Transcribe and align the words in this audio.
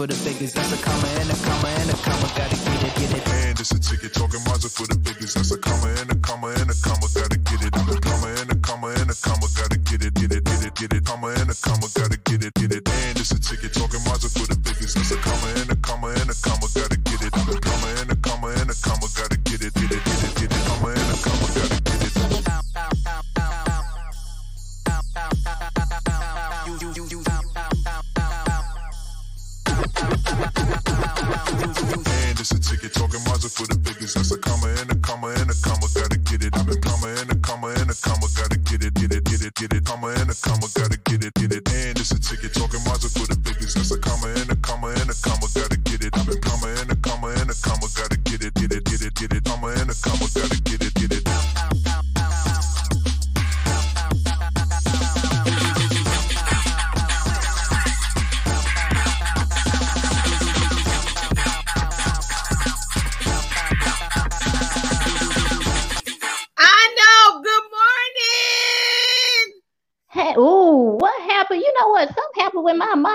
for 0.00 0.06
the 0.06 0.24
biggest. 0.24 0.54
That's 0.54 0.72
a 0.72 0.82
comma 0.82 1.19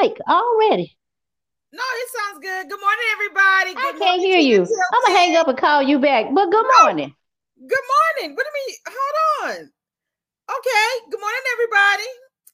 mic 0.05 0.17
already. 0.27 0.97
No, 1.71 1.81
it 1.81 2.09
sounds 2.09 2.39
good. 2.41 2.69
Good 2.69 2.79
morning, 2.79 3.05
everybody. 3.13 3.73
I 3.77 3.97
can't 3.99 4.21
hear 4.21 4.39
you. 4.39 4.61
I'm 4.61 5.01
gonna 5.03 5.17
hang 5.17 5.35
up 5.35 5.47
and 5.47 5.57
call 5.57 5.81
you 5.81 5.99
back. 5.99 6.27
But 6.33 6.49
good 6.51 6.65
morning. 6.79 7.13
Good 7.59 7.87
morning. 8.21 8.35
What 8.35 8.45
do 8.45 8.51
you 8.53 8.67
mean? 8.67 8.75
Hold 8.87 9.49
on. 9.49 9.71
Okay. 10.57 11.11
Good 11.11 11.19
morning, 11.19 11.41
everybody. 11.53 12.09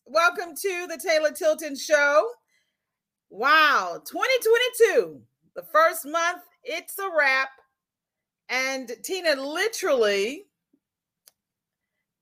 Welcome 0.05 0.55
to 0.55 0.87
the 0.87 0.97
Taylor 0.97 1.31
Tilton 1.31 1.75
Show. 1.75 2.29
Wow, 3.29 4.01
2022, 4.05 5.21
the 5.55 5.63
first 5.71 6.05
month, 6.05 6.41
it's 6.63 6.99
a 6.99 7.09
wrap. 7.17 7.49
And 8.49 8.91
Tina 9.03 9.41
literally, 9.41 10.47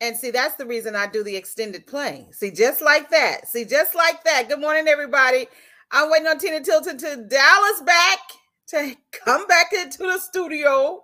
and 0.02 0.16
see, 0.16 0.32
that's 0.32 0.56
the 0.56 0.66
reason 0.66 0.96
I 0.96 1.08
do 1.08 1.24
the 1.24 1.36
extended 1.36 1.86
play. 1.86 2.28
See, 2.32 2.52
just 2.52 2.82
like 2.82 3.10
that. 3.10 3.48
See, 3.48 3.66
just 3.66 3.96
like 3.96 4.24
that. 4.24 4.48
Good 4.48 4.62
morning, 4.62 4.88
everybody. 4.88 5.48
I'm 5.92 6.10
waiting 6.10 6.28
on 6.28 6.38
Tina 6.38 6.62
Tilton 6.62 6.98
to 7.00 7.26
Dallas 7.28 7.82
back 7.86 8.20
to 8.68 8.96
come 9.12 9.46
back 9.48 9.74
into 9.74 10.04
the 10.04 10.20
studio. 10.20 11.04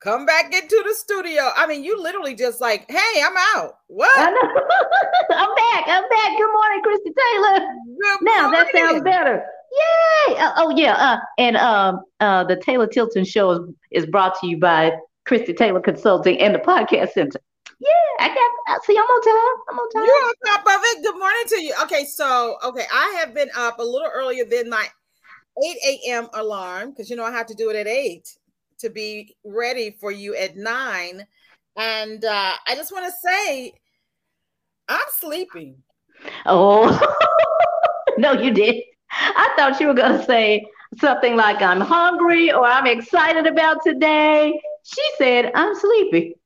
Come 0.00 0.26
back 0.26 0.52
into 0.52 0.82
the 0.86 0.94
studio. 0.94 1.50
I 1.56 1.66
mean, 1.66 1.84
you 1.84 2.00
literally 2.00 2.34
just 2.34 2.60
like, 2.60 2.90
hey, 2.90 3.22
I'm 3.22 3.36
out. 3.56 3.78
What? 3.86 4.10
I 4.16 4.30
know. 4.30 5.36
I'm 5.36 5.54
back. 5.54 5.84
I'm 5.86 6.08
back. 6.08 6.38
Good 6.38 6.52
morning, 6.52 6.82
Christie 6.82 7.12
Taylor. 7.16 7.58
Good 7.58 8.18
Now 8.22 8.50
that 8.50 8.66
sounds 8.74 9.02
better. 9.02 9.44
Yay! 9.72 10.36
Uh, 10.36 10.52
oh 10.56 10.74
yeah. 10.76 10.94
Uh, 10.94 11.16
and 11.38 11.56
um, 11.56 12.02
uh, 12.20 12.44
the 12.44 12.56
Taylor 12.56 12.86
Tilton 12.86 13.24
Show 13.24 13.50
is, 13.52 13.60
is 13.92 14.06
brought 14.06 14.38
to 14.40 14.46
you 14.46 14.58
by 14.58 14.92
Christie 15.24 15.54
Taylor 15.54 15.80
Consulting 15.80 16.38
and 16.40 16.54
the 16.54 16.58
Podcast 16.58 17.12
Center. 17.12 17.40
Yeah, 17.80 17.90
I 18.20 18.28
got. 18.28 18.74
I 18.74 18.78
see. 18.84 18.96
I'm 18.96 19.04
on 19.04 19.22
time. 19.22 19.64
I'm 19.70 19.78
on 19.78 19.90
time. 19.90 20.04
You're 20.04 20.14
on 20.14 20.34
top 20.46 20.60
of 20.66 20.80
it. 20.84 21.02
Good 21.02 21.18
morning 21.18 21.44
to 21.48 21.62
you. 21.62 21.74
Okay, 21.82 22.04
so 22.04 22.56
okay, 22.64 22.84
I 22.92 23.16
have 23.20 23.34
been 23.34 23.50
up 23.56 23.78
a 23.78 23.82
little 23.82 24.10
earlier 24.12 24.44
than 24.44 24.70
my 24.70 24.86
8 25.62 25.76
a.m. 25.86 26.28
alarm 26.34 26.90
because 26.90 27.10
you 27.10 27.16
know 27.16 27.24
I 27.24 27.32
have 27.32 27.46
to 27.46 27.54
do 27.54 27.70
it 27.70 27.76
at 27.76 27.86
8 27.86 28.26
to 28.80 28.90
be 28.90 29.36
ready 29.44 29.96
for 30.00 30.10
you 30.10 30.34
at 30.36 30.56
9. 30.56 31.26
And 31.76 32.24
uh, 32.24 32.52
I 32.66 32.74
just 32.74 32.92
want 32.92 33.06
to 33.06 33.12
say 33.28 33.72
I'm 34.88 35.00
sleeping. 35.18 35.76
Oh 36.46 37.00
no, 38.18 38.32
you 38.32 38.52
did. 38.52 38.82
I 39.10 39.52
thought 39.56 39.80
you 39.80 39.88
were 39.88 39.94
gonna 39.94 40.24
say 40.24 40.66
something 40.98 41.36
like 41.36 41.60
I'm 41.62 41.80
hungry 41.80 42.52
or 42.52 42.64
I'm 42.64 42.86
excited 42.86 43.46
about 43.46 43.78
today. 43.84 44.60
She 44.84 45.02
said 45.18 45.50
I'm 45.54 45.74
sleepy. 45.74 46.36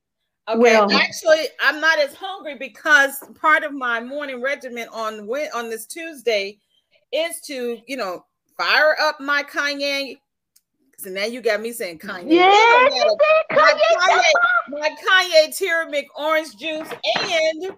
Okay, 0.48 0.58
Well- 0.58 0.90
actually, 0.92 1.46
I'm 1.60 1.80
not 1.80 1.98
as 1.98 2.14
hungry 2.14 2.56
because 2.56 3.22
part 3.40 3.64
of 3.64 3.72
my 3.72 4.00
morning 4.00 4.40
regimen 4.40 4.88
on 4.92 5.28
on 5.54 5.68
this 5.70 5.86
Tuesday 5.86 6.58
is 7.12 7.40
to, 7.42 7.78
you 7.86 7.96
know, 7.96 8.24
fire 8.56 8.96
up 9.00 9.20
my 9.20 9.42
Kanye. 9.42 10.18
So 10.98 11.10
now 11.10 11.24
you 11.24 11.40
got 11.40 11.60
me 11.60 11.70
saying 11.72 11.98
Kanye. 11.98 12.32
Yeah, 12.32 12.48
It 12.50 12.92
she 12.92 12.98
don't 12.98 13.20
said 13.20 13.56
matter. 13.56 13.78
Kanye. 13.78 13.96
my 13.96 14.22
Kanye, 14.70 14.80
my 14.80 14.96
Kanye 15.50 15.56
Tyrannic 15.56 16.06
orange 16.18 16.56
juice, 16.56 16.88
and 16.90 17.76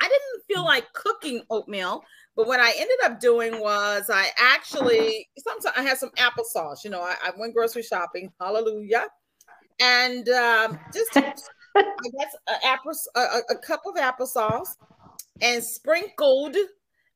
I 0.00 0.08
didn't 0.08 0.42
feel 0.46 0.64
like 0.64 0.92
cooking 0.92 1.42
oatmeal. 1.50 2.04
But 2.36 2.46
what 2.46 2.60
I 2.60 2.70
ended 2.72 2.98
up 3.04 3.18
doing 3.18 3.60
was 3.60 4.08
I 4.08 4.28
actually 4.38 5.28
sometimes 5.38 5.74
I 5.76 5.82
had 5.82 5.98
some 5.98 6.10
applesauce. 6.10 6.84
You 6.84 6.90
know, 6.90 7.00
I, 7.00 7.16
I 7.24 7.30
went 7.36 7.54
grocery 7.54 7.82
shopping. 7.82 8.30
Hallelujah. 8.40 9.06
And 9.80 10.28
um, 10.28 10.78
just 10.94 11.12
I 11.78 12.08
guess 12.18 12.36
a, 12.48 12.66
apple, 12.66 12.92
a, 13.16 13.40
a- 13.50 13.58
cup 13.58 13.82
of 13.86 13.94
applesauce 13.96 14.76
and 15.40 15.62
sprinkled 15.62 16.56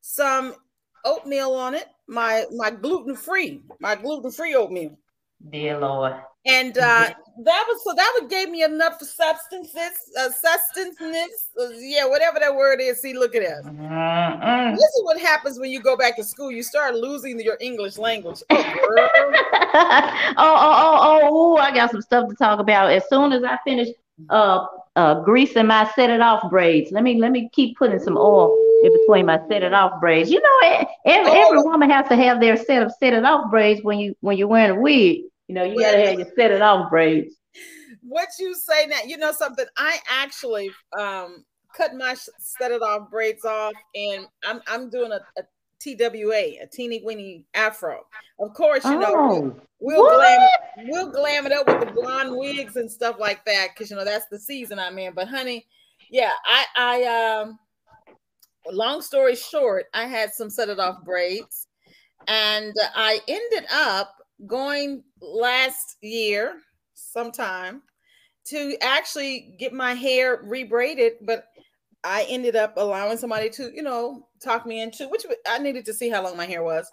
some 0.00 0.54
oatmeal 1.04 1.54
on 1.54 1.74
it. 1.74 1.86
My 2.08 2.44
my 2.54 2.70
gluten 2.70 3.16
free, 3.16 3.62
my 3.80 3.94
gluten 3.94 4.30
free 4.30 4.54
oatmeal. 4.54 4.98
Dear 5.50 5.78
Lord. 5.78 6.14
And 6.44 6.76
uh, 6.76 7.08
that 7.44 7.64
was 7.68 7.84
so 7.84 7.94
that 7.94 8.18
would 8.20 8.28
gave 8.28 8.50
me 8.50 8.64
enough 8.64 9.00
substances, 9.00 9.92
uh, 10.18 10.28
sustenance, 10.30 11.48
uh, 11.60 11.68
yeah, 11.78 12.04
whatever 12.04 12.40
that 12.40 12.54
word 12.54 12.80
is. 12.80 13.00
See, 13.00 13.14
look 13.14 13.36
at 13.36 13.42
that. 13.42 13.64
Mm-mm. 13.64 14.72
This 14.72 14.82
is 14.82 15.02
what 15.04 15.20
happens 15.20 15.60
when 15.60 15.70
you 15.70 15.80
go 15.80 15.96
back 15.96 16.16
to 16.16 16.24
school. 16.24 16.50
You 16.50 16.64
start 16.64 16.96
losing 16.96 17.38
your 17.38 17.56
English 17.60 17.96
language. 17.96 18.42
Oh, 18.50 18.56
oh, 19.70 20.34
oh, 20.36 20.98
oh, 21.00 21.20
oh, 21.22 21.56
I 21.58 21.72
got 21.72 21.92
some 21.92 22.02
stuff 22.02 22.28
to 22.28 22.34
talk 22.34 22.58
about. 22.58 22.90
As 22.90 23.08
soon 23.08 23.32
as 23.32 23.44
I 23.44 23.56
finish 23.64 23.88
uh 24.30 24.66
uh 24.96 25.20
greasing 25.22 25.66
my 25.66 25.90
set 25.94 26.10
it 26.10 26.20
off 26.20 26.50
braids. 26.50 26.90
Let 26.92 27.02
me 27.04 27.18
let 27.20 27.32
me 27.32 27.48
keep 27.52 27.76
putting 27.78 27.98
some 27.98 28.16
oil 28.16 28.56
in 28.84 28.92
between 28.92 29.26
my 29.26 29.40
set 29.48 29.62
it 29.62 29.72
off 29.72 30.00
braids. 30.00 30.30
You 30.30 30.40
know, 30.40 30.86
every, 31.06 31.30
Oh. 31.30 31.46
every 31.46 31.62
woman 31.62 31.88
has 31.90 32.08
to 32.08 32.16
have 32.16 32.40
their 32.40 32.56
set 32.56 32.82
of 32.82 32.92
set 32.98 33.12
it 33.14 33.24
off 33.24 33.50
braids 33.50 33.82
when 33.82 33.98
you 33.98 34.14
when 34.20 34.36
you're 34.36 34.48
wearing 34.48 34.76
a 34.76 34.80
wig. 34.80 35.22
You 35.48 35.54
know, 35.54 35.64
you 35.64 35.78
gotta 35.80 35.98
have 36.06 36.18
your 36.18 36.28
set 36.36 36.50
it 36.50 36.62
off 36.62 36.90
braids. 36.90 37.34
what 38.02 38.28
you 38.38 38.54
say 38.54 38.86
now? 38.86 38.98
You 39.06 39.16
know 39.16 39.32
something? 39.32 39.66
I 39.76 39.98
actually 40.10 40.70
um 40.98 41.44
cut 41.76 41.94
my 41.94 42.14
set 42.38 42.70
it 42.70 42.82
off 42.82 43.10
braids 43.10 43.44
off, 43.44 43.72
and 43.94 44.26
I'm 44.44 44.60
I'm 44.66 44.90
doing 44.90 45.12
a, 45.12 45.20
a 45.38 45.42
TWA, 45.82 46.62
a 46.62 46.66
teeny 46.70 47.02
weeny 47.04 47.44
afro. 47.54 48.06
Of 48.38 48.54
course, 48.54 48.84
you 48.84 48.98
know 48.98 49.14
Oh, 49.14 49.60
we'll 49.80 50.02
what? 50.02 50.16
glam 50.16 50.88
we'll 50.88 51.10
glam 51.10 51.46
it 51.46 51.52
up 51.52 51.66
with 51.66 51.80
the 51.80 51.92
blonde 51.92 52.36
wigs 52.36 52.76
and 52.76 52.90
stuff 52.90 53.16
like 53.18 53.44
that 53.44 53.68
because 53.74 53.90
you 53.90 53.96
know 53.96 54.04
that's 54.04 54.26
the 54.30 54.38
season 54.38 54.78
I'm 54.78 54.98
in. 54.98 55.12
But 55.14 55.28
honey, 55.28 55.66
yeah, 56.10 56.32
I 56.44 56.64
I 56.76 57.04
um 57.40 57.58
long 58.70 59.02
story 59.02 59.36
short, 59.36 59.86
I 59.94 60.06
had 60.06 60.32
some 60.32 60.50
set 60.50 60.68
it 60.68 60.78
off 60.78 61.04
braids, 61.04 61.68
and 62.28 62.74
I 62.94 63.20
ended 63.28 63.68
up 63.72 64.14
going 64.46 65.04
last 65.20 65.96
year 66.00 66.58
sometime 66.94 67.82
to 68.44 68.76
actually 68.80 69.54
get 69.58 69.72
my 69.72 69.94
hair 69.94 70.42
rebraided, 70.44 71.12
but 71.22 71.46
I 72.04 72.26
ended 72.28 72.56
up 72.56 72.74
allowing 72.76 73.16
somebody 73.16 73.48
to, 73.50 73.70
you 73.74 73.82
know, 73.82 74.26
talk 74.42 74.66
me 74.66 74.80
into 74.80 75.08
which 75.08 75.24
I 75.46 75.58
needed 75.58 75.84
to 75.86 75.94
see 75.94 76.08
how 76.08 76.22
long 76.24 76.36
my 76.36 76.46
hair 76.46 76.62
was. 76.62 76.90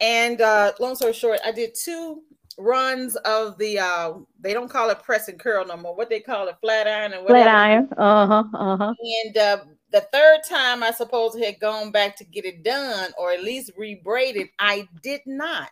And 0.00 0.40
uh 0.40 0.72
long 0.80 0.96
story 0.96 1.12
short, 1.12 1.40
I 1.44 1.52
did 1.52 1.74
two 1.74 2.22
runs 2.58 3.16
of 3.16 3.58
the 3.58 3.78
uh 3.78 4.12
they 4.40 4.52
don't 4.52 4.70
call 4.70 4.90
it 4.90 5.02
press 5.02 5.28
and 5.28 5.38
curl 5.38 5.64
no 5.66 5.76
more. 5.76 5.94
What 5.96 6.10
they 6.10 6.20
call 6.20 6.48
it, 6.48 6.56
flat 6.60 6.86
iron 6.86 7.12
and 7.12 7.22
whatever. 7.24 7.44
flat 7.44 7.54
iron. 7.54 7.88
Uh-huh. 7.96 8.44
Uh-huh. 8.54 8.94
And 9.24 9.36
uh, 9.36 9.58
the 9.92 10.06
third 10.12 10.40
time 10.48 10.82
I 10.82 10.90
suppose 10.90 11.36
had 11.38 11.60
gone 11.60 11.90
back 11.90 12.16
to 12.16 12.24
get 12.24 12.44
it 12.44 12.62
done 12.62 13.12
or 13.18 13.32
at 13.32 13.42
least 13.42 13.72
rebraided, 13.78 14.50
I 14.58 14.88
did 15.02 15.20
not. 15.26 15.70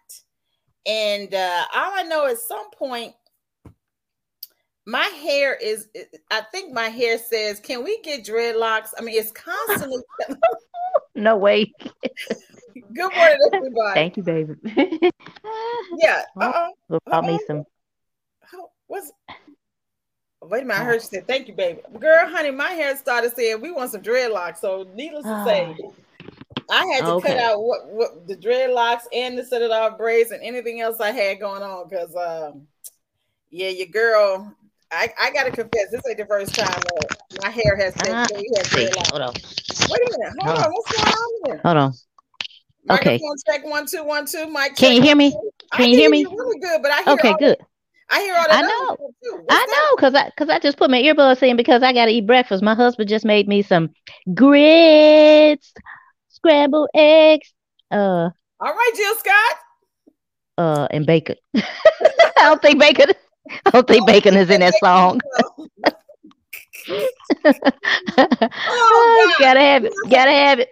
And 0.87 1.33
uh, 1.35 1.65
all 1.75 1.93
I 1.95 2.03
know 2.05 2.27
at 2.27 2.39
some 2.39 2.71
point, 2.71 3.15
my 4.87 5.05
hair 5.05 5.55
is, 5.55 5.89
I 6.31 6.43
think 6.53 6.73
my 6.73 6.89
hair 6.89 7.19
says, 7.19 7.61
Can 7.61 7.85
we 7.85 8.01
get 8.03 8.25
dreadlocks? 8.25 8.89
I 8.99 9.03
mean, 9.03 9.19
it's 9.19 9.31
constantly, 9.31 10.03
No 11.15 11.37
way. 11.37 11.73
Good 12.95 13.15
morning, 13.15 13.39
everybody. 13.53 13.95
Thank 13.95 14.17
you, 14.17 14.23
baby. 14.23 14.55
Yeah. 15.99 16.23
Uh 16.41 16.69
Well, 16.89 17.01
brought 17.07 17.25
me 17.25 17.35
Uh-oh. 17.35 17.45
some. 17.47 17.65
oh. 18.55 18.71
What's 18.87 19.13
Wait 20.43 20.63
a 20.63 20.65
minute, 20.65 20.81
I 20.81 20.85
heard 20.85 20.95
you 20.95 21.01
say 21.01 21.21
thank 21.21 21.47
you, 21.47 21.55
baby. 21.55 21.81
Girl, 22.01 22.27
honey, 22.29 22.51
my 22.51 22.71
hair 22.71 22.97
started 22.97 23.35
saying 23.37 23.61
we 23.61 23.71
want 23.71 23.93
some 23.93 24.03
dreadlocks. 24.03 24.59
So 24.59 24.89
needless 24.95 25.25
to 25.25 25.45
say, 25.45 25.77
I 26.71 26.85
had 26.87 27.05
to 27.05 27.13
Okay. 27.13 27.35
cut 27.35 27.39
out 27.39 27.63
what, 27.63 27.89
what 27.89 28.27
the 28.27 28.37
dreadlocks 28.37 29.03
and 29.13 29.39
the 29.39 29.45
set 29.45 29.63
it 29.63 29.71
off 29.71 29.99
braids 29.99 30.33
and 30.33 30.43
anything 30.43 30.81
else 30.81 30.99
I 31.01 31.13
had 31.13 31.39
going 31.39 31.63
on 31.63 31.89
because 31.89 32.17
um 32.17 32.67
yeah, 33.51 33.69
your 33.69 33.87
girl. 33.89 34.57
I, 34.93 35.09
I 35.21 35.33
gotta 35.33 35.51
confess, 35.51 35.91
this 35.91 36.03
ain't 36.07 36.19
the 36.19 36.27
first 36.27 36.55
time 36.55 36.69
that 36.69 37.17
my 37.43 37.49
hair 37.49 37.77
has 37.77 37.95
been 37.95 38.11
we 38.37 38.51
had 38.57 38.67
Wait, 38.77 38.91
dreadlocks. 38.91 39.11
hold 39.11 39.23
on. 39.23 39.35
Wait 39.91 40.01
a 40.03 40.19
minute, 40.19 40.33
hold 40.39 40.55
Hold 40.55 40.65
on, 40.65 40.73
what's 40.73 40.93
going 40.93 41.09
on 41.09 41.31
here? 41.47 41.61
Hold 41.65 41.77
on. 41.77 41.93
Okay. 42.91 43.11
Microphone 43.13 43.37
check 43.49 43.65
one 43.65 43.87
two 43.87 44.05
one 44.05 44.27
two. 44.27 44.47
Mike. 44.49 44.77
Can 44.77 44.95
you 44.95 45.03
hear 45.03 45.15
me? 45.17 45.31
two. 45.31 45.51
I 45.73 45.77
Can 45.77 45.89
you 45.91 45.97
hear 45.97 46.11
me? 46.11 46.25
Really 46.25 46.59
good, 46.59 46.83
but 46.83 46.91
I 46.91 47.03
hear 47.03 47.13
Okay, 47.15 47.29
all, 47.29 47.39
good. 47.39 47.57
I 48.11 48.21
hear 48.21 48.35
all 48.35 48.45
that. 48.49 48.65
I 48.65 48.69
know. 48.69 48.97
too. 49.23 49.47
I 49.49 49.55
that? 49.55 49.69
know, 49.71 49.97
cause 49.97 50.15
I, 50.15 50.31
cause 50.37 50.49
I 50.49 50.59
just 50.59 50.77
put 50.77 50.91
my 50.91 51.01
earbuds 51.01 51.43
in 51.43 51.57
because 51.57 51.83
I 51.83 51.93
gotta 51.93 52.11
eat 52.11 52.27
breakfast. 52.27 52.63
My 52.63 52.75
husband 52.75 53.09
just 53.09 53.25
made 53.25 53.49
me 53.49 53.63
some 53.63 53.91
grits, 54.35 55.73
scrambled 56.29 56.91
eggs, 56.95 57.53
uh, 57.91 57.95
All 58.61 58.75
right, 58.75 58.93
Jill 58.97 59.15
Scott. 59.15 59.57
uh, 60.59 60.89
and 60.91 61.07
bacon. 61.07 61.37
I 61.55 61.63
don't 62.37 62.61
think 62.61 62.79
bacon. 62.81 63.11
I 63.67 63.71
don't 63.71 63.87
think 63.87 64.07
bacon 64.07 64.37
is 64.37 64.51
in 64.51 64.61
that 64.61 64.75
song. 64.83 65.21
Oh, 68.19 69.35
gotta 69.41 69.61
have 69.61 69.85
it. 69.85 69.93
Gotta 70.11 70.31
have 70.33 70.59
it. 70.59 70.71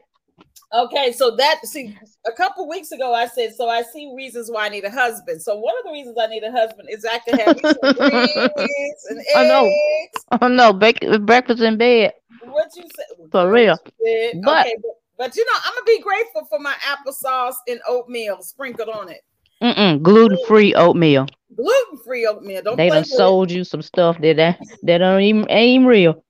Okay, 0.72 1.10
so 1.10 1.34
that 1.34 1.58
see 1.64 1.96
a 2.28 2.32
couple 2.32 2.68
weeks 2.68 2.92
ago 2.92 3.12
I 3.12 3.26
said 3.26 3.54
so 3.56 3.68
I 3.68 3.82
see 3.82 4.12
reasons 4.16 4.50
why 4.50 4.66
I 4.66 4.68
need 4.68 4.84
a 4.84 4.90
husband. 4.90 5.42
So 5.42 5.56
one 5.56 5.74
of 5.78 5.84
the 5.84 5.90
reasons 5.90 6.16
I 6.20 6.26
need 6.28 6.44
a 6.44 6.52
husband 6.52 6.88
is 6.90 7.04
I 7.04 7.18
can 7.18 7.38
have 7.38 7.56
grits 7.62 9.06
and 9.10 9.20
I 9.36 9.42
know. 9.48 9.66
eggs. 9.66 10.24
Oh 10.40 10.48
no, 10.48 10.72
bacon, 10.72 11.26
breakfast 11.26 11.60
in 11.60 11.76
bed. 11.76 12.12
What 12.44 12.68
you 12.76 12.84
said 12.94 13.30
For 13.32 13.50
real. 13.50 13.76
But- 13.84 14.66
okay, 14.66 14.76
but, 14.80 14.92
but 15.18 15.36
you 15.36 15.44
know 15.44 15.58
I'm 15.64 15.74
gonna 15.74 15.84
be 15.86 16.00
grateful 16.00 16.44
for 16.48 16.60
my 16.60 16.74
applesauce 16.84 17.56
and 17.66 17.80
oatmeal 17.88 18.40
sprinkled 18.42 18.88
on 18.90 19.08
it. 19.08 19.22
Mm-mm, 19.62 20.02
gluten-free 20.02 20.74
oatmeal. 20.74 21.26
Gluten 21.54 21.98
free 22.04 22.26
oatmeal. 22.26 22.62
Don't 22.62 22.76
They 22.76 22.88
done 22.88 22.98
with 23.00 23.06
it. 23.06 23.10
sold 23.16 23.50
you 23.50 23.64
some 23.64 23.82
stuff 23.82 24.18
that 24.20 24.36
that, 24.36 24.58
that 24.82 24.98
don't 24.98 25.20
even 25.22 25.46
ain't 25.50 25.68
even 25.80 25.86
real. 25.86 26.24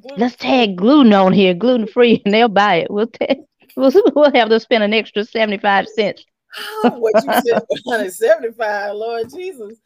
Gluten- 0.00 0.18
Let's 0.20 0.36
tag 0.36 0.76
gluten 0.76 1.12
on 1.14 1.32
here, 1.32 1.54
gluten 1.54 1.86
free, 1.86 2.20
and 2.24 2.34
they'll 2.34 2.48
buy 2.48 2.76
it. 2.76 2.90
We'll 2.90 3.06
tag, 3.06 3.38
we'll, 3.76 3.92
we'll 4.14 4.32
have 4.34 4.48
to 4.50 4.60
spend 4.60 4.82
an 4.84 4.92
extra 4.92 5.24
seventy 5.24 5.58
five 5.58 5.86
cents. 5.88 6.24
Oh, 6.84 6.98
what 6.98 7.14
you 7.24 7.32
said 7.52 7.62
175, 7.84 8.94
Lord 8.94 9.30
Jesus. 9.30 9.76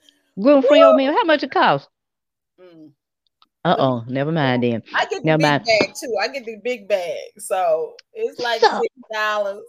Gluten 0.41 0.63
free 0.69 0.83
oatmeal. 0.83 1.13
How 1.13 1.25
much 1.25 1.43
it 1.43 1.51
cost? 1.51 1.89
Mm. 2.61 2.91
Uh 3.65 3.77
oh, 3.79 4.05
never 4.09 4.33
mind 4.33 4.63
then. 4.63 4.83
I 4.95 5.05
get 5.07 5.23
the 5.23 5.27
Never 5.27 5.39
big 5.39 5.47
mind. 5.51 5.65
bag 5.65 5.95
too. 5.95 6.15
I 6.21 6.29
get 6.29 6.45
the 6.45 6.57
big 6.63 6.89
bag. 6.89 7.17
So 7.39 7.95
it's 8.13 8.39
like 8.41 8.61
So- 8.61 8.81
six 8.81 8.95
dollars. 9.13 9.63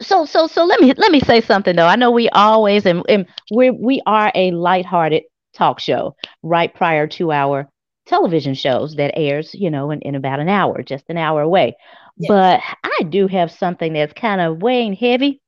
So 0.00 0.26
so 0.26 0.46
so 0.46 0.64
let 0.64 0.80
me 0.80 0.92
let 0.96 1.10
me 1.10 1.20
say 1.20 1.40
something 1.40 1.74
though. 1.74 1.86
I 1.86 1.96
know 1.96 2.10
we 2.10 2.28
always 2.30 2.84
and, 2.84 3.02
and 3.08 3.26
we 3.54 3.70
we 3.70 4.02
are 4.06 4.30
a 4.34 4.50
lighthearted 4.50 5.22
talk 5.54 5.80
show 5.80 6.14
right 6.42 6.74
prior 6.74 7.06
to 7.06 7.32
our 7.32 7.68
television 8.06 8.54
shows 8.54 8.94
that 8.96 9.12
airs, 9.16 9.54
you 9.54 9.70
know, 9.70 9.90
in, 9.90 10.00
in 10.02 10.14
about 10.14 10.38
an 10.38 10.48
hour, 10.48 10.82
just 10.82 11.04
an 11.08 11.16
hour 11.16 11.40
away. 11.40 11.76
Yes. 12.18 12.28
But 12.28 12.60
I 12.84 13.04
do 13.04 13.26
have 13.26 13.50
something 13.50 13.92
that's 13.94 14.12
kind 14.12 14.40
of 14.40 14.62
weighing 14.62 14.94
heavy, 14.94 15.40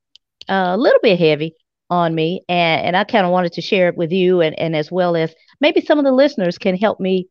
uh, 0.49 0.73
a 0.75 0.77
little 0.77 0.99
bit 1.03 1.19
heavy 1.19 1.55
on 1.91 2.15
me, 2.15 2.43
and, 2.49 2.87
and 2.87 2.97
I 2.97 3.05
kind 3.05 3.25
of 3.25 3.33
wanted 3.33 3.53
to 3.55 3.63
share 3.63 3.89
it 3.89 3.97
with 3.97 4.13
you 4.13 4.41
and, 4.41 4.59
and 4.59 4.75
as 4.75 4.91
well 4.91 5.15
as 5.15 5.35
maybe 5.61 5.81
some 5.81 5.99
of 5.99 6.05
the 6.05 6.13
listeners 6.13 6.59
can 6.59 6.77
help 6.77 7.01
me 7.01 7.29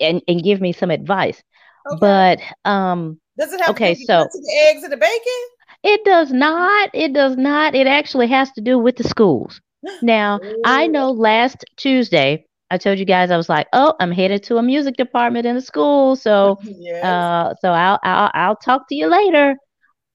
and, 0.00 0.22
and 0.26 0.42
give 0.42 0.60
me 0.60 0.72
some 0.72 0.90
advice. 0.90 1.42
Okay. 1.90 1.98
But 2.00 2.68
um 2.68 3.20
Does 3.38 3.52
it 3.52 3.60
have 3.60 3.70
okay, 3.70 3.94
so- 3.94 4.26
eggs 4.66 4.82
and 4.82 4.92
the 4.92 4.96
bacon? 4.96 5.42
It 5.84 6.04
does 6.04 6.32
not. 6.32 6.90
It 6.94 7.14
does 7.14 7.36
not. 7.36 7.74
It 7.76 7.86
actually 7.86 8.28
has 8.28 8.50
to 8.52 8.62
do 8.62 8.78
with 8.78 8.96
the 8.96 9.04
schools. 9.04 9.60
Now, 10.02 10.40
I 10.64 10.88
know 10.88 11.10
last 11.12 11.64
Tuesday, 11.76 12.46
I 12.70 12.78
told 12.78 12.98
you 12.98 13.06
guys 13.06 13.30
I 13.30 13.36
was 13.38 13.50
like, 13.50 13.68
"Oh, 13.72 13.94
I'm 14.00 14.12
headed 14.12 14.44
to 14.44 14.58
a 14.58 14.62
music 14.62 14.96
department 14.96 15.46
in 15.46 15.56
the 15.56 15.62
school." 15.62 16.16
So, 16.16 16.58
Yes. 16.78 17.02
uh, 17.02 17.54
so 17.60 17.72
I'll 17.72 18.00
I'll 18.04 18.30
I'll 18.34 18.56
talk 18.56 18.88
to 18.90 18.96
you 18.96 19.08
later. 19.08 19.56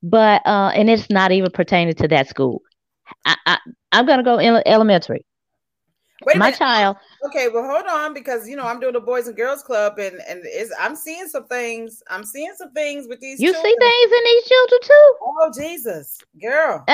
But 0.03 0.45
uh, 0.45 0.71
and 0.75 0.89
it's 0.89 1.09
not 1.09 1.31
even 1.31 1.51
pertaining 1.51 1.95
to 1.95 2.07
that 2.09 2.29
school. 2.29 2.61
I, 3.25 3.35
I 3.47 3.57
I'm 3.91 4.05
gonna 4.05 4.23
go 4.23 4.39
in 4.39 4.61
elementary. 4.65 5.25
Wait 6.25 6.37
My 6.37 6.47
minute. 6.47 6.57
child. 6.57 6.97
Okay, 7.27 7.47
well, 7.47 7.63
hold 7.65 7.85
on 7.87 8.13
because 8.13 8.47
you 8.47 8.55
know 8.55 8.63
I'm 8.65 8.79
doing 8.79 8.93
the 8.93 8.99
Boys 8.99 9.27
and 9.27 9.35
Girls 9.35 9.63
Club, 9.63 9.97
and 9.99 10.19
and 10.27 10.41
it's, 10.43 10.73
I'm 10.79 10.95
seeing 10.95 11.27
some 11.27 11.47
things. 11.47 12.01
I'm 12.09 12.23
seeing 12.23 12.53
some 12.57 12.71
things 12.73 13.07
with 13.07 13.19
these. 13.19 13.39
You 13.39 13.49
see 13.49 13.53
children. 13.53 13.77
things 13.79 14.11
in 14.11 14.23
these 14.25 14.43
children 14.45 14.79
too, 14.83 15.15
Oh 15.21 15.51
Jesus, 15.55 16.19
girl. 16.41 16.85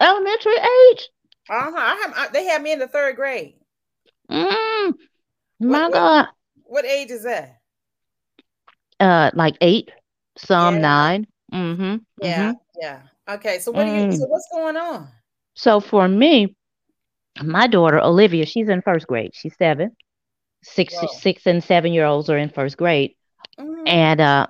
elementary 0.00 0.56
age. 0.56 1.08
Uh 1.50 1.70
huh. 1.70 1.76
I 1.76 2.02
have. 2.02 2.14
I, 2.16 2.28
they 2.32 2.44
have 2.46 2.62
me 2.62 2.72
in 2.72 2.78
the 2.78 2.88
third 2.88 3.16
grade. 3.16 3.54
Mm, 4.30 4.94
my 5.60 5.82
what- 5.84 5.92
God. 5.92 6.26
What 6.64 6.84
age 6.84 7.10
is 7.10 7.22
that? 7.22 7.60
Uh, 9.00 9.30
like 9.32 9.56
eight, 9.62 9.90
some 10.36 10.74
Yeah. 10.74 10.80
nine. 10.80 11.26
Mm-hmm. 11.52 11.96
Yeah, 12.20 12.52
yeah. 12.78 13.02
Okay, 13.26 13.58
so 13.58 13.72
what 13.72 13.84
do 13.84 13.90
you? 13.90 14.02
Mm. 14.04 14.18
So 14.18 14.26
what's 14.26 14.48
going 14.52 14.76
on? 14.76 15.08
So 15.54 15.80
for 15.80 16.08
me, 16.08 16.54
my 17.42 17.66
daughter 17.66 17.98
Olivia, 18.00 18.46
she's 18.46 18.68
in 18.68 18.82
first 18.82 19.06
grade. 19.06 19.32
She's 19.34 19.56
seven. 19.56 19.92
Six, 20.62 20.94
Wow. 20.94 21.06
six 21.06 21.46
and 21.46 21.62
seven 21.62 21.92
year 21.92 22.04
olds 22.04 22.28
are 22.30 22.38
in 22.38 22.48
first 22.50 22.76
grade, 22.76 23.12
Mhm. 23.58 23.86
and 23.86 24.20
uh, 24.20 24.46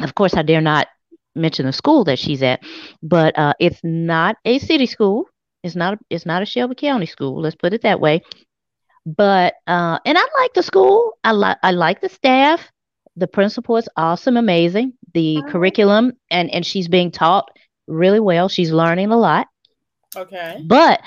of 0.00 0.14
course, 0.14 0.34
I 0.34 0.42
dare 0.42 0.60
not 0.60 0.88
mention 1.34 1.66
the 1.66 1.72
school 1.72 2.04
that 2.04 2.18
she's 2.18 2.42
at, 2.42 2.60
but 3.02 3.36
uh, 3.38 3.54
it's 3.60 3.80
not 3.82 4.36
a 4.44 4.58
city 4.58 4.86
school. 4.86 5.26
It's 5.62 5.76
not. 5.76 5.94
A, 5.94 5.98
it's 6.10 6.26
not 6.26 6.42
a 6.42 6.46
Shelby 6.46 6.74
County 6.74 7.06
school. 7.06 7.40
Let's 7.40 7.56
put 7.56 7.72
it 7.74 7.82
that 7.82 8.00
way. 8.00 8.22
But 9.06 9.54
uh, 9.66 9.98
and 10.04 10.16
I 10.18 10.24
like 10.40 10.54
the 10.54 10.62
school. 10.62 11.12
I 11.24 11.32
like. 11.32 11.58
I 11.62 11.70
like 11.72 12.00
the 12.00 12.08
staff. 12.08 12.70
The 13.16 13.26
principal 13.26 13.76
is 13.76 13.88
awesome, 13.96 14.36
amazing. 14.36 14.92
The 15.14 15.42
Uh-huh. 15.42 15.46
curriculum 15.46 16.12
and 16.30 16.50
and 16.50 16.64
she's 16.64 16.88
being 16.88 17.10
taught 17.10 17.50
really 17.86 18.20
well. 18.20 18.48
She's 18.48 18.72
learning 18.72 19.10
a 19.10 19.16
lot. 19.18 19.48
Okay. 20.16 20.66
But 20.66 21.00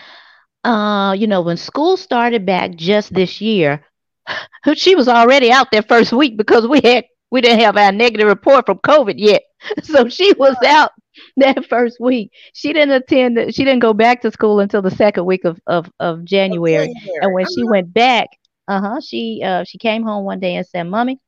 uh, 0.66 1.14
you 1.18 1.28
know, 1.28 1.42
when 1.42 1.58
school 1.58 1.98
started 1.98 2.46
back 2.46 2.76
just 2.76 3.14
this 3.14 3.42
year, 3.42 3.86
she 4.76 4.96
was 4.96 5.08
already 5.10 5.52
out 5.52 5.72
there 5.72 5.84
first 5.84 6.14
week 6.14 6.38
because 6.38 6.68
we 6.68 6.82
had 6.82 7.06
we 7.32 7.42
didn't 7.42 7.60
have 7.62 7.78
our 7.78 7.92
negative 7.92 8.28
report 8.28 8.66
from 8.66 8.80
COVID 8.80 9.16
yet. 9.18 9.44
So 9.84 10.10
she 10.10 10.34
was 10.38 10.58
out 10.66 10.92
that 11.38 11.66
first 11.66 11.98
week. 12.00 12.32
She 12.54 12.74
didn't 12.74 12.94
attend 12.96 13.38
the- 13.38 13.52
she 13.52 13.64
didn't 13.66 13.82
go 13.82 13.94
back 13.94 14.22
to 14.22 14.32
school 14.32 14.60
until 14.60 14.82
the 14.82 14.92
second 14.92 15.26
week 15.26 15.46
of 15.46 15.60
of, 15.68 15.90
of 16.00 16.26
January. 16.26 16.92
And 17.22 17.34
when 17.34 17.46
she 17.46 17.64
Uh-huh. 17.64 17.66
went 17.66 17.94
back, 17.94 18.28
uh-huh, 18.68 19.00
she 19.02 19.42
uh 19.46 19.64
she 19.66 19.78
came 19.78 20.04
home 20.04 20.26
one 20.26 20.40
day 20.40 20.56
and 20.56 20.66
said, 20.66 20.84
Mommy, 20.84 21.20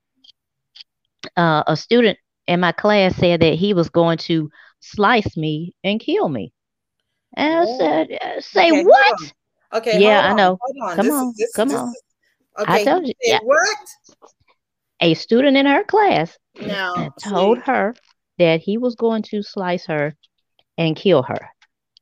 uh 1.38 1.64
a 1.68 1.76
student 1.78 2.18
in 2.48 2.60
my 2.60 2.72
class 2.72 3.16
said 3.16 3.42
that 3.42 3.56
he 3.56 3.74
was 3.74 3.90
going 3.90 4.18
to 4.18 4.50
slice 4.82 5.38
me 5.38 5.74
and 5.84 6.00
kill 6.00 6.30
me. 6.30 6.54
And 7.38 7.54
I 7.54 7.66
Whoa. 7.66 7.78
said, 7.78 8.08
uh, 8.22 8.42
say 8.42 8.72
Okay, 8.72 8.84
what? 8.84 9.34
Okay. 9.74 10.00
Yeah, 10.02 10.32
I 10.32 10.34
know. 10.34 10.58
Hold 10.60 10.90
on. 10.92 10.96
Come 10.98 11.06
this 11.06 11.14
on, 11.16 11.30
Is, 11.30 11.36
this, 11.38 11.54
come 11.56 11.70
this 11.70 11.78
on. 11.78 11.90
Is, 11.90 12.04
okay. 12.60 12.86
told 12.86 13.08
you, 13.08 13.14
yeah. 13.22 13.40
What? 13.44 13.78
A 15.02 15.14
student 15.14 15.56
in 15.56 15.68
her 15.68 15.84
class 15.84 16.38
Now 16.60 17.14
told 17.24 17.60
see, 17.60 17.64
her 17.68 17.96
that 18.40 18.62
he 18.62 18.78
was 18.80 18.96
going 18.96 19.22
to 19.24 19.44
slice 19.44 19.86
her 19.86 20.16
and 20.80 20.96
kill 20.96 21.22
her. 21.24 21.50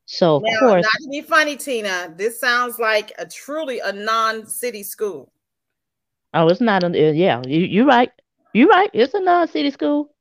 So 0.06 0.38
of 0.38 0.44
Now, 0.46 0.60
course, 0.60 0.84
not 0.84 1.04
to 1.04 1.10
be 1.12 1.22
funny, 1.22 1.58
Tina. 1.58 2.14
This 2.16 2.40
sounds 2.40 2.80
like 2.80 3.12
a 3.20 3.26
truly 3.26 3.80
a 3.80 3.92
non-city 3.92 4.84
school. 4.84 5.34
oh, 6.34 6.48
it's 6.48 6.62
not. 6.62 6.84
A, 6.86 7.12
yeah, 7.14 7.42
you 7.46 7.60
you're 7.62 7.86
right. 7.86 8.12
You're 8.54 8.70
right. 8.70 8.90
It's 8.94 9.14
a 9.14 9.20
non-city 9.20 9.72
school. 9.72 10.15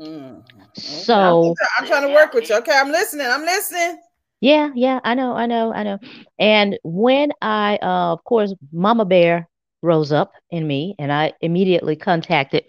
Mm. 0.00 0.42
So 0.74 1.54
I'm, 1.58 1.68
I'm 1.78 1.86
trying 1.86 2.06
to 2.06 2.12
work 2.12 2.34
with 2.34 2.48
you. 2.48 2.56
Okay, 2.56 2.72
I'm 2.72 2.90
listening. 2.90 3.26
I'm 3.26 3.42
listening. 3.42 3.98
Yeah, 4.40 4.70
yeah, 4.74 5.00
I 5.02 5.14
know, 5.14 5.32
I 5.32 5.46
know, 5.46 5.72
I 5.72 5.82
know. 5.82 5.98
And 6.38 6.78
when 6.84 7.32
I, 7.40 7.78
uh, 7.80 8.12
of 8.12 8.22
course, 8.24 8.54
Mama 8.70 9.06
Bear 9.06 9.48
rose 9.82 10.12
up 10.12 10.32
in 10.50 10.66
me, 10.66 10.94
and 10.98 11.10
I 11.10 11.32
immediately 11.40 11.96
contacted 11.96 12.64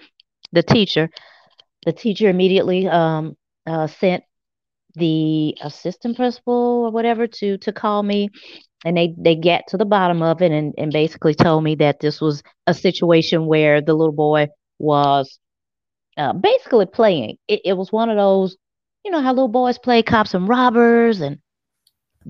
the 0.54 0.64
teacher. 0.64 1.10
The 1.86 1.92
teacher 1.92 2.30
immediately 2.30 2.88
um, 2.88 3.36
uh, 3.66 3.88
sent 3.88 4.24
the 4.96 5.58
assistant 5.62 6.16
principal 6.16 6.86
or 6.86 6.92
whatever 6.92 7.28
to 7.28 7.58
to 7.58 7.74
call 7.74 8.02
me, 8.02 8.30
and 8.86 8.96
they 8.96 9.14
they 9.18 9.36
get 9.36 9.68
to 9.68 9.78
the 9.78 9.86
bottom 9.86 10.22
of 10.22 10.42
it 10.42 10.52
and 10.52 10.74
and 10.78 10.92
basically 10.92 11.36
told 11.36 11.64
me 11.64 11.76
that 11.76 12.00
this 12.00 12.22
was 12.22 12.42
a 12.66 12.74
situation 12.74 13.46
where 13.46 13.82
the 13.82 13.94
little 13.94 14.14
boy 14.14 14.48
was 14.80 15.38
uh, 16.18 16.34
basically 16.34 16.86
playing. 16.86 17.38
It, 17.48 17.62
it 17.66 17.74
was 17.74 17.92
one 17.92 18.10
of 18.10 18.18
those 18.18 18.58
you 19.06 19.12
know 19.12 19.22
how 19.22 19.32
little 19.32 19.48
boys 19.48 19.78
play 19.78 20.04
cops 20.04 20.34
and 20.34 20.48
robbers 20.48 21.22
and 21.22 21.40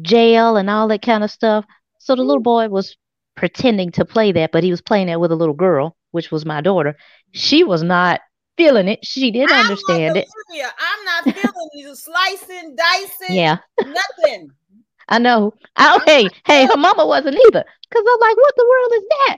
jail 0.02 0.58
and 0.58 0.70
all 0.70 0.88
that 0.90 1.02
kind 1.02 1.24
of 1.24 1.32
stuff. 1.32 1.66
So 2.00 2.16
the 2.16 2.24
little 2.24 2.42
boy 2.44 2.68
was 2.70 2.96
pretending 3.36 3.92
to 3.92 4.06
play 4.06 4.32
that, 4.32 4.52
but 4.52 4.64
he 4.64 4.72
was 4.72 4.82
playing 4.82 5.08
that 5.08 5.20
with 5.20 5.32
a 5.32 5.36
little 5.36 5.54
girl, 5.56 5.96
which 6.12 6.32
was 6.32 6.46
my 6.46 6.62
daughter. 6.62 6.96
She 7.32 7.64
was 7.64 7.84
not 7.84 8.22
feeling 8.58 8.88
it. 8.88 9.00
She 9.04 9.32
didn't 9.32 9.52
I'm 9.54 9.62
understand 9.66 10.18
it. 10.18 10.28
I'm 10.54 11.06
not 11.06 11.36
feeling 11.36 11.70
you 11.74 11.96
slicing, 11.96 12.76
dicing, 12.76 13.36
Yeah, 13.36 13.58
nothing. 13.84 14.50
I 15.10 15.20
know. 15.20 15.54
I, 15.76 16.00
hey, 16.06 16.28
hey, 16.46 16.66
her 16.66 16.78
mama 16.78 17.06
wasn't 17.06 17.36
either. 17.48 17.64
Cause 17.94 18.04
I'm 18.08 18.20
like, 18.20 18.38
what 18.38 18.54
the 18.58 18.68
world 18.70 18.92
is 19.02 19.08
that? 19.10 19.38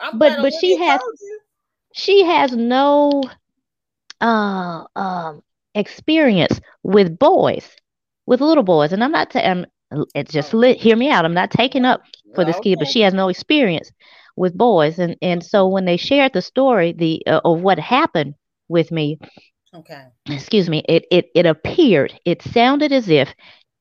I'm 0.00 0.18
But- 0.18 0.42
but 0.42 0.52
she 0.60 0.76
has- 0.76 1.00
She 1.94 2.22
has 2.24 2.52
no 2.52 3.22
uh 4.20 4.84
um 4.96 5.42
experience 5.74 6.60
with 6.82 7.18
boys, 7.18 7.76
with 8.26 8.40
little 8.40 8.64
boys. 8.64 8.92
And 8.92 9.02
I'm 9.04 9.12
not 9.12 9.30
ta- 9.30 9.40
I'm 9.40 9.66
it's 10.14 10.32
just 10.32 10.54
lit 10.54 10.78
hear 10.78 10.96
me 10.96 11.10
out. 11.10 11.24
I'm 11.24 11.34
not 11.34 11.50
taking 11.50 11.84
up 11.84 12.02
for 12.34 12.44
this 12.44 12.60
kid, 12.60 12.78
but 12.78 12.88
she 12.88 13.00
has 13.02 13.14
no 13.14 13.28
experience 13.28 13.90
with 14.36 14.56
boys. 14.56 14.98
And 14.98 15.16
and 15.22 15.44
so 15.44 15.68
when 15.68 15.84
they 15.84 15.96
shared 15.96 16.32
the 16.32 16.42
story, 16.42 16.92
the 16.92 17.22
uh, 17.26 17.40
of 17.44 17.60
what 17.60 17.78
happened 17.78 18.34
with 18.68 18.90
me, 18.90 19.18
Okay. 19.74 20.10
excuse 20.28 20.68
me, 20.68 20.82
it 20.88 21.04
it 21.10 21.26
it 21.34 21.46
appeared, 21.46 22.18
it 22.24 22.42
sounded 22.42 22.92
as 22.92 23.08
if 23.08 23.34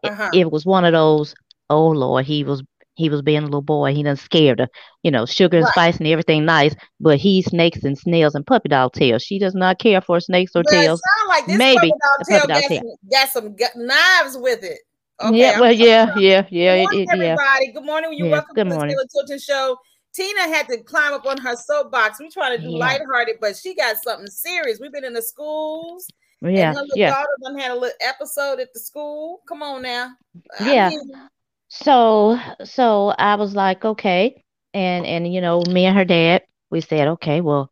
Uh-huh. 0.03 0.32
it 0.32 0.51
was 0.51 0.65
one 0.65 0.86
of 0.86 0.94
those, 0.94 1.34
oh 1.70 1.88
Lord, 1.89 2.25
he 2.25 2.44
was 2.44 2.63
he 2.98 3.10
was 3.10 3.22
being 3.22 3.39
a 3.39 3.46
little 3.46 3.62
boy, 3.62 3.94
he 3.94 4.04
done 4.04 4.18
scared 4.18 4.60
her, 4.60 4.68
you 5.04 5.12
know, 5.12 5.25
sugar 5.25 5.58
and 5.58 5.63
Right. 5.66 5.72
spice 5.72 5.98
and 5.98 6.08
everything 6.08 6.44
nice, 6.46 6.75
but 7.00 7.18
he 7.20 7.42
snakes 7.44 7.84
and 7.84 7.98
snails 7.98 8.36
and 8.36 8.46
puppy 8.46 8.70
dog 8.70 8.94
tails. 8.94 9.22
She 9.24 9.39
does 9.39 9.56
not 9.56 9.80
care 9.80 10.01
for 10.01 10.20
snakes 10.20 10.51
or 10.56 10.63
But 10.63 10.72
tails. 10.72 11.01
like 11.30 11.48
Maybe 11.48 11.75
puppy 11.75 11.89
dog 11.89 12.27
tail 12.27 12.39
puppy 12.42 12.75
dog 12.80 12.84
got 13.12 13.30
some, 13.30 13.56
got 13.56 13.72
some 13.74 13.86
knives 13.88 14.38
with 14.38 14.63
it. 14.63 14.80
Okay. 15.24 15.38
yeah, 15.38 15.51
I'm- 15.51 15.60
well, 15.62 15.72
yeah, 15.72 16.13
yeah, 16.18 16.46
yeah, 16.50 16.75
Good 16.75 16.82
morning, 16.84 17.00
it, 17.01 17.08
yeah. 17.18 17.24
everybody. 17.24 17.72
Good 17.72 17.86
morning. 17.86 18.13
You're 18.13 18.27
Yeah, 18.27 18.32
welcome 18.34 18.56
good 18.56 18.63
to 18.66 18.70
the 18.70 18.75
morning. 18.75 18.96
Taylor 18.96 19.08
Tilton 19.13 19.39
Show. 19.39 19.77
Tina 20.13 20.42
had 20.42 20.68
to 20.70 20.77
climb 20.84 21.13
up 21.13 21.25
on 21.27 21.38
her 21.38 21.56
soapbox. 21.56 22.20
We 22.20 22.30
trying 22.30 22.58
to 22.58 22.63
do 22.63 22.72
Yeah. 22.72 22.77
lighthearted, 22.80 23.38
but 23.39 23.56
she 23.56 23.75
got 23.75 23.98
something 24.04 24.27
serious. 24.27 24.80
We've 24.80 24.92
been 24.92 25.04
in 25.06 25.13
the 25.13 25.22
schools, 25.22 26.08
Yeah, 26.42 26.70
and 26.70 26.77
her 26.77 26.82
little 26.84 26.98
yeah. 26.98 27.10
daughter 27.12 27.27
done 27.44 27.58
had 27.60 27.72
a 27.72 27.75
little 27.75 27.98
episode 28.01 28.60
at 28.60 28.74
the 28.74 28.80
school. 28.80 29.42
Come 29.48 29.62
on 29.63 29.82
now. 29.84 30.12
I 30.60 30.74
Yeah. 30.74 30.89
mean, 30.89 31.27
So, 31.70 32.38
so 32.64 33.10
I 33.18 33.36
was 33.36 33.56
like, 33.56 33.84
okay, 33.86 34.44
and 34.74 35.06
and 35.06 35.32
you 35.34 35.42
know, 35.42 35.64
me 35.70 35.86
and 35.86 35.98
her 35.98 36.06
dad, 36.06 36.44
we 36.72 36.82
said, 36.82 37.08
okay, 37.08 37.42
well, 37.42 37.72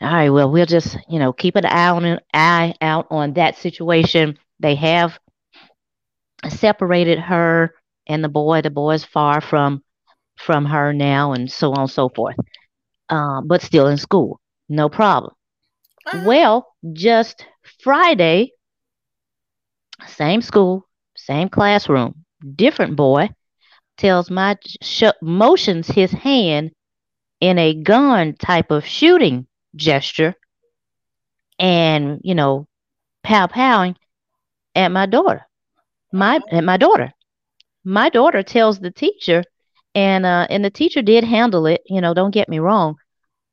all 0.00 0.12
right, 0.12 0.30
well, 0.30 0.50
we'll 0.50 0.66
just 0.66 0.96
you 1.08 1.18
know 1.18 1.32
keep 1.32 1.56
an 1.56 1.66
eye 1.66 1.88
on 1.90 2.04
an 2.04 2.20
eye 2.34 2.74
out 2.80 3.06
on 3.10 3.34
that 3.34 3.56
situation. 3.56 4.38
They 4.60 4.76
have 4.76 5.18
separated 6.48 7.18
her 7.18 7.74
and 8.06 8.24
the 8.24 8.28
boy. 8.28 8.62
The 8.62 8.70
boy 8.70 8.92
is 8.94 9.04
far 9.04 9.40
from 9.40 9.82
from 10.38 10.66
her 10.66 10.92
now, 10.92 11.32
and 11.32 11.50
so 11.50 11.72
on 11.72 11.80
and 11.82 11.90
so 11.90 12.08
forth. 12.10 12.36
Um, 13.10 13.48
but 13.48 13.62
still 13.62 13.88
in 13.88 13.98
school, 13.98 14.40
no 14.68 14.88
problem. 14.88 15.34
uh, 16.06 16.12
Well, 16.12 16.74
just 16.92 17.46
Friday, 17.82 18.52
same 20.06 20.42
school, 20.42 20.88
same 21.16 21.48
classroom, 21.48 22.25
different 22.54 22.96
boy 22.96 23.30
tells 23.96 24.30
my 24.30 24.56
sh- 24.82 25.04
motions 25.22 25.88
his 25.88 26.12
hand 26.12 26.70
in 27.40 27.58
a 27.58 27.74
gun 27.74 28.34
type 28.34 28.70
of 28.70 28.86
shooting 28.86 29.46
gesture 29.74 30.34
and, 31.58 32.20
you 32.22 32.34
know, 32.34 32.66
pow 33.22 33.46
powing 33.46 33.96
at 34.74 34.92
my 34.92 35.06
daughter. 35.06 35.46
My 36.12 36.40
at 36.50 36.64
my 36.64 36.76
daughter. 36.76 37.12
My 37.84 38.08
daughter 38.10 38.42
tells 38.42 38.78
the 38.78 38.90
teacher 38.90 39.42
and 39.94 40.26
uh 40.26 40.46
and 40.50 40.64
the 40.64 40.70
teacher 40.70 41.02
did 41.02 41.24
handle 41.24 41.66
it, 41.66 41.82
you 41.86 42.00
know, 42.00 42.14
don't 42.14 42.32
get 42.32 42.48
me 42.48 42.58
wrong. 42.58 42.96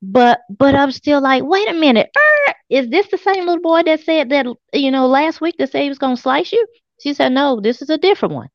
But 0.02 0.40
but 0.50 0.74
I'm 0.74 0.92
still 0.92 1.20
like, 1.20 1.42
wait 1.44 1.68
a 1.68 1.72
minute. 1.72 2.10
er, 2.16 2.54
is 2.70 2.88
this 2.88 3.08
the 3.08 3.18
same 3.18 3.46
little 3.46 3.62
boy 3.62 3.82
that 3.84 4.00
said 4.00 4.30
that 4.30 4.46
you 4.72 4.90
know 4.90 5.06
last 5.06 5.40
week 5.40 5.56
that 5.58 5.72
said 5.72 5.82
he 5.82 5.88
was 5.88 5.98
gonna 5.98 6.16
slice 6.16 6.52
you? 6.52 6.66
She 7.00 7.14
said, 7.14 7.32
No, 7.32 7.60
this 7.60 7.82
is 7.82 7.90
a 7.90 7.98
different 7.98 8.34
one. 8.34 8.48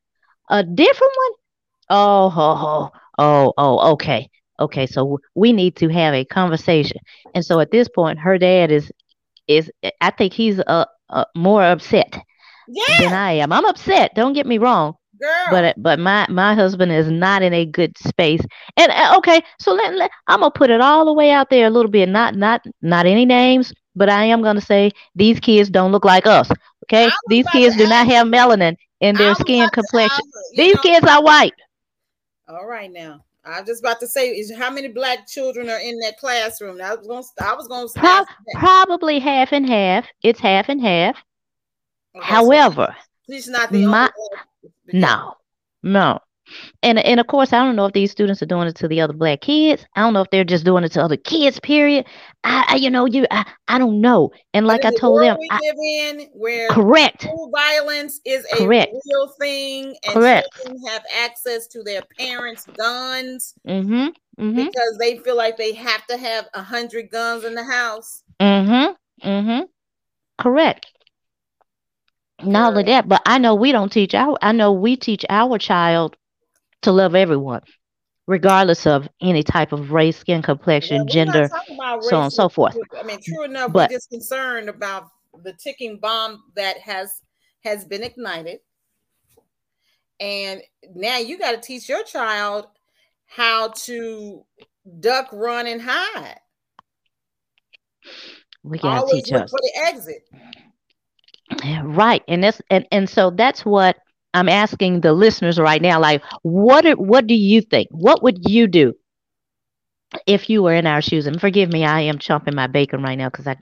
A 0.49 0.63
different 0.63 1.13
one? 1.15 1.31
Oh, 1.89 2.33
oh, 2.35 2.89
oh, 2.89 2.91
oh, 3.17 3.53
oh, 3.57 3.91
okay. 3.93 4.29
Okay, 4.59 4.85
so 4.87 5.19
we 5.35 5.53
need 5.53 5.75
to 5.77 5.87
have 5.89 6.13
a 6.13 6.25
conversation. 6.25 6.97
And 7.33 7.45
so 7.45 7.59
at 7.59 7.71
this 7.71 7.87
point, 7.87 8.19
her 8.19 8.37
dad 8.37 8.71
is 8.71 8.91
is 9.47 9.71
I 10.01 10.11
think 10.11 10.33
he's 10.33 10.59
uh, 10.59 10.85
uh 11.09 11.25
more 11.35 11.63
upset 11.63 12.19
yeah, 12.67 12.99
than 12.99 13.13
I 13.13 13.33
am. 13.33 13.51
I'm 13.51 13.65
upset, 13.65 14.13
don't 14.15 14.33
get 14.33 14.45
me 14.45 14.57
wrong, 14.57 14.95
girl. 15.19 15.45
but 15.49 15.75
but 15.77 15.99
my 15.99 16.27
my 16.29 16.53
husband 16.53 16.91
is 16.91 17.09
not 17.09 17.41
in 17.41 17.53
a 17.53 17.65
good 17.65 17.97
space. 17.97 18.41
And 18.77 18.91
uh, 18.91 19.15
okay, 19.17 19.41
so 19.59 19.73
let, 19.73 19.95
let 19.95 20.11
I'm 20.27 20.41
gonna 20.41 20.51
put 20.51 20.69
it 20.69 20.81
all 20.81 21.05
the 21.05 21.13
way 21.13 21.31
out 21.31 21.49
there 21.49 21.67
a 21.67 21.71
little 21.71 21.91
bit. 21.91 22.09
Not 22.09 22.35
not 22.35 22.61
not 22.81 23.05
any 23.05 23.25
names, 23.25 23.73
but 23.95 24.09
I 24.09 24.25
am 24.25 24.41
gonna 24.41 24.61
say 24.61 24.91
these 25.15 25.39
kids 25.39 25.69
don't 25.69 25.91
look 25.91 26.05
like 26.05 26.27
us. 26.27 26.49
Okay, 26.85 27.09
these 27.27 27.47
kids 27.49 27.75
do 27.77 27.87
not 27.87 28.07
have 28.07 28.27
melanin 28.27 28.75
I 29.01 29.11
their 29.19 29.35
skin 29.35 29.65
to- 29.65 29.71
complexion. 29.71 30.25
These 30.55 30.75
know, 30.75 30.81
kids 30.81 31.07
are 31.07 31.23
white. 31.23 31.53
All 32.47 32.65
right 32.67 32.91
now. 32.91 33.23
I 33.45 33.61
was 33.61 33.67
just 33.69 33.81
about 33.81 33.99
to 34.01 34.07
say 34.07 34.29
is 34.29 34.53
how 34.55 34.69
many 34.69 34.89
black 34.89 35.25
children 35.27 35.69
are 35.69 35.79
in 35.79 35.97
that 35.99 36.17
classroom. 36.19 36.81
I 36.81 36.93
was 36.95 37.07
gonna 37.07 37.23
I 37.49 37.55
was 37.55 37.67
gonna 37.67 37.87
Pro- 37.95 38.09
ask 38.09 38.27
that. 38.27 38.59
probably 38.59 39.17
half 39.19 39.53
and 39.53 39.67
half. 39.67 40.05
It's 40.23 40.39
half 40.39 40.67
and 40.69 40.81
half. 40.81 41.15
Okay, 42.15 42.25
so 42.27 42.33
However, 42.33 42.95
she's 43.29 43.47
not 43.47 43.71
the 43.71 43.85
my- 43.85 44.09
only 44.61 44.73
no, 44.99 45.35
no. 45.83 46.19
And 46.83 46.99
and 46.99 47.19
of 47.19 47.27
course, 47.27 47.53
I 47.53 47.63
don't 47.63 47.75
know 47.75 47.85
if 47.85 47.93
these 47.93 48.11
students 48.11 48.41
are 48.41 48.45
doing 48.45 48.67
it 48.67 48.75
to 48.77 48.87
the 48.87 49.01
other 49.01 49.13
black 49.13 49.41
kids. 49.41 49.85
I 49.95 50.01
don't 50.01 50.13
know 50.13 50.21
if 50.21 50.29
they're 50.31 50.43
just 50.43 50.65
doing 50.65 50.83
it 50.83 50.91
to 50.93 51.03
other 51.03 51.17
kids. 51.17 51.59
Period. 51.59 52.05
I, 52.43 52.65
I 52.69 52.75
you 52.75 52.89
know, 52.89 53.05
you, 53.05 53.25
I, 53.31 53.45
I 53.67 53.77
don't 53.77 54.01
know. 54.01 54.31
And 54.53 54.65
like 54.65 54.85
I 54.85 54.91
told 54.91 55.21
them, 55.21 55.37
we 55.39 55.47
I, 55.51 55.59
live 55.59 55.75
in 55.83 56.27
where 56.33 56.69
correct, 56.69 57.23
school 57.23 57.51
violence 57.53 58.19
is 58.25 58.45
a 58.53 58.57
Correct. 58.57 58.93
real 59.05 59.27
thing 59.39 59.95
and 60.03 60.13
Correct. 60.13 60.47
children 60.55 60.81
have 60.87 61.03
access 61.17 61.67
to 61.67 61.83
their 61.83 62.01
parents' 62.17 62.65
guns 62.77 63.53
mm-hmm, 63.67 64.07
mm-hmm, 64.41 64.55
because 64.55 64.97
they 64.99 65.17
feel 65.19 65.35
like 65.35 65.57
they 65.57 65.73
have 65.73 66.05
to 66.07 66.17
have 66.17 66.47
a 66.53 66.61
hundred 66.61 67.11
guns 67.11 67.43
in 67.43 67.55
the 67.55 67.63
house. 67.63 68.23
mm-hmm, 68.39 69.27
mm-hmm, 69.27 69.63
correct. 70.37 70.87
Not 72.41 72.69
only 72.69 72.83
that, 72.83 73.07
but 73.07 73.21
I 73.25 73.37
know 73.37 73.55
we 73.55 73.71
don't 73.71 73.91
teach 73.91 74.15
our. 74.15 74.37
I 74.41 74.53
know 74.53 74.71
we 74.71 74.95
teach 74.95 75.25
our 75.29 75.57
child 75.57 76.15
to 76.83 76.91
love 76.91 77.15
everyone, 77.15 77.61
regardless 78.27 78.85
of 78.87 79.07
any 79.21 79.43
type 79.43 79.71
of 79.71 79.91
race, 79.91 80.17
skin 80.17 80.41
complexion, 80.41 81.07
gender. 81.07 81.49
so 81.67 82.15
on 82.15 82.23
and 82.23 82.33
so 82.33 82.49
forth. 82.49 82.77
I 82.97 83.03
mean, 83.03 83.19
true 83.21 83.43
enough, 83.43 83.71
But- 83.73 83.89
we're 83.89 83.97
just 83.97 84.09
concerned 84.09 84.69
about 84.69 85.07
the 85.43 85.53
ticking 85.53 85.99
bomb 85.99 86.41
that 86.55 86.77
has 86.79 87.11
has 87.63 87.83
been 87.85 88.03
ignited. 88.03 88.59
And 90.21 90.61
now 90.95 91.17
you 91.17 91.37
got 91.37 91.51
to 91.51 91.57
teach 91.61 91.87
your 91.89 92.03
child 92.03 92.67
how 93.25 93.69
to 93.69 94.45
duck, 94.99 95.29
run, 95.31 95.67
and 95.67 95.81
hide. 95.81 96.39
We 98.63 98.79
gotta 98.79 99.01
Always 99.01 99.23
teach 99.23 99.31
look 99.31 99.43
us. 99.43 99.51
for 99.51 99.59
the 99.61 99.71
exit. 99.85 100.23
Right. 101.83 102.23
And 102.27 102.43
that's 102.43 102.61
and, 102.69 102.85
and 102.91 103.09
so 103.09 103.29
that's 103.29 103.65
what 103.65 103.97
I'm 104.33 104.49
asking 104.49 105.01
the 105.01 105.13
listeners 105.13 105.59
right 105.59 105.81
now. 105.81 105.99
Like, 105.99 106.23
what 106.43 106.85
are, 106.85 106.95
what 106.95 107.27
do 107.27 107.33
you 107.35 107.61
think? 107.61 107.87
What 107.91 108.23
would 108.23 108.49
you 108.49 108.67
do 108.67 108.93
if 110.27 110.49
you 110.49 110.63
were 110.63 110.73
in 110.73 110.87
our 110.87 111.01
shoes? 111.01 111.27
And 111.27 111.39
forgive 111.39 111.71
me, 111.71 111.85
I 111.85 112.01
am 112.01 112.17
chomping 112.17 112.53
my 112.53 112.67
bacon 112.67 113.01
right 113.01 113.17
now 113.17 113.29
because 113.29 113.47
I 113.47 113.57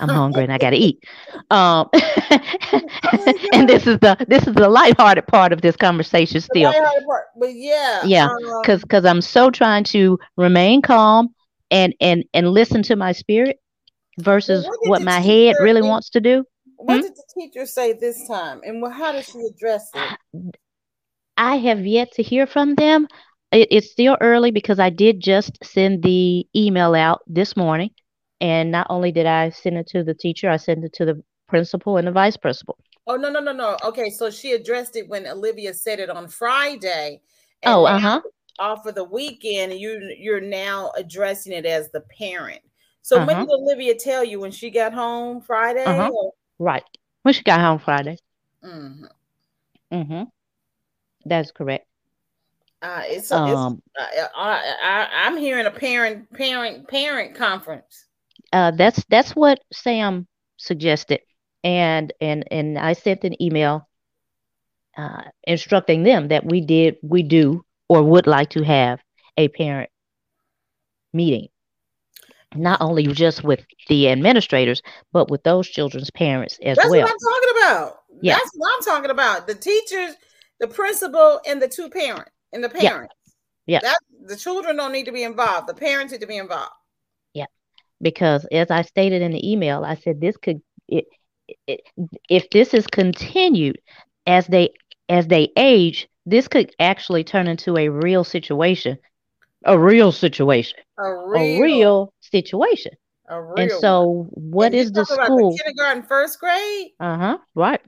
I'm 0.00 0.08
hungry 0.08 0.42
and 0.44 0.52
I 0.52 0.58
gotta 0.58 0.76
eat. 0.76 0.98
Um 1.50 1.88
and 3.52 3.68
this 3.68 3.86
is 3.86 3.98
the 3.98 4.16
this 4.28 4.46
is 4.46 4.54
the 4.54 4.68
lighthearted 4.68 5.26
part 5.26 5.52
of 5.52 5.60
this 5.60 5.76
conversation 5.76 6.40
still. 6.40 6.70
lighthearted 6.70 7.04
part. 7.06 7.24
But 7.38 7.54
yeah, 7.54 8.04
Yeah, 8.04 8.26
um, 8.26 8.62
Cause 8.64 8.82
because 8.82 9.04
I'm 9.04 9.20
so 9.20 9.50
trying 9.50 9.84
to 9.84 10.18
remain 10.36 10.82
calm 10.82 11.34
and 11.70 11.94
and 12.00 12.24
and 12.34 12.50
listen 12.50 12.82
to 12.84 12.96
my 12.96 13.12
spirit 13.12 13.58
versus 14.20 14.66
what 14.66 14.78
what 14.88 15.02
my 15.02 15.20
head 15.20 15.56
really 15.60 15.82
wants 15.82 16.10
to 16.10 16.20
do. 16.20 16.44
What 16.86 17.00
hmm? 17.00 17.02
did 17.02 17.16
the 17.16 17.24
teacher 17.34 17.66
say 17.66 17.92
this 17.92 18.26
time, 18.28 18.60
and 18.64 18.82
how 18.92 19.12
did 19.12 19.24
she 19.24 19.40
address 19.40 19.90
it? 19.94 20.14
I 21.36 21.56
have 21.56 21.86
yet 21.86 22.12
to 22.12 22.22
hear 22.22 22.46
from 22.46 22.74
them. 22.74 23.08
It, 23.52 23.68
it's 23.70 23.90
still 23.90 24.16
early 24.20 24.50
because 24.50 24.78
I 24.78 24.90
did 24.90 25.20
just 25.20 25.58
send 25.64 26.02
the 26.02 26.46
email 26.54 26.94
out 26.94 27.22
this 27.26 27.56
morning. 27.56 27.90
And 28.40 28.70
not 28.70 28.86
only 28.90 29.12
did 29.12 29.26
I 29.26 29.50
send 29.50 29.78
it 29.78 29.86
to 29.88 30.02
the 30.04 30.14
teacher, 30.14 30.50
I 30.50 30.56
sent 30.58 30.84
it 30.84 30.92
to 30.94 31.04
the 31.06 31.22
principal 31.48 31.96
and 31.96 32.06
the 32.06 32.12
vice 32.12 32.36
principal. 32.36 32.76
Oh 33.06 33.16
no, 33.16 33.30
no, 33.30 33.40
no, 33.40 33.52
no. 33.52 33.76
Okay, 33.84 34.10
so 34.10 34.30
she 34.30 34.52
addressed 34.52 34.96
it 34.96 35.08
when 35.08 35.26
Olivia 35.26 35.72
said 35.74 36.00
it 36.00 36.10
on 36.10 36.28
Friday. 36.28 37.20
and 37.62 37.72
Oh, 37.74 37.84
uh 37.84 37.98
huh. 37.98 38.20
off 38.58 38.86
of 38.86 38.94
the 38.94 39.04
weekend, 39.04 39.74
you 39.74 40.14
you're 40.18 40.40
now 40.40 40.92
addressing 40.96 41.52
it 41.52 41.66
as 41.66 41.90
the 41.90 42.00
parent. 42.00 42.60
So 43.02 43.18
when 43.18 43.36
Uh-huh. 43.36 43.46
did 43.46 43.50
Olivia 43.50 43.94
tell 43.94 44.24
you 44.24 44.40
when 44.40 44.50
she 44.50 44.70
got 44.70 44.92
home 44.92 45.40
Friday? 45.40 45.84
Uh-huh. 45.84 46.10
or- 46.10 46.32
Right. 46.58 46.84
When 47.22 47.34
she 47.34 47.42
got 47.42 47.60
home 47.60 47.78
Friday. 47.78 48.18
Mhm. 48.62 49.08
Mm-hmm. 49.92 50.24
That's 51.24 51.50
correct. 51.52 51.86
Uh, 52.82 53.02
it's, 53.06 53.30
a, 53.30 53.36
Um, 53.36 53.82
it's 53.96 54.28
I, 54.36 54.74
I, 54.82 55.08
I'm 55.26 55.36
hearing 55.36 55.66
a 55.66 55.70
parent 55.70 56.32
parent 56.32 56.88
parent 56.88 57.34
conference. 57.34 58.06
uh, 58.52 58.70
that's 58.72 59.04
that's 59.08 59.34
what 59.34 59.60
Sam 59.72 60.26
suggested, 60.56 61.20
and 61.64 62.12
and 62.20 62.44
and 62.50 62.78
I 62.78 62.92
sent 62.94 63.24
an 63.24 63.40
email 63.42 63.88
uh, 64.96 65.22
instructing 65.44 66.02
them 66.02 66.28
that 66.28 66.44
we 66.44 66.60
did 66.60 66.96
we 67.02 67.22
do 67.22 67.64
or 67.88 68.02
would 68.02 68.26
like 68.26 68.50
to 68.50 68.62
have 68.64 69.00
a 69.36 69.48
parent 69.48 69.90
meeting, 71.12 71.48
not 72.58 72.80
only 72.80 73.06
just 73.06 73.44
with 73.44 73.64
the 73.88 74.08
administrators, 74.08 74.82
but 75.12 75.30
with 75.30 75.42
those 75.42 75.68
children's 75.68 76.10
parents 76.10 76.58
as 76.62 76.76
That's 76.76 76.90
well. 76.90 77.06
That's 77.06 77.24
what 77.24 77.34
I'm 77.34 77.42
talking 77.42 77.62
about. 77.62 77.98
Yeah. 78.22 78.34
That's 78.34 78.50
what 78.54 78.70
I'm 78.76 78.82
talking 78.82 79.10
about. 79.10 79.46
The 79.46 79.54
teachers, 79.54 80.14
the 80.60 80.68
principal, 80.68 81.40
and 81.46 81.60
the 81.60 81.68
two 81.68 81.88
parent 81.90 82.28
and 82.52 82.62
the 82.62 82.70
Yeah. 82.80 82.90
parents. 82.90 83.14
Yeah. 83.66 83.80
That 83.82 83.98
the 84.26 84.36
children 84.36 84.76
don't 84.76 84.92
need 84.92 85.06
to 85.06 85.12
be 85.12 85.22
involved. 85.22 85.68
The 85.68 85.74
parents 85.74 86.12
need 86.12 86.20
to 86.20 86.26
be 86.26 86.36
involved. 86.36 86.72
Yeah. 87.34 87.46
Because 88.00 88.46
as 88.52 88.70
I 88.70 88.82
stated 88.82 89.22
in 89.22 89.32
the 89.32 89.50
email, 89.50 89.84
I 89.84 89.96
said 89.96 90.20
this 90.20 90.36
could 90.36 90.62
it, 90.88 91.06
it, 91.66 91.80
if 92.28 92.48
this 92.50 92.74
is 92.74 92.86
continued 92.86 93.78
as 94.26 94.46
they 94.46 94.70
as 95.08 95.26
they 95.26 95.52
age, 95.56 96.08
this 96.24 96.48
could 96.48 96.74
actually 96.80 97.24
turn 97.24 97.46
into 97.46 97.76
a 97.76 97.88
real 97.88 98.24
situation, 98.24 98.98
a 99.66 99.78
real 99.78 100.12
situation, 100.12 100.78
A 100.98 101.02
a 101.34 101.40
real, 101.42 101.60
real 101.60 102.12
situation. 102.20 102.92
a 103.28 103.42
real. 103.42 103.54
And 103.56 103.70
so, 103.72 104.28
what 104.32 104.66
And 104.66 104.74
is 104.74 104.92
the 104.92 105.04
school? 105.04 105.56
kindergarten, 105.56 106.02
first 106.04 106.40
grade. 106.40 106.92
Uh 107.00 107.18
huh. 107.18 107.38
Right. 107.54 107.80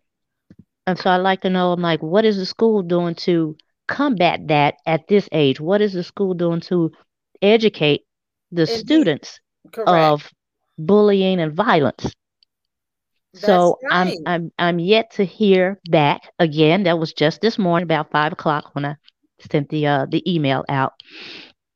And 0.87 0.99
so 0.99 1.11
I'd 1.11 1.19
like 1.19 1.43
to 1.43 1.51
know, 1.51 1.73
I'm 1.73 1.83
like, 1.83 2.03
what 2.03 2.25
is 2.25 2.37
the 2.37 2.47
school 2.47 2.83
doing 2.83 3.15
to 3.27 3.57
combat 3.87 4.49
that 4.49 4.77
at 4.87 5.07
this 5.09 5.29
age? 5.33 5.61
What 5.61 5.81
is 5.81 5.93
the 5.93 6.03
school 6.03 6.35
doing 6.35 6.61
to 6.63 6.93
educate 7.43 8.07
the 8.53 8.63
Indeed. 8.63 8.79
students 8.79 9.41
Correct. 9.73 9.89
of 9.89 10.31
bullying 10.79 11.41
and 11.41 11.55
violence? 11.55 12.15
So 13.35 13.79
That's 13.83 13.93
I'm. 13.93 14.15
I'm 14.27 14.53
I'm 14.59 14.79
yet 14.79 15.13
to 15.13 15.25
hear 15.25 15.79
back 15.91 16.23
again. 16.39 16.85
That 16.85 16.99
was 16.99 17.13
just 17.13 17.41
this 17.41 17.59
morning 17.59 17.85
about 17.85 18.11
five 18.11 18.33
o'clock 18.33 18.75
when 18.75 18.85
I 18.87 18.97
sent 19.51 19.69
the 19.69 19.87
uh 19.87 20.07
the 20.11 20.23
email 20.31 20.65
out, 20.69 20.95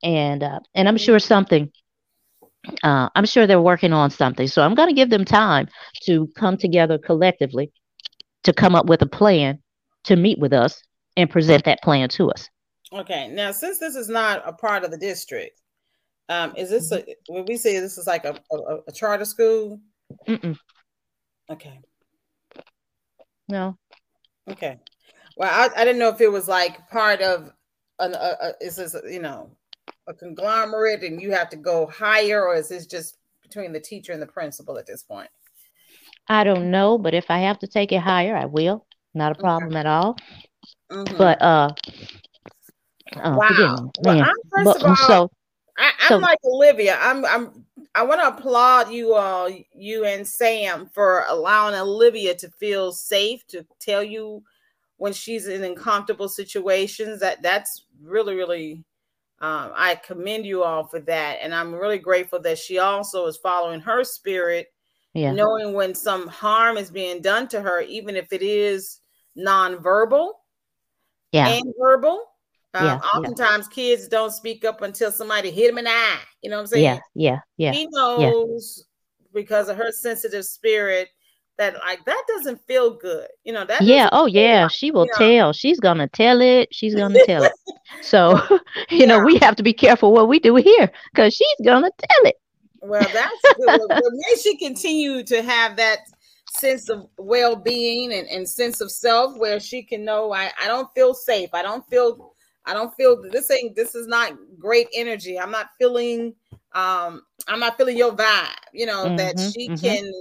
and 0.02 0.42
uh, 0.42 0.60
and 0.74 0.88
I'm 0.88 0.98
sure 0.98 1.18
something. 1.18 1.70
Uh, 2.82 3.08
I'm 3.16 3.26
sure 3.26 3.46
they're 3.46 3.60
working 3.60 3.92
on 3.92 4.10
something. 4.10 4.46
So 4.46 4.62
I'm 4.62 4.74
going 4.74 4.88
to 4.88 4.94
give 4.94 5.10
them 5.10 5.24
time 5.24 5.68
to 6.04 6.28
come 6.36 6.56
together 6.56 6.96
collectively 6.96 7.72
to 8.44 8.52
come 8.52 8.74
up 8.74 8.86
with 8.86 9.02
a 9.02 9.06
plan 9.06 9.60
to 10.04 10.16
meet 10.16 10.38
with 10.38 10.52
us 10.52 10.80
and 11.16 11.28
present 11.28 11.64
that 11.64 11.82
plan 11.82 12.08
to 12.10 12.30
us. 12.30 12.48
Okay, 12.92 13.28
now 13.28 13.50
since 13.52 13.78
this 13.78 13.96
is 13.96 14.08
not 14.08 14.42
a 14.46 14.52
part 14.52 14.84
of 14.84 14.90
the 14.90 14.98
district, 14.98 15.60
um, 16.28 16.54
is 16.56 16.70
this 16.70 16.92
a 16.92 17.04
when 17.28 17.46
we 17.46 17.56
say 17.56 17.78
this 17.80 17.98
is 17.98 18.06
like 18.06 18.24
a, 18.24 18.38
a, 18.50 18.76
a 18.88 18.92
charter 18.92 19.24
school? 19.24 19.80
Mm-mm, 20.28 20.58
Okay, 21.50 21.80
no, 23.48 23.78
okay. 24.50 24.78
Well, 25.36 25.50
I, 25.50 25.80
I 25.80 25.84
didn't 25.84 25.98
know 25.98 26.10
if 26.10 26.20
it 26.20 26.30
was 26.30 26.48
like 26.48 26.88
part 26.90 27.22
of 27.22 27.50
an 27.98 28.14
a, 28.14 28.36
a, 28.40 28.52
is 28.60 28.76
this 28.76 28.94
you 29.08 29.20
know 29.20 29.50
a 30.06 30.14
conglomerate 30.14 31.02
and 31.02 31.20
you 31.20 31.30
have 31.32 31.48
to 31.50 31.56
go 31.56 31.86
higher, 31.86 32.46
or 32.46 32.56
is 32.56 32.68
this 32.68 32.86
just 32.86 33.18
between 33.42 33.72
the 33.72 33.80
teacher 33.80 34.12
and 34.12 34.22
the 34.22 34.26
principal 34.26 34.78
at 34.78 34.86
this 34.86 35.02
point? 35.02 35.28
I 36.28 36.44
don't 36.44 36.70
know, 36.70 36.98
but 36.98 37.14
if 37.14 37.30
I 37.30 37.38
have 37.38 37.58
to 37.60 37.66
take 37.66 37.92
it 37.92 38.00
higher, 38.00 38.36
I 38.36 38.46
will. 38.46 38.86
Not 39.14 39.32
a 39.32 39.40
problem 39.40 39.76
at 39.76 39.86
all. 39.86 40.16
Mhm. 40.90 41.18
But 41.18 41.42
uh, 41.42 41.70
uh 43.16 43.36
wow. 43.36 43.90
Well. 44.02 44.22
I'm, 44.22 44.34
first 44.50 44.64
But 44.64 44.76
of 44.76 44.84
all, 44.84 44.96
so 44.96 45.30
I, 45.76 45.92
I'm 46.00 46.08
So- 46.08 46.18
like 46.18 46.38
Olivia. 46.44 46.96
I'm 47.00 47.24
I'm 47.24 47.66
I 47.94 48.04
want 48.04 48.22
to 48.22 48.28
applaud 48.28 48.90
you 48.90 49.12
all, 49.14 49.50
you 49.74 50.06
and 50.06 50.26
Sam, 50.26 50.88
for 50.94 51.26
allowing 51.28 51.74
Olivia 51.74 52.34
to 52.36 52.48
feel 52.50 52.90
safe 52.92 53.46
to 53.48 53.66
tell 53.80 54.02
you 54.02 54.42
when 54.96 55.12
she's 55.12 55.46
in 55.46 55.62
uncomfortable 55.62 56.28
situations. 56.28 57.20
That 57.20 57.42
that's 57.42 57.84
really 58.02 58.34
really. 58.34 58.84
Um, 59.42 59.72
I 59.74 59.96
commend 59.96 60.46
you 60.46 60.62
all 60.62 60.84
for 60.84 61.00
that, 61.00 61.38
and 61.42 61.52
I'm 61.52 61.74
really 61.74 61.98
grateful 61.98 62.40
that 62.42 62.58
she 62.58 62.78
also 62.78 63.26
is 63.26 63.36
following 63.36 63.80
her 63.80 64.04
spirit, 64.04 64.68
yeah, 65.14 65.32
knowing 65.32 65.72
when 65.72 65.96
some 65.96 66.28
harm 66.28 66.76
is 66.76 66.92
being 66.92 67.20
done 67.20 67.48
to 67.48 67.60
her, 67.60 67.80
even 67.80 68.14
if 68.14 68.32
it 68.32 68.42
is 68.42 69.00
nonverbal 69.36 70.30
yeah, 71.32 71.48
and 71.48 71.74
verbal. 71.76 72.22
Um, 72.74 72.86
Yeah, 72.86 73.00
yeah. 73.02 73.18
oftentimes, 73.18 73.66
kids 73.68 74.06
don't 74.06 74.30
speak 74.30 74.64
up 74.64 74.80
until 74.82 75.10
somebody 75.10 75.50
hit 75.50 75.68
them 75.68 75.78
in 75.78 75.84
the 75.84 75.90
eye. 75.90 76.20
You 76.42 76.50
know 76.50 76.56
what 76.56 76.62
I'm 76.62 76.66
saying? 76.68 76.84
yeah, 76.84 77.00
yeah, 77.14 77.40
yeah, 77.56 77.72
He 77.72 77.88
knows 77.90 78.86
because 79.34 79.68
of 79.68 79.76
her 79.76 79.90
sensitive 79.90 80.44
spirit 80.44 81.08
that 81.58 81.74
like 81.78 82.04
that 82.04 82.24
doesn't 82.28 82.60
feel 82.66 82.90
good. 82.96 83.28
You 83.44 83.52
know 83.52 83.64
that. 83.64 83.84
yeah. 83.84 84.08
Oh, 84.12 84.26
yeah. 84.26 84.68
She 84.68 84.90
will 84.90 85.04
you 85.04 85.10
know? 85.10 85.18
tell. 85.18 85.52
She's 85.52 85.80
gonna 85.80 86.08
tell 86.08 86.40
it. 86.40 86.68
She's 86.72 86.94
gonna 86.94 87.20
tell 87.20 87.44
it. 87.44 87.52
So, 88.00 88.40
you 88.90 89.06
know, 89.06 89.20
we 89.20 89.38
have 89.42 89.54
to 89.56 89.62
be 89.62 89.72
careful 89.72 90.12
what 90.12 90.28
we 90.28 90.40
do 90.40 90.56
here 90.56 90.90
because 91.12 91.34
she's 91.34 91.56
gonna 91.64 91.90
tell 91.98 92.26
it. 92.30 92.36
Well, 92.80 93.08
that's 93.12 93.48
good. 93.56 93.90
Well, 93.94 94.10
may 94.12 94.36
she 94.40 94.56
continue 94.56 95.22
to 95.24 95.42
have 95.42 95.76
that 95.76 96.00
sense 96.46 96.88
of 96.88 97.06
well-being 97.16 98.12
and, 98.12 98.28
and 98.28 98.48
sense 98.48 98.80
of 98.80 98.90
self 98.90 99.38
where 99.38 99.58
she 99.60 99.82
can 99.82 100.04
know 100.04 100.32
I, 100.32 100.50
I 100.60 100.66
don't 100.68 100.88
feel 100.94 101.14
safe. 101.14 101.50
I 101.52 101.62
don't 101.62 101.86
feel 101.88 102.34
I 102.64 102.74
don't 102.74 102.94
feel 102.94 103.20
this 103.30 103.50
ain't 103.50 103.74
this 103.76 103.94
is 103.94 104.06
not 104.06 104.32
great 104.58 104.88
energy. 104.94 105.38
I'm 105.38 105.50
not 105.50 105.70
feeling 105.78 106.34
um 106.74 107.22
I'm 107.48 107.60
not 107.60 107.76
feeling 107.76 107.96
your 107.96 108.12
vibe, 108.12 108.48
you 108.72 108.86
know, 108.86 109.14
that 109.16 109.38
Mhm, 109.38 109.52
she 109.52 109.68
mhm. 109.68 109.80
can 109.80 110.12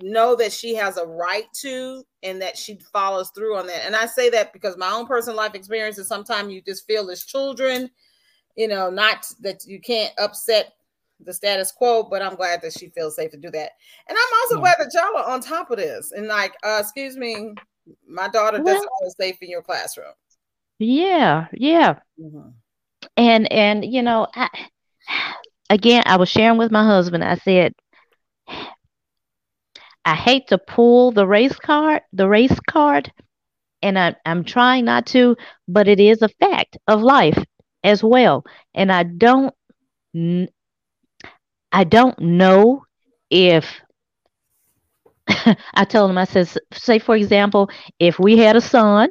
know 0.00 0.36
that 0.36 0.52
she 0.52 0.74
has 0.74 0.96
a 0.96 1.06
right 1.06 1.46
to 1.60 2.04
and 2.22 2.40
that 2.42 2.56
she 2.56 2.78
follows 2.92 3.30
through 3.34 3.56
on 3.56 3.66
that. 3.66 3.84
And 3.84 3.96
I 3.96 4.06
say 4.06 4.30
that 4.30 4.52
because 4.52 4.76
my 4.76 4.90
own 4.90 5.06
personal 5.06 5.36
life 5.36 5.54
experience 5.54 5.98
is 5.98 6.06
sometimes 6.08 6.52
you 6.52 6.62
just 6.62 6.86
feel 6.86 7.10
as 7.10 7.24
children, 7.24 7.90
you 8.56 8.68
know, 8.68 8.90
not 8.90 9.26
that 9.40 9.64
you 9.66 9.80
can't 9.80 10.12
upset 10.18 10.74
the 11.20 11.32
status 11.32 11.72
quo, 11.72 12.04
but 12.04 12.22
I'm 12.22 12.36
glad 12.36 12.62
that 12.62 12.72
she 12.72 12.90
feels 12.90 13.16
safe 13.16 13.32
to 13.32 13.36
do 13.36 13.50
that. 13.50 13.72
And 14.08 14.16
I'm 14.16 14.34
also 14.42 14.56
Yeah. 14.56 14.60
glad 14.60 14.76
that 14.78 14.90
y'all 14.94 15.16
are 15.20 15.28
on 15.30 15.40
top 15.40 15.70
of 15.70 15.78
this. 15.78 16.12
And 16.12 16.28
like, 16.28 16.54
uh, 16.62 16.78
excuse 16.80 17.16
me, 17.16 17.54
my 18.06 18.28
daughter 18.28 18.58
Well- 18.58 18.74
doesn't 18.74 18.90
feel 19.00 19.10
safe 19.18 19.42
in 19.42 19.50
your 19.50 19.62
classroom. 19.62 20.12
Yeah, 20.78 21.48
yeah. 21.52 21.98
Mhm. 22.20 22.52
And 23.16 23.50
and 23.52 23.84
you 23.84 24.02
know, 24.02 24.28
I, 24.34 24.48
again, 25.70 26.04
I 26.06 26.16
was 26.16 26.28
sharing 26.28 26.56
with 26.58 26.70
my 26.70 26.84
husband. 26.84 27.24
I 27.24 27.34
said, 27.36 27.74
I 30.08 30.14
hate 30.16 30.48
to 30.48 30.58
pull 30.58 31.12
the 31.12 31.26
race 31.26 31.56
card, 31.56 32.02
the 32.12 32.28
race 32.28 32.58
card, 32.70 33.12
and 33.82 33.98
I, 33.98 34.16
I'm 34.26 34.44
trying 34.44 34.86
not 34.86 35.06
to, 35.08 35.36
but 35.68 35.88
it 35.88 36.00
is 36.00 36.22
a 36.22 36.28
fact 36.28 36.78
of 36.88 37.02
life 37.02 37.38
as 37.84 38.02
well. 38.04 38.44
And 38.74 38.92
I 38.92 39.04
don't, 39.04 39.54
I 41.72 41.84
don't 41.84 42.18
know 42.20 42.84
if 43.30 43.80
I 45.74 45.84
told 45.84 46.10
him, 46.10 46.18
I 46.18 46.24
said, 46.24 46.42
"S- 46.46 46.58
say 46.72 46.98
for 46.98 47.16
example, 47.16 47.70
if 47.98 48.18
we 48.18 48.38
had 48.38 48.56
a 48.56 48.60
son 48.60 49.10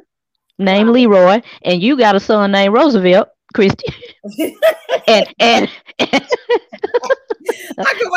named 0.58 0.90
Leroy 0.90 1.42
and 1.62 1.82
you 1.82 1.98
got 1.98 2.16
a 2.16 2.20
son 2.20 2.52
named 2.52 2.74
Roosevelt, 2.74 3.28
Christie, 3.54 3.94
and 5.08 5.28
and, 5.40 5.70
I 7.78 7.94
think 7.94 8.10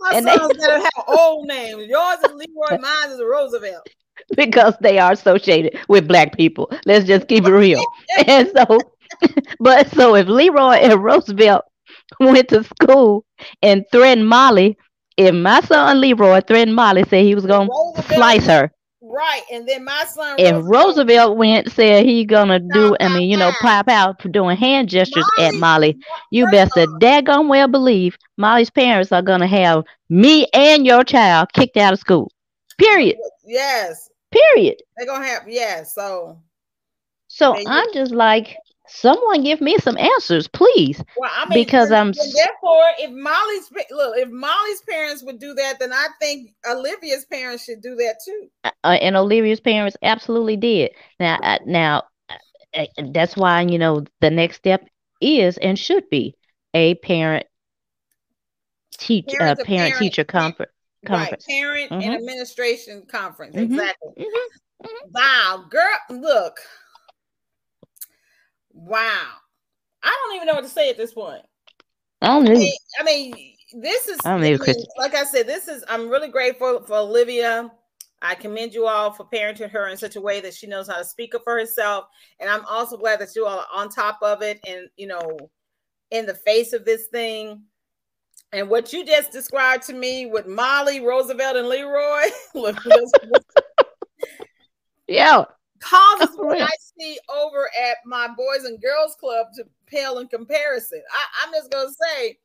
my 0.00 0.16
And 0.16 0.26
they- 0.26 0.36
sons 0.36 0.56
better 0.58 0.78
have 0.78 0.90
old 1.08 1.46
names. 1.46 1.86
Yours 1.86 2.18
is 2.24 2.32
Leroy, 2.32 2.78
mine 2.80 3.10
is 3.10 3.20
Roosevelt. 3.20 3.86
because 4.36 4.74
they 4.80 4.98
are 4.98 5.12
associated 5.12 5.78
with 5.88 6.08
black 6.08 6.36
people. 6.36 6.70
Let's 6.86 7.06
just 7.06 7.28
keep 7.28 7.46
it 7.46 7.50
real. 7.52 7.82
And 8.26 8.50
so, 8.56 8.78
but 9.60 9.90
so 9.92 10.14
if 10.14 10.28
Leroy 10.28 10.74
and 10.74 11.02
Roosevelt 11.02 11.64
went 12.20 12.48
to 12.48 12.64
school 12.64 13.24
and 13.62 13.84
threatened 13.92 14.28
Molly, 14.28 14.76
if 15.16 15.34
my 15.34 15.60
son 15.60 16.00
Leroy 16.00 16.40
threatened 16.40 16.74
Molly, 16.76 17.04
said 17.08 17.24
he 17.24 17.34
was 17.34 17.46
gonna 17.46 17.68
slice 18.14 18.46
her, 18.46 18.70
Right. 19.08 19.42
And 19.50 19.66
then 19.66 19.84
my 19.84 20.04
son 20.04 20.36
if 20.38 20.56
Roosevelt 20.64 21.36
went 21.36 21.70
said 21.72 22.04
he 22.04 22.24
gonna 22.24 22.58
do, 22.60 22.96
I 23.00 23.08
mean, 23.08 23.28
you 23.30 23.36
know, 23.36 23.52
pop 23.60 23.88
out 23.88 24.20
for 24.20 24.28
doing 24.28 24.56
hand 24.56 24.88
gestures 24.88 25.28
at 25.38 25.54
Molly- 25.54 25.94
Molly, 25.94 25.98
you 26.30 26.46
best 26.50 26.72
daggone 26.74 27.48
well 27.48 27.68
believe 27.68 28.16
Molly's 28.36 28.70
parents 28.70 29.12
are 29.12 29.22
gonna 29.22 29.46
have 29.46 29.84
me 30.08 30.46
and 30.52 30.86
your 30.86 31.04
child 31.04 31.52
kicked 31.52 31.76
out 31.76 31.92
of 31.92 31.98
school. 31.98 32.30
Period. 32.78 33.16
Yes. 33.44 34.08
Period. 34.30 34.76
They're 34.96 35.06
gonna 35.06 35.26
have 35.26 35.48
yeah. 35.48 35.82
So 35.82 36.38
So 37.28 37.56
I'm 37.66 37.92
just 37.92 38.12
like, 38.12 38.56
someone 38.88 39.42
give 39.42 39.60
me 39.60 39.76
some 39.78 39.96
answers, 39.98 40.48
please. 40.48 41.02
Well, 41.16 41.30
I 41.34 41.48
mean, 41.48 41.64
Because 41.64 41.92
I'm 41.92 42.12
therefore, 42.12 42.84
if 42.98 43.10
Molly's 43.10 43.70
look, 43.90 44.16
if 44.18 44.28
Molly's 44.30 44.82
parents 44.88 45.22
would 45.24 45.38
do 45.38 45.54
that, 45.54 45.78
then 45.78 45.92
I 45.92 46.08
think 46.20 46.54
Olivia's 46.68 47.24
parents 47.24 47.64
should 47.64 47.80
do 47.82 47.94
that 47.96 48.16
too. 48.24 48.48
uh, 48.64 48.70
and 48.88 49.16
Olivia's 49.16 49.60
parents 49.60 49.96
absolutely 50.02 50.56
did. 50.56 50.90
Now, 51.20 51.38
uh, 51.42 51.58
now 51.66 52.02
uh, 52.28 52.34
uh, 52.74 52.86
that's 53.12 53.36
why 53.36 53.62
you 53.62 53.78
know 53.78 54.04
the 54.20 54.30
next 54.30 54.56
step 54.56 54.86
is 55.20 55.58
and 55.58 55.78
should 55.78 56.08
be 56.10 56.36
a 56.74 56.94
parent 56.96 57.46
teach 58.98 59.26
uh, 59.28 59.38
Parent 59.38 59.58
parent 59.58 59.66
parent, 59.66 59.98
teacher 59.98 60.24
conference. 60.24 60.72
Right, 61.08 61.34
parent 61.48 61.92
and 61.92 62.02
Mhm. 62.02 62.14
administration 62.16 63.06
conference. 63.06 63.54
Mhm. 63.56 63.62
Exactly. 63.64 64.12
Mhm. 64.18 65.10
Wow, 65.12 65.64
girl, 65.70 65.98
look. 66.10 66.60
Wow. 68.78 69.26
I 70.02 70.16
don't 70.24 70.36
even 70.36 70.46
know 70.46 70.54
what 70.54 70.64
to 70.64 70.70
say 70.70 70.88
at 70.88 70.96
this 70.96 71.12
point. 71.12 71.42
I 72.22 72.28
don't 72.28 72.48
I 72.48 72.52
know. 72.52 72.58
mean, 72.58 72.72
I 73.00 73.02
mean, 73.02 73.54
this 73.72 74.08
is 74.08 74.18
I 74.24 74.38
don't 74.38 74.76
like 74.96 75.14
I 75.14 75.24
said, 75.24 75.46
this 75.46 75.68
is 75.68 75.84
I'm 75.88 76.08
really 76.08 76.28
grateful 76.28 76.82
for 76.84 76.96
Olivia. 76.96 77.70
I 78.22 78.34
commend 78.34 78.74
you 78.74 78.86
all 78.86 79.12
for 79.12 79.24
parenting 79.24 79.70
her 79.70 79.88
in 79.88 79.96
such 79.96 80.16
a 80.16 80.20
way 80.20 80.40
that 80.40 80.54
she 80.54 80.66
knows 80.66 80.88
how 80.88 80.98
to 80.98 81.04
speak 81.04 81.34
up 81.34 81.42
for 81.44 81.58
herself. 81.58 82.06
And 82.40 82.50
I'm 82.50 82.64
also 82.66 82.96
glad 82.96 83.20
that 83.20 83.34
you 83.36 83.46
all 83.46 83.60
are 83.60 83.66
on 83.72 83.88
top 83.88 84.18
of 84.22 84.42
it 84.42 84.60
and 84.66 84.88
you 84.96 85.06
know, 85.06 85.38
in 86.10 86.26
the 86.26 86.34
face 86.34 86.72
of 86.72 86.84
this 86.84 87.06
thing. 87.06 87.62
And 88.52 88.70
what 88.70 88.92
you 88.92 89.04
just 89.04 89.30
described 89.30 89.84
to 89.84 89.92
me 89.92 90.26
with 90.26 90.46
Molly, 90.46 91.00
Roosevelt, 91.00 91.56
and 91.56 91.68
Leroy, 91.68 92.22
Yeah. 95.08 95.44
Causes 95.80 96.36
what. 96.36 96.60
I 96.60 96.68
see 96.98 97.18
over 97.28 97.70
at 97.88 97.96
my 98.04 98.28
Boys 98.28 98.64
and 98.64 98.80
Girls 98.80 99.16
Club 99.18 99.48
to 99.56 99.64
pale 99.86 100.18
in 100.18 100.28
comparison. 100.28 101.02
I, 101.12 101.46
I'm 101.46 101.52
just 101.52 101.70
gonna 101.70 101.90
say 101.90 102.38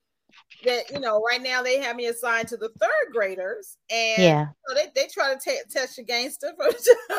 that 0.65 0.91
you 0.91 0.99
know 0.99 1.21
right 1.21 1.41
now 1.41 1.61
they 1.61 1.79
have 1.79 1.95
me 1.95 2.07
assigned 2.07 2.47
to 2.49 2.57
the 2.57 2.69
third 2.79 3.13
graders, 3.13 3.77
and 3.89 4.23
Yeah. 4.23 4.47
so 4.67 4.75
they, 4.75 4.87
they 4.95 5.07
try 5.07 5.33
to 5.33 5.39
ta- 5.39 5.63
test 5.69 5.97
your 5.97 6.05
gangster. 6.05 6.53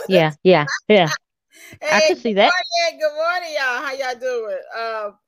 Yeah. 0.09 0.33
Yeah. 0.43 0.67
Yeah. 0.89 1.09
I 1.83 2.01
can 2.09 2.17
see 2.17 2.35
that. 2.35 2.51
Good 2.53 2.99
morning, 2.99 3.01
good 3.01 3.17
morning, 3.17 3.51
y'all. 3.55 3.83
How 3.83 3.93
y'all 3.93 4.19
doing? 4.19 4.59
Um, 4.77 5.19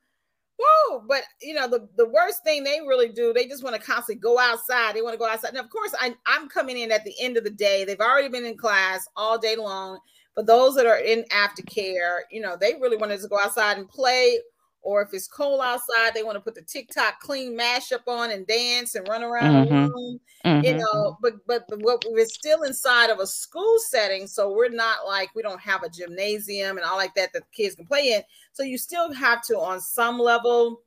whoa, 0.59 1.05
but 1.07 1.23
you 1.41 1.55
know 1.55 1.69
the 1.69 1.89
the 1.97 2.09
worst 2.09 2.43
thing 2.45 2.65
they 2.65 2.81
really 2.81 3.09
do, 3.09 3.33
they 3.33 3.47
just 3.47 3.63
want 3.63 3.77
to 3.77 3.83
constantly 3.83 4.21
go 4.21 4.39
outside. 4.39 4.95
They 4.95 5.03
want 5.03 5.15
to 5.15 5.19
go 5.19 5.29
outside. 5.29 5.51
And 5.51 5.59
of 5.59 5.71
course, 5.71 5.95
I 6.01 6.15
I'm 6.27 6.49
coming 6.49 6.79
in 6.79 6.91
at 6.91 7.05
the 7.05 7.15
end 7.21 7.37
of 7.37 7.45
the 7.45 7.51
day. 7.51 7.85
They've 7.85 8.01
already 8.01 8.29
been 8.29 8.45
in 8.45 8.57
class 8.57 9.07
all 9.17 9.39
day 9.39 9.57
long. 9.57 10.01
But 10.37 10.47
those 10.47 10.77
that 10.77 10.87
are 10.87 10.99
in 10.99 11.25
aftercare, 11.33 12.21
you 12.31 12.41
know, 12.41 12.57
they 12.57 12.75
really 12.75 12.97
wanted 12.97 13.21
to 13.23 13.29
go 13.29 13.39
outside 13.41 13.79
and 13.79 13.89
play. 13.89 14.39
Or 14.83 15.03
if 15.03 15.13
it's 15.13 15.27
cold 15.27 15.61
outside, 15.65 16.15
they 16.15 16.23
want 16.23 16.37
to 16.37 16.41
put 16.41 16.55
the 16.55 16.63
TikTok 16.63 17.19
clean 17.19 17.59
mashup 17.59 18.07
on 18.07 18.31
and 18.31 18.47
dance 18.47 18.95
and 18.95 19.09
run 19.09 19.25
around 19.25 19.67
the 19.67 19.73
Mhm. 19.73 19.89
room 19.91 20.21
you 20.63 20.73
Mhm. 20.73 20.79
know 20.79 21.19
but, 21.21 21.35
but 21.47 21.65
but 21.69 21.81
what 21.83 22.03
we're 22.09 22.25
still 22.25 22.63
inside 22.63 23.11
of 23.11 23.19
a 23.19 23.27
school 23.27 23.79
setting 23.79 24.27
so 24.27 24.51
we're 24.53 24.71
not 24.71 25.05
like 25.07 25.29
we 25.35 25.43
don't 25.43 25.61
have 25.61 25.83
a 25.83 25.89
gymnasium 25.89 26.79
and 26.79 26.87
all 26.87 26.97
like 26.97 27.15
that 27.15 27.31
that 27.35 27.43
kids 27.53 27.75
can 27.75 27.85
play 27.85 28.13
in 28.13 28.23
so 28.53 28.63
you 28.63 28.79
still 28.79 29.13
have 29.13 29.43
to 29.43 29.59
on 29.59 29.81
some 29.81 30.19
level 30.19 30.83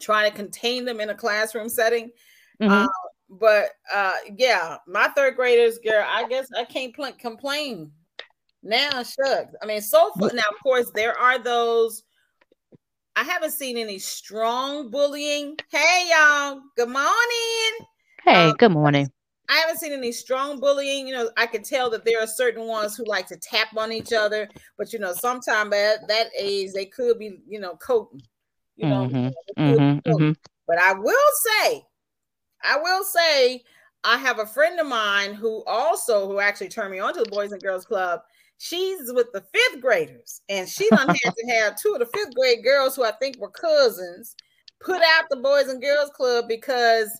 try 0.00 0.26
to 0.28 0.34
contain 0.34 0.84
them 0.86 0.98
in 1.00 1.10
a 1.10 1.14
classroom 1.14 1.68
setting 1.68 2.10
Mhm. 2.60 2.86
but 3.28 3.72
uh 3.92 4.14
yeah 4.38 4.78
my 4.86 5.08
third 5.08 5.36
graders 5.36 5.78
girl 5.78 6.04
i 6.08 6.26
guess 6.26 6.48
i 6.56 6.64
can't 6.64 6.94
pl- 6.94 7.12
complain 7.18 7.92
now 8.66 9.02
shucks 9.02 9.54
i 9.62 9.66
mean 9.66 9.80
so 9.80 10.10
far 10.18 10.30
now 10.32 10.42
of 10.50 10.62
course 10.62 10.90
there 10.94 11.16
are 11.18 11.38
those 11.38 12.02
i 13.14 13.22
haven't 13.22 13.52
seen 13.52 13.76
any 13.76 13.98
strong 13.98 14.90
bullying 14.90 15.56
hey 15.70 16.08
y'all 16.10 16.60
good 16.76 16.88
morning 16.88 17.86
Hey, 18.26 18.48
um, 18.48 18.56
good 18.56 18.72
morning. 18.72 19.08
I 19.48 19.54
haven't 19.58 19.78
seen 19.78 19.92
any 19.92 20.10
strong 20.10 20.58
bullying. 20.58 21.06
You 21.06 21.14
know, 21.14 21.30
I 21.36 21.46
could 21.46 21.62
tell 21.62 21.88
that 21.90 22.04
there 22.04 22.20
are 22.20 22.26
certain 22.26 22.66
ones 22.66 22.96
who 22.96 23.04
like 23.04 23.28
to 23.28 23.36
tap 23.36 23.68
on 23.76 23.92
each 23.92 24.12
other, 24.12 24.48
but 24.76 24.92
you 24.92 24.98
know, 24.98 25.12
sometime 25.12 25.72
at 25.72 26.08
that 26.08 26.30
age 26.36 26.72
they 26.72 26.86
could 26.86 27.20
be, 27.20 27.38
you 27.46 27.60
know, 27.60 27.76
coating. 27.76 28.20
You 28.74 28.88
know, 28.88 29.06
Mhm. 29.06 29.12
they 29.12 29.30
could 29.46 29.56
be 29.56 29.62
Mhm. 29.62 30.04
coating. 30.04 30.32
Mhm. 30.32 30.36
but 30.66 30.78
I 30.78 30.92
will 30.94 31.30
say, 31.34 31.86
I 32.64 32.78
will 32.78 33.04
say, 33.04 33.62
I 34.02 34.18
have 34.18 34.40
a 34.40 34.46
friend 34.46 34.80
of 34.80 34.88
mine 34.88 35.34
who 35.34 35.62
also 35.66 36.26
who 36.26 36.40
actually 36.40 36.68
turned 36.68 36.90
me 36.90 36.98
on 36.98 37.14
to 37.14 37.22
the 37.22 37.30
Boys 37.30 37.52
and 37.52 37.62
Girls 37.62 37.84
Club. 37.84 38.22
She's 38.58 39.12
with 39.12 39.32
the 39.32 39.42
fifth 39.52 39.80
graders, 39.80 40.40
and 40.48 40.68
she 40.68 40.88
done 40.90 41.08
had 41.08 41.34
to 41.36 41.46
have 41.54 41.76
two 41.76 41.92
of 41.92 41.98
the 41.98 42.06
fifth 42.06 42.34
grade 42.34 42.64
girls 42.64 42.96
who 42.96 43.04
I 43.04 43.12
think 43.12 43.38
were 43.38 43.50
cousins 43.50 44.34
put 44.80 45.00
out 45.02 45.24
the 45.30 45.36
Boys 45.36 45.68
and 45.68 45.80
Girls 45.80 46.10
Club 46.10 46.46
because 46.48 47.10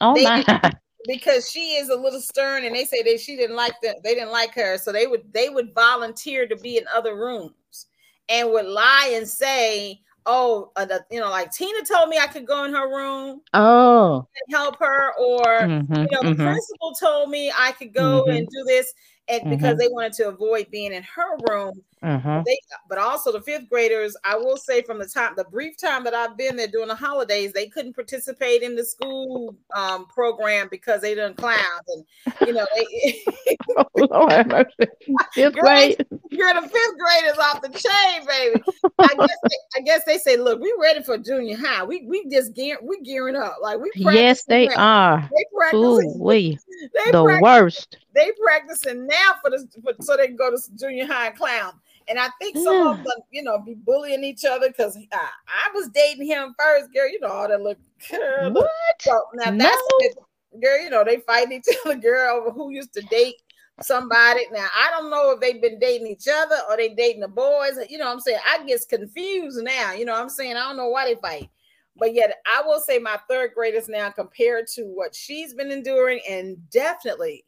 Oh 0.00 0.14
They 0.14 0.24
my. 0.24 0.44
because 1.06 1.50
she 1.50 1.76
is 1.76 1.88
a 1.88 1.94
little 1.96 2.20
stern 2.20 2.64
and 2.64 2.74
they 2.74 2.84
say 2.84 3.02
that 3.02 3.20
she 3.20 3.36
didn't 3.36 3.56
like 3.56 3.74
them, 3.82 3.94
they 4.02 4.14
didn't 4.14 4.32
like 4.32 4.54
her 4.54 4.76
so 4.76 4.90
they 4.90 5.06
would 5.06 5.32
they 5.32 5.48
would 5.48 5.74
volunteer 5.74 6.46
to 6.48 6.56
be 6.56 6.78
in 6.78 6.84
other 6.94 7.14
rooms 7.16 7.86
and 8.28 8.50
would 8.50 8.66
lie 8.66 9.12
and 9.14 9.28
say 9.28 10.00
oh 10.26 10.72
uh, 10.74 10.84
the, 10.84 11.04
you 11.10 11.20
know 11.20 11.30
like 11.30 11.52
tina 11.52 11.84
told 11.84 12.08
me 12.08 12.18
i 12.18 12.26
could 12.26 12.44
go 12.46 12.64
in 12.64 12.72
her 12.74 12.88
room 12.88 13.40
Oh. 13.54 14.26
and 14.48 14.56
help 14.56 14.78
her 14.80 15.12
or 15.16 15.44
Mhm. 15.44 16.10
you 16.10 16.10
know 16.10 16.22
the 16.24 16.34
Mhm. 16.34 16.42
principal 16.42 16.92
told 16.98 17.30
me 17.30 17.52
i 17.56 17.70
could 17.72 17.94
go 17.94 18.24
Mhm. 18.26 18.38
and 18.38 18.48
do 18.48 18.64
this 18.64 18.92
and 19.28 19.50
because 19.50 19.76
they 19.78 19.88
wanted 19.88 20.12
to 20.12 20.28
avoid 20.28 20.70
being 20.70 20.92
in 20.92 21.02
her 21.02 21.36
room 21.50 21.82
Mhm. 22.04 22.44
they 22.44 22.58
but 22.88 22.98
also 22.98 23.32
the 23.32 23.40
fifth 23.40 23.68
graders 23.70 24.14
i 24.22 24.36
will 24.36 24.56
say 24.58 24.82
from 24.82 24.98
the 24.98 25.06
time 25.06 25.32
the 25.36 25.44
brief 25.44 25.76
time 25.78 26.04
that 26.04 26.12
i've 26.14 26.36
been 26.36 26.54
there 26.54 26.68
during 26.68 26.88
the 26.88 26.94
holidays 26.94 27.52
they 27.52 27.66
couldn't 27.66 27.94
participate 27.94 28.62
in 28.62 28.76
the 28.76 28.84
school 28.84 29.56
um, 29.74 30.06
program 30.06 30.68
because 30.70 31.00
they 31.00 31.14
done 31.14 31.34
clowns 31.34 31.56
and 31.88 32.04
you 32.46 32.52
know 32.52 32.66
they 32.76 33.24
Oh, 33.78 33.84
Lord 34.10 34.32
have 34.32 34.46
mercy. 34.46 34.90
Fifth 35.32 35.54
Girl, 35.54 35.62
grade. 35.64 36.06
you're 36.30 36.54
the 36.54 36.60
fifth 36.68 36.98
graders 36.98 37.38
off 37.38 37.62
the 37.62 37.68
chain 37.70 38.26
baby 38.26 38.62
i 38.98 39.14
guess 39.14 39.36
they, 39.48 39.56
i 39.76 39.80
guess 39.80 40.04
they 40.04 40.18
say 40.18 40.36
look 40.36 40.60
we're 40.60 40.80
ready 40.80 41.02
for 41.02 41.16
junior 41.18 41.56
high 41.56 41.82
we 41.82 42.04
we 42.06 42.28
just 42.28 42.54
gear, 42.54 42.78
we 42.82 43.00
gearing 43.00 43.36
up 43.36 43.56
like 43.62 43.78
we 43.80 43.90
Yes, 43.96 44.44
they 44.44 44.68
now. 44.68 44.74
are. 44.76 45.30
they 45.34 45.44
Ooh, 45.76 45.96
practicing 45.96 46.18
we 46.20 46.58
they 46.94 47.10
the 47.10 47.24
prac- 47.24 47.42
worst. 47.42 47.98
they 48.14 48.30
practicing 48.42 49.06
now 49.16 49.34
for 49.42 49.50
this 49.50 49.66
for, 49.82 49.92
so 50.00 50.16
they 50.16 50.26
can 50.26 50.36
go 50.36 50.50
to 50.50 50.58
junior 50.78 51.06
high 51.06 51.28
and 51.28 51.36
clown. 51.36 51.72
And 52.08 52.18
I 52.18 52.28
think 52.40 52.56
some 52.56 52.86
of 52.86 52.96
mm. 52.98 53.04
them, 53.04 53.20
you 53.30 53.42
know, 53.42 53.58
be 53.58 53.74
bullying 53.74 54.22
each 54.22 54.44
other 54.44 54.68
because 54.68 54.96
I, 54.96 55.02
I 55.12 55.70
was 55.74 55.88
dating 55.88 56.26
him 56.26 56.54
first, 56.58 56.92
girl. 56.92 57.10
You 57.10 57.20
know 57.20 57.28
all 57.28 57.48
that 57.48 57.60
look. 57.60 57.78
Girl. 58.10 58.52
What? 58.52 58.70
So 59.00 59.20
now 59.34 59.50
No. 59.50 59.64
that's 59.64 59.82
it. 60.00 60.18
girl. 60.62 60.82
You 60.82 60.90
know 60.90 61.04
they 61.04 61.18
fight 61.18 61.50
each 61.50 61.66
other, 61.84 61.96
girl, 61.96 62.36
over 62.36 62.50
who 62.50 62.70
used 62.70 62.92
to 62.94 63.02
date 63.02 63.36
somebody. 63.82 64.42
Now 64.52 64.68
I 64.74 64.90
don't 64.90 65.10
know 65.10 65.32
if 65.32 65.40
they've 65.40 65.60
been 65.60 65.78
dating 65.78 66.06
each 66.06 66.28
other 66.32 66.56
or 66.68 66.76
they 66.76 66.90
dating 66.90 67.22
the 67.22 67.28
boys. 67.28 67.78
You 67.88 67.98
know 67.98 68.10
I'm 68.10 68.20
saying? 68.20 68.38
I 68.46 68.64
get 68.64 68.82
confused 68.88 69.62
now. 69.62 69.92
You 69.92 70.04
know 70.04 70.14
I'm 70.14 70.28
saying? 70.28 70.56
I 70.56 70.68
don't 70.68 70.76
know 70.76 70.88
why 70.88 71.06
they 71.06 71.20
fight. 71.20 71.50
But 71.98 72.14
yet 72.14 72.34
I 72.46 72.62
will 72.62 72.80
say 72.80 72.98
my 72.98 73.18
third 73.28 73.52
graders 73.54 73.88
now 73.88 74.10
compared 74.10 74.66
to 74.74 74.82
what 74.82 75.14
she's 75.14 75.54
been 75.54 75.72
enduring 75.72 76.20
and 76.28 76.58
definitely 76.70 77.45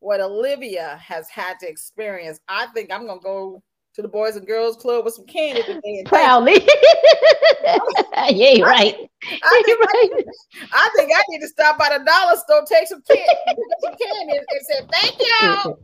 what 0.00 0.20
Olivia 0.20 0.98
has 1.02 1.28
had 1.28 1.58
to 1.60 1.68
experience. 1.68 2.40
I 2.48 2.66
think 2.74 2.92
I'm 2.92 3.06
gonna 3.06 3.20
go 3.20 3.62
to 3.94 4.02
the 4.02 4.08
Boys 4.08 4.36
and 4.36 4.46
Girls 4.46 4.76
Club 4.76 5.04
with 5.04 5.14
some 5.14 5.26
candy 5.26 5.62
today. 5.62 6.04
Proudly. 6.06 6.52
yeah, 8.30 8.62
right. 8.62 8.94
I 9.42 9.62
think, 9.64 9.80
right. 9.80 10.10
I 10.72 10.88
think 10.96 11.10
I 11.12 11.20
need 11.28 11.40
to 11.40 11.48
stop 11.48 11.78
by 11.78 11.88
the 11.98 12.04
dollar 12.04 12.36
store, 12.36 12.64
take 12.64 12.86
some 12.86 13.02
candy, 13.02 13.26
some 13.80 13.90
candy, 13.90 14.36
and, 14.36 14.46
and 14.50 14.66
say 14.66 14.80
thank 14.92 15.16
y'all, 15.18 15.78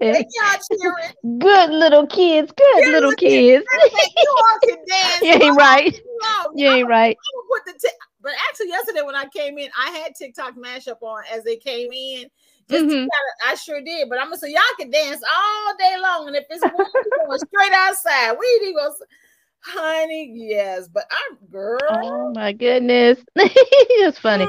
thank 0.00 0.26
y'all. 0.34 1.38
Good 1.38 1.70
little 1.70 2.06
kids. 2.06 2.52
Good 2.52 2.84
Good 2.84 2.92
little 2.92 3.14
kids. 3.14 3.64
I 3.72 4.08
you 4.16 4.34
all 4.36 4.58
can 4.68 4.78
dance. 4.86 5.22
Oh, 5.22 5.26
you 5.26 5.32
ain't 5.32 5.56
right. 5.56 6.00
No, 6.20 6.52
You 6.54 6.68
ain't 6.68 6.88
right. 6.88 7.16
I 7.16 7.72
the 7.72 7.78
ti- 7.78 7.94
but 8.20 8.32
actually 8.50 8.68
yesterday 8.68 9.02
when 9.02 9.14
I 9.14 9.26
came 9.34 9.56
in, 9.58 9.70
I 9.78 9.90
had 9.90 10.14
TikTok 10.14 10.56
mashup 10.56 11.00
on 11.00 11.22
as 11.32 11.44
they 11.44 11.56
came 11.56 11.92
in. 11.92 12.28
Just 12.68 12.84
Mhm. 12.84 12.90
kinda, 12.90 13.10
I 13.46 13.54
sure 13.54 13.80
did, 13.80 14.08
but 14.08 14.18
I'm 14.18 14.26
gonna 14.26 14.38
say 14.38 14.50
y'all 14.50 14.62
can 14.78 14.90
dance 14.90 15.22
all 15.22 15.76
day 15.78 15.96
long, 16.00 16.26
and 16.28 16.36
if 16.36 16.44
it's 16.50 16.64
warm, 16.64 16.86
going 17.26 17.38
straight 17.38 17.72
outside. 17.72 18.36
We 18.38 18.72
gonna, 18.74 18.90
s- 18.90 19.02
honey, 19.60 20.32
yes, 20.34 20.88
but 20.88 21.04
I'm 21.10 21.36
girl. 21.48 21.78
Oh 21.90 22.32
my 22.34 22.52
goodness. 22.52 23.18
it's 23.36 24.18
funny. 24.18 24.46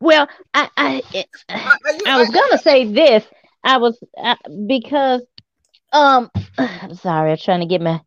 Well, 0.00 0.28
I 0.54 0.68
I 0.76 1.02
it, 1.14 1.26
you- 1.48 2.02
I 2.06 2.18
was 2.18 2.30
gonna 2.30 2.58
say 2.58 2.84
this. 2.92 3.24
I 3.64 3.78
was 3.78 4.02
uh, 4.16 4.36
because 4.66 5.22
um 5.92 6.30
I'm 6.58 6.94
sorry, 6.94 7.32
I'm 7.32 7.36
trying 7.38 7.60
to 7.60 7.66
get 7.66 7.80
my 7.80 8.00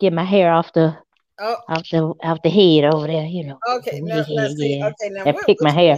get 0.00 0.12
my 0.12 0.24
hair 0.24 0.52
off 0.52 0.72
the 0.72 0.96
Oh, 1.40 1.56
off 1.68 1.88
the 1.88 2.02
off 2.24 2.42
the 2.42 2.50
head 2.50 2.92
over 2.92 3.06
there, 3.06 3.24
you 3.24 3.44
know. 3.46 3.58
okay. 3.68 4.00
Now, 4.00 4.24
see. 4.24 4.78
yeah. 4.78 4.86
Okay, 4.88 5.10
now 5.10 5.24
what, 5.24 5.46
pick 5.46 5.58
my 5.60 5.70
hair. 5.70 5.96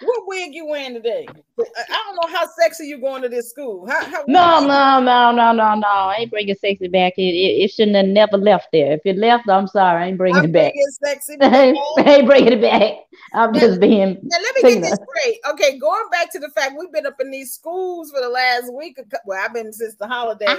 what 0.00 0.22
wig 0.26 0.54
you 0.54 0.66
wearing 0.66 0.92
today? 0.92 1.26
I 1.28 2.02
don't 2.04 2.16
know 2.16 2.38
how 2.38 2.46
sexy 2.60 2.88
you 2.88 3.00
going 3.00 3.22
to 3.22 3.28
this 3.30 3.48
school. 3.48 3.86
How, 3.88 4.04
how, 4.04 4.24
No, 4.26 4.60
no, 4.60 5.00
no, 5.00 5.32
no, 5.32 5.52
no, 5.52 5.74
no. 5.76 5.86
I 5.88 6.16
ain't 6.20 6.30
bringing 6.30 6.54
sexy 6.56 6.88
back. 6.88 7.14
It, 7.16 7.22
it, 7.22 7.64
it 7.64 7.70
shouldn't 7.70 7.96
have 7.96 8.06
never 8.06 8.36
left 8.36 8.68
there. 8.72 8.92
If 8.92 9.00
it 9.06 9.16
left, 9.16 9.48
I'm 9.48 9.66
sorry. 9.66 10.02
I 10.02 10.06
ain't 10.08 10.18
bringing 10.18 10.40
I'm 10.40 10.44
it 10.50 10.52
back. 10.52 10.72
sexy. 11.02 11.36
I 11.40 11.62
ain't, 11.64 11.78
Now 11.96 12.26
bringing 12.26 12.52
it 12.52 12.60
back. 12.60 12.92
I'm 13.32 13.54
just 13.54 13.80
being. 13.80 14.20
let 14.30 14.64
me 14.64 14.74
get 14.74 14.82
this 14.82 14.98
straight. 15.20 15.38
Okay, 15.52 15.78
going 15.78 16.08
back 16.10 16.30
to 16.32 16.38
the 16.38 16.50
fact 16.50 16.74
we've 16.78 16.92
been 16.92 17.06
up 17.06 17.20
in 17.20 17.30
these 17.30 17.52
schools 17.52 18.10
for 18.10 18.20
the 18.20 18.28
last 18.28 18.72
week. 18.74 18.98
Well, 19.24 19.42
I've 19.42 19.54
been 19.54 19.72
since 19.72 19.94
the 19.96 20.06
holidays. 20.06 20.48
I 20.50 20.54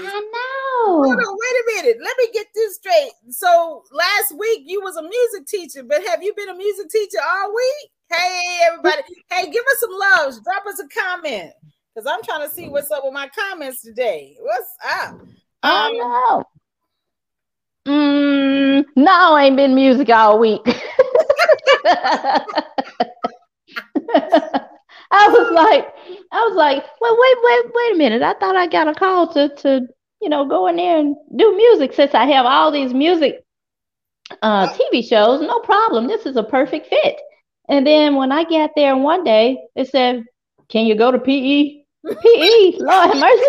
Hold 0.85 1.05
know. 1.05 1.11
on, 1.11 1.37
wait 1.39 1.81
a 1.81 1.83
minute. 1.83 2.01
Let 2.03 2.17
me 2.17 2.29
get 2.33 2.47
this 2.55 2.75
straight. 2.75 3.11
So 3.29 3.83
last 3.91 4.22
week 4.37 4.63
you 4.65 4.81
was 4.81 4.95
a 4.95 5.01
music 5.01 5.47
teacher, 5.47 5.83
but 5.83 6.05
have 6.07 6.21
you 6.23 6.33
been 6.35 6.49
a 6.49 6.55
music 6.55 6.89
teacher 6.89 7.17
all 7.25 7.53
week? 7.53 7.91
Hey, 8.11 8.59
everybody. 8.67 9.01
Hey, 9.31 9.49
give 9.49 9.63
us 9.63 9.79
some 9.79 9.91
loves. 9.91 10.41
Drop 10.43 10.65
us 10.67 10.79
a 10.79 10.87
comment. 10.87 11.51
Because 11.95 12.07
I'm 12.07 12.23
trying 12.23 12.47
to 12.47 12.53
see 12.53 12.69
what's 12.69 12.89
up 12.91 13.03
with 13.03 13.13
my 13.13 13.29
comments 13.29 13.81
today. 13.81 14.35
What's 14.39 14.69
up? 15.01 15.21
I 15.63 15.89
Um, 15.89 15.97
know. 15.97 16.43
Mm, 17.87 18.85
no, 18.95 19.33
I 19.35 19.45
ain't 19.45 19.57
been 19.57 19.75
music 19.75 20.09
all 20.09 20.39
week. 20.39 20.61
I 25.15 25.27
was 25.29 25.51
like, 25.51 25.93
I 26.31 26.41
was 26.47 26.55
like, 26.55 26.83
well, 26.99 27.17
wait, 27.19 27.37
wait, 27.43 27.71
wait 27.73 27.93
a 27.93 27.97
minute. 27.97 28.21
I 28.21 28.33
thought 28.33 28.55
I 28.55 28.67
got 28.67 28.87
a 28.87 28.93
call 28.93 29.31
to 29.33 29.49
to 29.57 29.87
you 30.21 30.29
know 30.29 30.45
go 30.47 30.67
in 30.67 30.77
there 30.77 30.97
and 30.97 31.15
do 31.35 31.55
music 31.55 31.93
since 31.93 32.13
I 32.13 32.25
have 32.25 32.45
all 32.45 32.71
these 32.71 32.93
music 32.93 33.43
uh 34.41 34.67
TV 34.73 35.07
shows. 35.07 35.41
No 35.41 35.59
problem. 35.59 36.07
This 36.07 36.25
is 36.25 36.35
a 36.37 36.43
perfect 36.43 36.87
fit. 36.87 37.19
And 37.69 37.85
then 37.87 38.15
when 38.15 38.31
I 38.31 38.43
got 38.43 38.71
there 38.75 38.95
one 38.97 39.23
day, 39.23 39.57
they 39.75 39.85
said, 39.85 40.23
"Can 40.69 40.85
you 40.85 40.95
go 40.95 41.11
to 41.11 41.19
PE?" 41.19 41.83
PE, 42.05 42.71
Lord 42.79 43.07
have 43.07 43.17
mercy. 43.17 43.43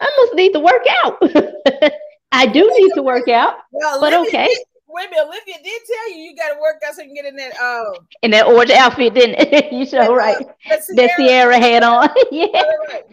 I 0.00 0.10
must 0.18 0.34
need 0.34 0.52
to 0.52 0.60
work 0.60 0.82
out. 1.04 1.22
I 2.32 2.46
do 2.46 2.68
need 2.78 2.92
to 2.94 3.02
work 3.02 3.28
out 3.28 3.56
well, 3.70 4.00
but 4.00 4.12
Olivia 4.12 4.28
okay. 4.40 4.46
did- 4.48 4.58
wait 4.88 5.06
a 5.06 5.10
minute. 5.10 5.26
Olivia 5.26 5.54
did 5.62 5.82
tell 5.86 6.10
you 6.10 6.16
you 6.24 6.36
got 6.36 6.54
to 6.54 6.60
work 6.60 6.76
out 6.86 6.94
so 6.94 7.02
you 7.02 7.08
can 7.08 7.14
get 7.14 7.24
in 7.26 7.36
that. 7.36 7.56
Um, 7.60 7.94
in 8.22 8.30
that 8.32 8.46
orange 8.46 8.70
outfit, 8.70 9.14
didn't 9.14 9.36
it? 9.52 9.72
you 9.72 9.86
sure 9.86 10.14
right. 10.16 10.38
that 10.38 10.56
That 10.68 10.82
Sierra- 10.82 11.10
Sierra 11.16 11.58
had 11.58 11.82
on. 11.84 12.08
yeah, 12.32 12.46
right. 12.88 13.04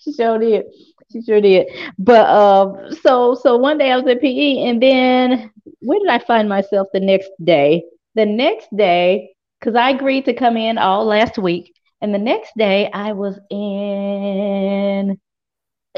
she 0.00 0.12
sure 0.12 0.38
did. 0.38 0.64
She 1.12 1.22
sure 1.22 1.40
did. 1.40 1.68
But 1.98 2.28
um, 2.28 2.92
so 3.02 3.34
so 3.34 3.56
one 3.56 3.78
day 3.78 3.90
I 3.90 3.96
was 3.96 4.06
at 4.06 4.20
PE, 4.20 4.64
and 4.68 4.82
then 4.82 5.50
where 5.80 6.00
did 6.00 6.08
I 6.08 6.18
find 6.18 6.48
myself 6.48 6.88
the 6.92 7.00
next 7.00 7.30
day? 7.44 7.84
The 8.14 8.26
next 8.26 8.74
day, 8.76 9.34
because 9.60 9.74
I 9.74 9.90
agreed 9.90 10.24
to 10.26 10.34
come 10.34 10.56
in 10.56 10.78
all 10.78 11.04
last 11.04 11.38
week, 11.38 11.74
and 12.00 12.14
the 12.14 12.18
next 12.18 12.52
day 12.56 12.90
I 12.92 13.12
was 13.12 13.38
in. 13.50 15.18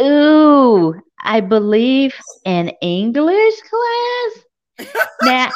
Ooh, 0.01 0.95
I 1.21 1.41
believe 1.41 2.15
an 2.45 2.71
English 2.81 3.55
class. 3.61 4.91
Now, 5.23 5.51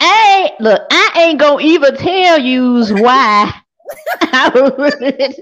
ain't 0.02 0.60
look. 0.60 0.82
I 0.90 1.12
ain't 1.16 1.40
gonna 1.40 1.62
even 1.62 1.96
tell 1.96 2.38
you 2.38 2.86
why. 3.02 3.52
I 4.20 4.50
was, 4.54 5.40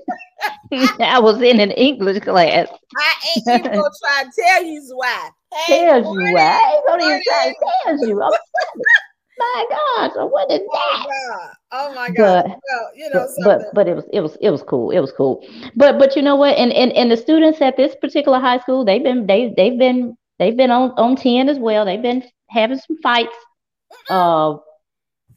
I 1.01 1.19
was 1.19 1.41
in 1.43 1.61
an 1.61 1.71
English 1.73 2.21
class. 2.21 2.69
I 2.97 3.15
ain't 3.37 3.61
even 3.61 3.73
gonna 3.73 3.91
try 4.01 4.25
to 4.25 4.31
tell 4.39 4.65
you 4.65 4.83
why. 4.95 5.31
Hey, 5.67 5.85
Tells 5.87 6.07
you 6.15 6.33
why. 6.35 6.41
I 6.41 6.75
ain't 6.75 6.87
gonna 6.87 7.05
even 7.05 7.23
try 7.27 7.49
to 7.49 7.55
tell 7.85 8.09
you. 8.09 8.33
My 9.39 9.67
God, 9.69 10.13
so 10.15 10.27
what 10.27 10.51
is 10.51 10.61
Oh 10.61 10.71
that? 10.73 11.07
my 11.07 11.37
god! 11.37 11.55
Oh 11.73 11.95
my 11.95 12.09
god! 12.09 12.45
But 12.45 12.47
well, 12.47 12.91
you 12.97 13.11
know 13.11 13.27
but, 13.45 13.59
but 13.59 13.75
but 13.75 13.89
it 13.89 13.95
was 13.95 14.05
it 14.13 14.21
was 14.21 14.37
it 14.41 14.51
was 14.51 14.63
cool. 14.63 14.91
It 14.91 15.01
was 15.01 15.13
cool. 15.13 15.47
But 15.77 15.99
but 15.99 16.17
you 16.17 16.23
know 16.23 16.37
what? 16.37 16.57
And 16.57 16.73
and 16.73 16.91
and 16.93 17.11
the 17.11 17.17
students 17.19 17.61
at 17.61 17.77
this 17.77 17.95
particular 18.01 18.39
high 18.41 18.59
school, 18.61 18.85
they've 18.85 19.03
been 19.03 19.27
they 19.27 19.53
they've 19.55 19.79
been 19.79 20.17
they've 20.39 20.57
been 20.57 20.71
on 20.71 20.93
on 20.93 21.17
10 21.17 21.51
as 21.51 21.59
well. 21.59 21.85
They've 21.85 22.01
been 22.01 22.25
having 22.49 22.79
some 22.79 22.97
fights. 23.03 23.37
Uh 24.09 24.57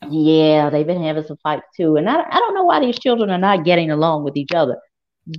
yeah, 0.10 0.70
they've 0.70 0.86
been 0.88 1.04
having 1.04 1.24
some 1.24 1.38
fights 1.44 1.66
too. 1.76 1.98
And 1.98 2.10
I 2.10 2.22
I 2.22 2.40
don't 2.40 2.54
know 2.54 2.64
why 2.64 2.80
these 2.80 3.00
children 3.00 3.30
are 3.30 3.38
not 3.38 3.66
getting 3.66 3.92
along 3.92 4.24
with 4.24 4.38
each 4.38 4.54
other. 4.54 4.78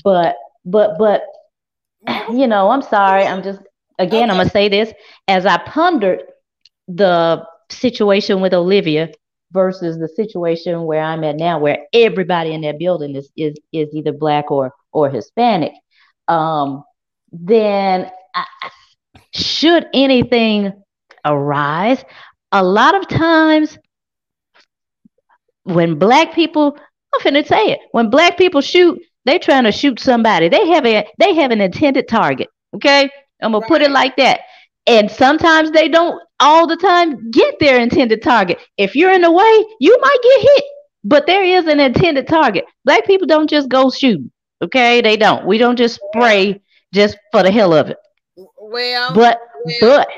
But 0.04 0.36
but 0.64 0.98
but 0.98 1.22
you 2.30 2.46
know, 2.46 2.70
I'm 2.70 2.82
sorry. 2.82 3.24
I'm 3.26 3.42
just 3.42 3.60
again, 3.98 4.30
I'm 4.30 4.36
gonna 4.38 4.50
say 4.50 4.68
this 4.68 4.92
as 5.28 5.46
I 5.46 5.58
pondered 5.58 6.22
the 6.88 7.44
situation 7.70 8.40
with 8.40 8.54
Olivia 8.54 9.10
versus 9.52 9.98
the 9.98 10.08
situation 10.08 10.84
where 10.84 11.02
I'm 11.02 11.24
at 11.24 11.36
now, 11.36 11.58
where 11.58 11.78
everybody 11.92 12.52
in 12.52 12.62
that 12.62 12.78
building 12.78 13.16
is 13.16 13.30
is 13.36 13.54
is 13.72 13.88
either 13.94 14.12
black 14.12 14.50
or 14.50 14.72
or 14.92 15.10
Hispanic. 15.10 15.72
Um, 16.28 16.84
then 17.32 18.10
I- 18.34 18.46
should 19.34 19.86
anything 19.94 20.72
arise, 21.24 22.04
a 22.52 22.62
lot 22.64 22.94
of 22.94 23.08
times 23.08 23.78
when 25.74 25.98
black 25.98 26.34
people, 26.34 26.76
I'm 27.14 27.20
finna 27.20 27.46
say 27.46 27.66
it, 27.72 27.80
when 27.92 28.10
black 28.10 28.36
people 28.38 28.60
shoot, 28.60 29.00
they 29.24 29.38
trying 29.38 29.64
to 29.64 29.72
shoot 29.72 30.00
somebody. 30.00 30.48
They 30.48 30.68
have 30.68 30.86
a 30.86 31.06
they 31.18 31.34
have 31.34 31.50
an 31.50 31.60
intended 31.60 32.08
target. 32.08 32.48
Okay, 32.74 33.08
I'm 33.42 33.52
gonna 33.52 33.66
put 33.66 33.82
it 33.82 33.90
like 33.90 34.16
that. 34.16 34.40
And 34.86 35.10
sometimes 35.10 35.70
they 35.70 35.88
don't 35.88 36.20
all 36.40 36.66
the 36.66 36.76
time 36.76 37.30
get 37.30 37.58
their 37.60 37.78
intended 37.80 38.22
target. 38.22 38.58
If 38.76 38.96
you're 38.96 39.12
in 39.12 39.22
the 39.22 39.30
way, 39.30 39.64
you 39.78 39.96
might 40.00 40.18
get 40.22 40.40
hit, 40.40 40.64
but 41.04 41.26
there 41.26 41.44
is 41.44 41.66
an 41.66 41.80
intended 41.80 42.26
target. 42.28 42.64
Black 42.84 43.06
people 43.06 43.26
don't 43.26 43.48
just 43.50 43.68
go 43.68 43.90
shooting. 43.90 44.30
Okay, 44.62 45.00
they 45.00 45.16
don't. 45.16 45.46
We 45.46 45.58
don't 45.58 45.76
just 45.76 46.00
spray 46.14 46.60
just 46.92 47.16
for 47.32 47.42
the 47.42 47.50
hell 47.50 47.72
of 47.72 47.90
it. 47.90 47.96
well, 48.36 49.14
But 49.14 49.40
well, 49.64 49.76
but 49.80 50.08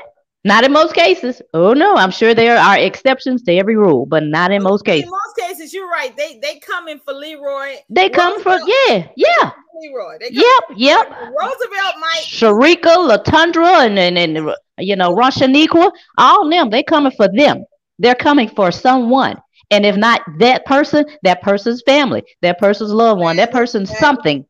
not 0.43 0.63
in 0.63 0.71
most 0.73 0.93
cases. 0.93 1.41
Oh 1.53 1.73
no, 1.73 1.95
I'm 1.95 2.11
sure 2.11 2.33
there 2.33 2.57
are 2.57 2.77
exceptions 2.77 3.43
to 3.43 3.53
every 3.55 3.77
rule, 3.77 4.05
but 4.05 4.23
not 4.23 4.51
in 4.51 4.61
most 4.63 4.85
cases. 4.85 5.05
in 5.05 5.09
most 5.11 5.35
cases, 5.37 5.73
you're 5.73 5.89
right. 5.89 6.15
They 6.17 6.39
they 6.39 6.59
come 6.59 6.87
in 6.87 6.99
for 6.99 7.13
Leroy. 7.13 7.75
They 7.89 8.09
come 8.09 8.41
from 8.41 8.59
Roosevelt- 8.61 8.71
yeah, 8.89 9.07
yeah, 9.15 9.51
Leroy. 9.79 10.17
Yep, 10.21 10.63
yep. 10.75 11.09
Roosevelt 11.09 11.95
might. 11.99 12.23
Sharika, 12.25 13.09
Latundra, 13.09 13.85
and 13.85 13.97
and, 13.97 14.17
and 14.17 14.55
you 14.77 14.95
know 14.95 15.15
Rashaniqua, 15.15 15.91
all 16.17 16.49
them. 16.49 16.69
They 16.69 16.83
coming 16.83 17.11
for 17.11 17.27
them. 17.27 17.63
They're 17.99 18.15
coming 18.15 18.49
for 18.49 18.71
someone, 18.71 19.41
and 19.71 19.85
if 19.85 19.95
not 19.95 20.21
that 20.39 20.65
person, 20.65 21.05
that 21.23 21.41
person's 21.41 21.81
family, 21.85 22.23
that 22.41 22.59
person's 22.59 22.91
loved 22.91 23.21
one, 23.21 23.37
that 23.37 23.51
person's 23.51 23.97
something. 23.97 24.45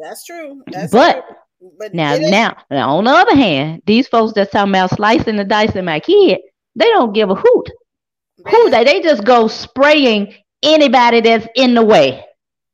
That's 0.00 0.24
true. 0.24 0.62
That's 0.70 0.92
But 0.92 1.26
true. 1.26 1.36
But 1.78 1.94
now, 1.94 2.16
now, 2.16 2.56
now, 2.70 2.96
on 2.96 3.04
the 3.04 3.10
other 3.10 3.34
hand, 3.36 3.82
these 3.86 4.06
folks 4.08 4.32
that's 4.34 4.50
talking 4.52 4.72
about 4.72 4.90
slicing 4.90 5.36
the 5.36 5.44
dice 5.44 5.74
in 5.76 5.84
my 5.84 6.00
kid, 6.00 6.38
they 6.76 6.86
don't 6.90 7.12
give 7.12 7.30
a 7.30 7.34
hoot. 7.34 7.70
Who 8.50 8.70
they 8.70 8.84
they 8.84 9.00
just 9.00 9.24
go 9.24 9.48
spraying 9.48 10.34
anybody 10.62 11.20
that's 11.20 11.46
in 11.56 11.74
the 11.74 11.84
way. 11.84 12.24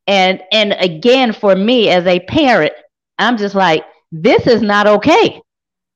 And 0.07 0.41
and 0.51 0.73
again, 0.73 1.31
for 1.33 1.55
me 1.55 1.89
as 1.89 2.05
a 2.05 2.19
parent, 2.21 2.73
I'm 3.19 3.37
just 3.37 3.55
like, 3.55 3.85
this 4.11 4.47
is 4.47 4.61
not 4.61 4.87
okay 4.87 5.41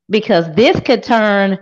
because 0.09 0.45
this 0.55 0.79
could 0.79 1.03
turn 1.03 1.57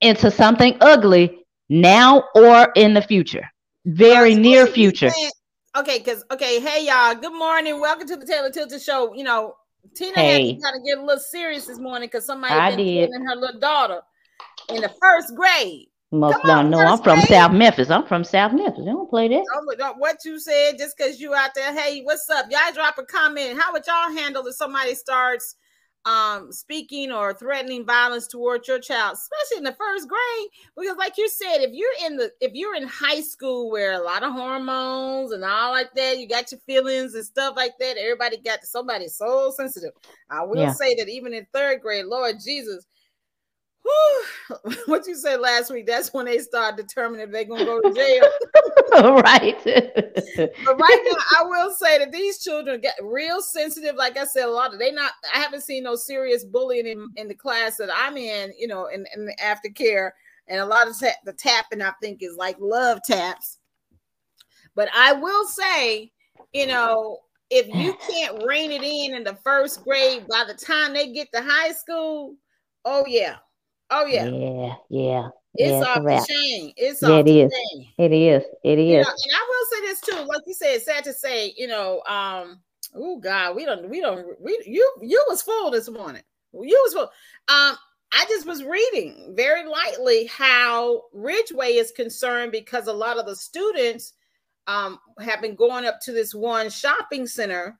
into 0.00 0.30
something 0.30 0.76
ugly 0.80 1.38
now 1.68 2.24
or 2.34 2.70
in 2.76 2.94
the 2.94 3.02
future, 3.02 3.50
very 3.86 4.34
near 4.34 4.66
future. 4.66 5.10
saying- 5.10 5.30
Okay, 5.76 5.98
because 5.98 6.22
okay, 6.30 6.60
hey 6.60 6.86
y'all, 6.86 7.16
good 7.16 7.32
morning. 7.36 7.80
Welcome 7.80 8.06
to 8.06 8.16
the 8.16 8.24
Taylor 8.26 8.50
Tilton 8.50 8.78
Show. 8.78 9.12
You 9.14 9.24
know, 9.24 9.56
Tina 9.94 10.14
Hey. 10.14 10.48
had 10.48 10.56
to 10.56 10.62
kind 10.62 10.76
of 10.76 10.84
get 10.84 10.98
a 10.98 11.02
little 11.02 11.20
serious 11.22 11.66
this 11.66 11.78
morning 11.78 12.08
because 12.08 12.26
somebody 12.26 12.54
I 12.54 12.74
been 12.74 12.84
did. 12.84 13.10
her 13.28 13.36
little 13.36 13.60
daughter 13.60 14.00
in 14.70 14.80
the 14.82 14.92
first 15.00 15.34
grade. 15.36 15.88
Most 16.12 16.34
Come 16.34 16.42
don't 16.46 16.70
know 16.70 16.78
I'm 16.78 16.90
first 16.98 17.04
from 17.04 17.14
grade. 17.16 17.28
South 17.28 17.52
Memphis. 17.52 17.90
I'm 17.90 18.06
from 18.06 18.22
South 18.24 18.52
Memphis. 18.52 18.84
They 18.84 18.90
don't 18.92 19.10
play 19.10 19.26
that. 19.28 19.42
Don't- 19.52 19.78
don't- 19.78 19.98
What 19.98 20.18
you 20.24 20.38
said, 20.38 20.78
just 20.78 20.96
because 20.96 21.20
you 21.20 21.34
out 21.34 21.50
there, 21.54 21.72
hey, 21.74 22.02
what's 22.02 22.28
up? 22.30 22.46
Y'all 22.50 22.72
drop 22.72 22.98
a 22.98 23.04
comment. 23.04 23.58
How 23.60 23.72
would 23.72 23.84
y'all 23.86 24.12
handle 24.16 24.46
if 24.46 24.54
somebody 24.54 24.94
starts 24.94 25.56
um 26.06 26.52
speaking 26.52 27.10
or 27.12 27.32
threatening 27.34 27.84
violence 27.84 28.26
towards 28.26 28.68
your 28.68 28.78
child, 28.78 29.14
especially 29.14 29.58
in 29.58 29.64
the 29.64 29.72
first 29.72 30.08
grade? 30.08 30.48
Because, 30.76 30.96
like 30.96 31.16
you 31.18 31.28
said, 31.28 31.58
if 31.58 31.70
you're 31.72 32.06
in 32.06 32.16
the 32.16 32.30
if 32.40 32.52
you're 32.54 32.74
in 32.74 32.86
high 32.86 33.20
school 33.20 33.70
where 33.70 33.92
a 33.94 34.02
lot 34.04 34.22
of 34.22 34.32
hormones 34.32 35.32
and 35.32 35.44
all 35.44 35.72
like 35.72 35.92
that, 35.94 36.18
you 36.18 36.28
got 36.28 36.50
your 36.52 36.60
feelings 36.66 37.14
and 37.14 37.24
stuff 37.24 37.54
like 37.56 37.78
that. 37.78 37.96
Everybody 37.96 38.38
got 38.38 38.64
somebody 38.64 39.08
so 39.08 39.52
sensitive. 39.56 39.92
I 40.30 40.42
will 40.44 40.56
Yeah. 40.60 40.74
say 40.74 40.94
that 40.96 41.08
even 41.08 41.32
in 41.34 41.46
third 41.52 41.80
grade, 41.80 42.06
Lord 42.06 42.36
Jesus. 42.44 42.86
Whew, 43.84 44.74
what 44.86 45.06
you 45.06 45.14
said 45.14 45.40
last 45.40 45.70
week, 45.70 45.86
that's 45.86 46.12
when 46.12 46.26
they 46.26 46.38
start 46.38 46.76
determining 46.76 47.26
if 47.26 47.32
they're 47.32 47.44
gonna 47.44 47.64
go 47.64 47.80
to 47.80 47.92
jail. 47.92 48.24
right. 49.22 49.56
But 50.36 50.80
right 50.80 51.02
now, 51.04 51.38
I 51.38 51.44
will 51.44 51.70
say 51.72 51.98
that 51.98 52.10
these 52.10 52.42
children 52.42 52.80
get 52.80 52.96
real 53.00 53.40
sensitive. 53.40 53.94
Like 53.94 54.16
I 54.16 54.24
said, 54.24 54.46
a 54.46 54.50
lot 54.50 54.72
of 54.72 54.80
they 54.80 54.90
not. 54.90 55.12
I 55.32 55.38
haven't 55.38 55.62
seen 55.62 55.84
no 55.84 55.94
serious 55.94 56.44
bullying 56.44 56.86
in, 56.86 57.06
in 57.16 57.28
the 57.28 57.34
class 57.34 57.76
that 57.76 57.88
I'm 57.94 58.16
in. 58.16 58.52
You 58.58 58.66
know, 58.66 58.86
in, 58.86 59.06
in 59.14 59.26
the 59.26 59.36
aftercare. 59.40 60.10
and 60.48 60.60
a 60.60 60.66
lot 60.66 60.88
of 60.88 60.98
ta- 60.98 61.20
the 61.24 61.32
tapping 61.32 61.82
I 61.82 61.92
think 62.02 62.22
is 62.22 62.36
like 62.36 62.56
love 62.58 63.00
taps. 63.04 63.58
But 64.74 64.88
I 64.94 65.12
will 65.12 65.46
say, 65.46 66.10
you 66.52 66.66
know, 66.66 67.20
if 67.50 67.68
you 67.68 67.94
can't 68.10 68.42
rein 68.44 68.72
it 68.72 68.82
in 68.82 69.14
in 69.14 69.24
the 69.24 69.38
first 69.44 69.84
grade, 69.84 70.26
by 70.28 70.44
the 70.46 70.54
time 70.54 70.92
they 70.92 71.12
get 71.12 71.28
to 71.32 71.42
high 71.42 71.72
school, 71.72 72.34
oh 72.84 73.04
yeah, 73.06 73.36
oh 73.94 74.06
yeah, 74.06 74.24
Yeah, 74.26 74.74
yeah. 74.90 75.28
it's 75.54 75.70
yeah, 75.70 75.92
off 75.92 76.02
the 76.02 76.26
chain. 76.28 76.72
It's 76.76 77.02
Yeah, 77.02 77.08
off 77.08 77.20
it 77.20 77.24
the 77.24 77.40
is. 77.42 77.52
chain. 77.52 77.88
It 77.98 78.12
is. 78.12 78.44
It 78.62 78.78
You 78.78 78.96
know, 78.96 79.08
and 79.08 79.34
I 79.34 79.46
will 79.48 79.66
say 79.70 79.86
this 79.86 80.00
too, 80.00 80.24
like 80.26 80.42
you 80.46 80.54
said, 80.54 80.82
sad 80.82 81.04
to 81.04 81.12
say, 81.12 81.54
you 81.56 81.66
know, 81.66 82.02
um, 82.06 82.60
oh 82.94 83.18
God, 83.18 83.56
we 83.56 83.64
don't, 83.64 83.88
we 83.88 84.00
don't, 84.00 84.40
we 84.40 84.60
you 84.66 84.90
you 85.00 85.24
was 85.28 85.42
full 85.42 85.70
this 85.70 85.88
morning. 85.88 86.22
You 86.52 86.80
was 86.84 86.92
full. 86.92 87.10
Um, 87.48 87.76
I 88.12 88.26
just 88.28 88.46
was 88.46 88.62
reading 88.62 89.34
very 89.36 89.66
lightly 89.66 90.26
how 90.26 91.02
Ridgeway 91.12 91.72
is 91.72 91.90
concerned 91.90 92.52
because 92.52 92.86
a 92.86 92.92
lot 92.92 93.18
of 93.18 93.26
the 93.26 93.36
students 93.36 94.12
um 94.66 94.98
have 95.20 95.42
been 95.42 95.54
going 95.54 95.84
up 95.84 96.00
to 96.00 96.12
this 96.12 96.34
one 96.34 96.70
shopping 96.70 97.26
center 97.26 97.78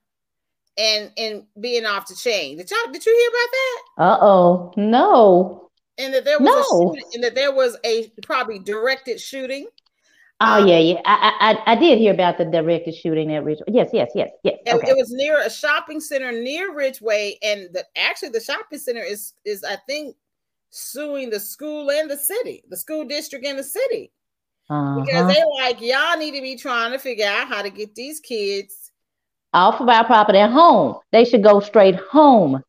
and 0.77 1.11
and 1.17 1.45
being 1.61 1.87
off 1.87 2.09
the 2.09 2.15
chain. 2.15 2.57
Did 2.57 2.71
y'all 2.71 2.93
did 2.93 3.05
you 3.05 3.13
hear 3.17 3.29
about 3.29 3.53
that? 3.53 3.83
Uh 4.03 4.27
oh. 4.27 4.73
No. 4.77 5.71
And 5.99 6.13
that 6.13 6.25
there 6.25 6.39
was 6.41 6.49
No. 6.49 6.61
a 6.61 6.65
shooting, 6.97 7.11
and 7.15 7.25
that 7.25 7.35
there 7.35 7.53
was 7.53 7.77
a 7.85 8.09
probably 8.23 8.59
directed 8.59 9.21
shooting. 9.21 9.67
Oh 10.41 10.63
Um, 10.63 10.67
yeah, 10.69 10.79
yeah. 10.79 11.01
I, 11.05 11.57
I 11.67 11.73
I- 11.73 11.77
did 11.77 11.99
hear 11.99 12.13
about 12.13 12.39
the 12.39 12.45
directed 12.45 12.95
shooting 12.97 13.33
at 13.35 13.45
Ridge. 13.45 13.61
Yes, 13.69 13.91
yes, 13.93 14.11
yes, 14.17 14.31
yes. 14.43 14.59
Okay. 14.67 14.91
it 14.91 14.97
was 14.97 15.13
near 15.13 15.39
a 15.41 15.49
shopping 15.49 16.01
center 16.01 16.33
near 16.33 16.75
Ridgeway, 16.75 17.39
and 17.43 17.69
the 17.73 17.85
actually 17.97 18.31
the 18.31 18.41
shopping 18.41 18.79
center 18.81 19.03
is 19.03 19.35
is 19.45 19.63
I 19.63 19.77
think 19.89 20.17
suing 20.71 21.31
the 21.31 21.39
school 21.39 21.89
and 21.93 22.11
the 22.11 22.17
city, 22.17 22.65
the 22.69 22.77
school 22.77 23.05
district 23.05 23.47
and 23.47 23.57
the 23.57 23.63
city, 23.63 24.11
because 24.67 25.09
Uh-huh. 25.09 25.29
they 25.29 25.43
like 25.63 25.81
y'all 25.81 26.19
need 26.19 26.33
to 26.35 26.43
be 26.43 26.57
trying 26.57 26.91
to 26.91 26.99
figure 26.99 27.27
out 27.29 27.47
how 27.47 27.63
to 27.63 27.71
get 27.71 27.95
these 27.95 28.19
kids 28.19 28.91
Off 29.53 29.81
of 29.81 29.89
our 29.89 30.05
property 30.05 30.39
at 30.39 30.51
home. 30.51 30.97
They 31.13 31.25
should 31.25 31.45
go 31.45 31.61
straight 31.61 31.95
home. 31.95 32.61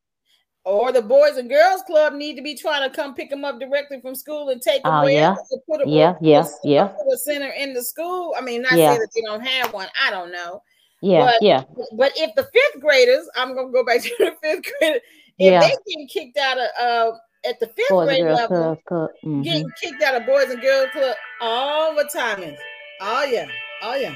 Or 0.65 0.91
the 0.91 1.01
boys 1.01 1.37
and 1.37 1.47
girls 1.49 1.83
club 1.83 2.13
need 2.13 2.35
to 2.35 2.41
be 2.41 2.55
trying 2.55 2.89
to 2.89 2.95
come 2.95 3.13
pick 3.13 3.29
them 3.29 3.45
up 3.45 3.59
directly 3.59 4.01
from 4.01 4.15
school 4.15 4.49
and 4.49 4.61
take 4.61 4.81
them 4.83 4.91
Oh, 4.93 5.07
yeah. 5.07 5.35
to 5.35 5.57
put 5.69 5.81
a, 5.85 5.89
Yeah, 5.89 6.15
yeah, 6.21 6.43
yeah. 6.63 6.87
put 6.87 7.13
a 7.13 7.17
center 7.17 7.49
in 7.49 7.73
the 7.73 7.83
school. 7.83 8.33
I 8.37 8.41
mean, 8.41 8.63
not 8.63 8.73
Yeah. 8.73 8.89
saying 8.89 8.99
that 9.01 9.09
they 9.15 9.21
don't 9.21 9.45
have 9.45 9.73
one. 9.73 9.87
I 10.03 10.09
don't 10.11 10.31
know. 10.31 10.63
Yeah, 11.01 11.25
But- 11.25 11.41
yeah, 11.41 11.63
But 11.93 12.13
if 12.15 12.33
the 12.35 12.43
fifth 12.45 12.81
graders, 12.81 13.29
I'm 13.35 13.53
gonna 13.55 13.71
go 13.71 13.83
back 13.85 14.01
to 14.03 14.09
the 14.17 14.33
fifth 14.41 14.63
grade. 14.79 15.01
If 15.37 15.51
Yeah. 15.51 15.59
they 15.59 15.69
get 15.69 16.09
kicked 16.09 16.37
out 16.37 16.57
of 16.57 16.67
uh 16.79 17.17
at 17.47 17.59
the 17.59 17.67
fifth 17.67 17.89
boys 17.89 18.07
grade 18.07 18.23
level, 18.23 18.47
club, 18.47 18.77
club. 18.87 19.09
mhm. 19.23 19.43
getting 19.43 19.69
kicked 19.79 20.01
out 20.01 20.15
of 20.15 20.25
boys 20.25 20.49
and 20.49 20.59
girls 20.61 20.89
club, 20.93 21.15
all 21.41 21.93
the 21.93 22.05
time. 22.05 22.55
Oh 23.01 23.23
yeah, 23.23 23.45
oh 23.83 23.93
yeah. 23.95 24.15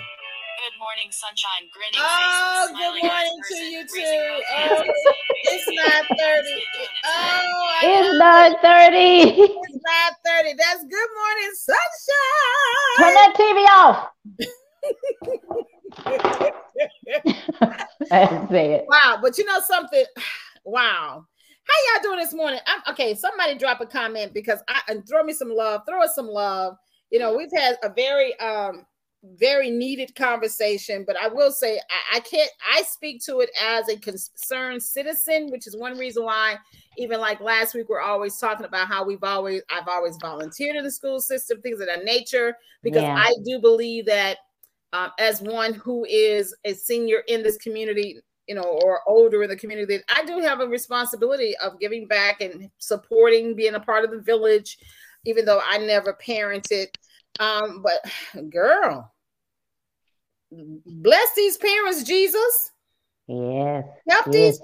Good 0.59 0.75
morning, 0.77 1.07
sunshine. 1.11 1.69
Grinning 1.71 2.01
Oh, 2.03 2.67
faces, 2.67 2.75
good 2.75 2.95
morning 3.07 3.39
to 3.47 3.57
you 3.63 3.81
too. 3.87 3.87
both 3.87 4.43
Oh, 4.51 4.75
hands. 4.75 4.91
it's 5.43 5.67
nine 5.69 6.03
thirty. 6.19 6.55
Oh, 7.05 7.09
I 7.71 7.81
It's 7.83 8.11
know. 8.11 8.19
nine 8.19 8.55
thirty. 8.61 9.39
It's 9.39 9.77
nine 9.87 10.15
thirty. 10.25 10.53
That's 10.57 10.83
good 10.83 11.11
morning, 11.15 11.51
sunshine. 11.55 12.97
Turn 12.99 13.13
that 13.15 13.33
TV 13.39 13.59
off. 13.71 14.09
That's 18.09 18.51
it. 18.51 18.85
Wow, 18.89 19.19
but 19.21 19.37
you 19.37 19.45
know 19.45 19.59
something? 19.61 20.05
Wow. 20.65 21.25
How 21.63 21.93
y'all 21.95 22.03
doing 22.03 22.19
this 22.19 22.33
morning? 22.33 22.59
I'm 22.67 22.81
okay. 22.91 23.15
Somebody 23.15 23.57
drop 23.57 23.79
a 23.81 23.85
comment 23.87 24.33
because 24.33 24.61
I 24.67 24.81
and 24.89 25.07
throw 25.07 25.23
me 25.23 25.31
some 25.33 25.49
love. 25.49 25.81
Throw 25.87 26.03
us 26.03 26.13
some 26.15 26.27
love. 26.27 26.75
You 27.11 27.17
know, 27.19 27.35
we've 27.35 27.49
had 27.55 27.77
a 27.81 27.89
very 27.89 28.37
um 28.39 28.85
very 29.23 29.69
needed 29.69 30.15
conversation, 30.15 31.03
but 31.05 31.17
I 31.21 31.27
will 31.27 31.51
say 31.51 31.77
I, 31.77 32.17
I 32.17 32.19
can't 32.21 32.49
I 32.73 32.83
speak 32.83 33.21
to 33.25 33.41
it 33.41 33.49
as 33.61 33.89
a 33.89 33.97
concerned 33.97 34.81
citizen, 34.81 35.49
which 35.51 35.67
is 35.67 35.75
one 35.75 35.97
reason 35.97 36.23
why 36.23 36.57
even 36.97 37.19
like 37.19 37.41
last 37.41 37.75
week 37.75 37.89
we're 37.89 37.99
always 37.99 38.37
talking 38.37 38.65
about 38.65 38.87
how 38.87 39.03
we've 39.03 39.23
always 39.23 39.61
I've 39.69 39.87
always 39.87 40.17
volunteered 40.21 40.77
in 40.77 40.83
the 40.83 40.91
school 40.91 41.19
system, 41.19 41.61
things 41.61 41.81
of 41.81 41.87
that 41.87 42.05
nature, 42.05 42.55
because 42.81 43.03
Yeah. 43.03 43.15
I 43.17 43.35
do 43.45 43.59
believe 43.59 44.05
that 44.05 44.37
um, 44.93 45.11
as 45.19 45.41
one 45.41 45.73
who 45.73 46.05
is 46.05 46.55
a 46.63 46.73
senior 46.73 47.23
in 47.27 47.43
this 47.43 47.57
community, 47.57 48.19
you 48.47 48.55
know, 48.55 48.63
or 48.63 49.01
older 49.05 49.43
in 49.43 49.49
the 49.49 49.55
community, 49.55 49.97
that 49.97 50.03
I 50.17 50.25
do 50.25 50.39
have 50.39 50.61
a 50.61 50.67
responsibility 50.67 51.55
of 51.57 51.79
giving 51.79 52.07
back 52.07 52.41
and 52.41 52.69
supporting, 52.77 53.53
being 53.53 53.75
a 53.75 53.79
part 53.79 54.05
of 54.05 54.11
the 54.11 54.21
village, 54.21 54.79
even 55.25 55.45
though 55.45 55.61
I 55.63 55.77
never 55.77 56.17
parented. 56.25 56.87
Um, 57.39 57.81
but 57.81 58.49
girl, 58.49 59.11
bless 60.51 61.33
these 61.35 61.57
parents, 61.57 62.03
Jesus. 62.03 62.71
Yes, 63.27 63.85
Help 64.09 64.25
Yes. 64.25 64.33
these 64.33 64.61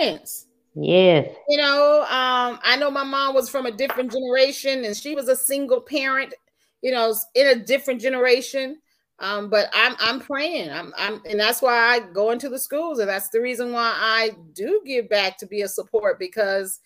parents. 0.00 0.46
yes. 0.74 1.36
You 1.48 1.58
know, 1.58 2.00
um, 2.02 2.58
I 2.64 2.76
know 2.78 2.90
my 2.90 3.04
mom 3.04 3.34
was 3.34 3.48
from 3.48 3.66
a 3.66 3.70
different 3.70 4.10
generation 4.12 4.84
and 4.84 4.96
she 4.96 5.14
was 5.14 5.28
a 5.28 5.36
single 5.36 5.80
parent, 5.80 6.34
you 6.82 6.90
know, 6.90 7.14
in 7.34 7.46
a 7.48 7.54
different 7.54 8.00
generation. 8.00 8.78
Um, 9.18 9.48
but 9.48 9.70
I'm 9.72 9.94
I'm 9.98 10.20
praying. 10.20 10.70
I'm 10.70 10.92
I'm 10.96 11.22
and 11.24 11.40
that's 11.40 11.62
why 11.62 11.74
I 11.74 12.00
go 12.00 12.32
into 12.32 12.50
the 12.50 12.58
schools, 12.58 12.98
and 12.98 13.08
that's 13.08 13.30
the 13.30 13.40
reason 13.40 13.72
why 13.72 13.94
I 13.96 14.32
do 14.52 14.82
give 14.84 15.08
back 15.08 15.38
to 15.38 15.46
be 15.46 15.62
a 15.62 15.68
support 15.68 16.18
because 16.18 16.80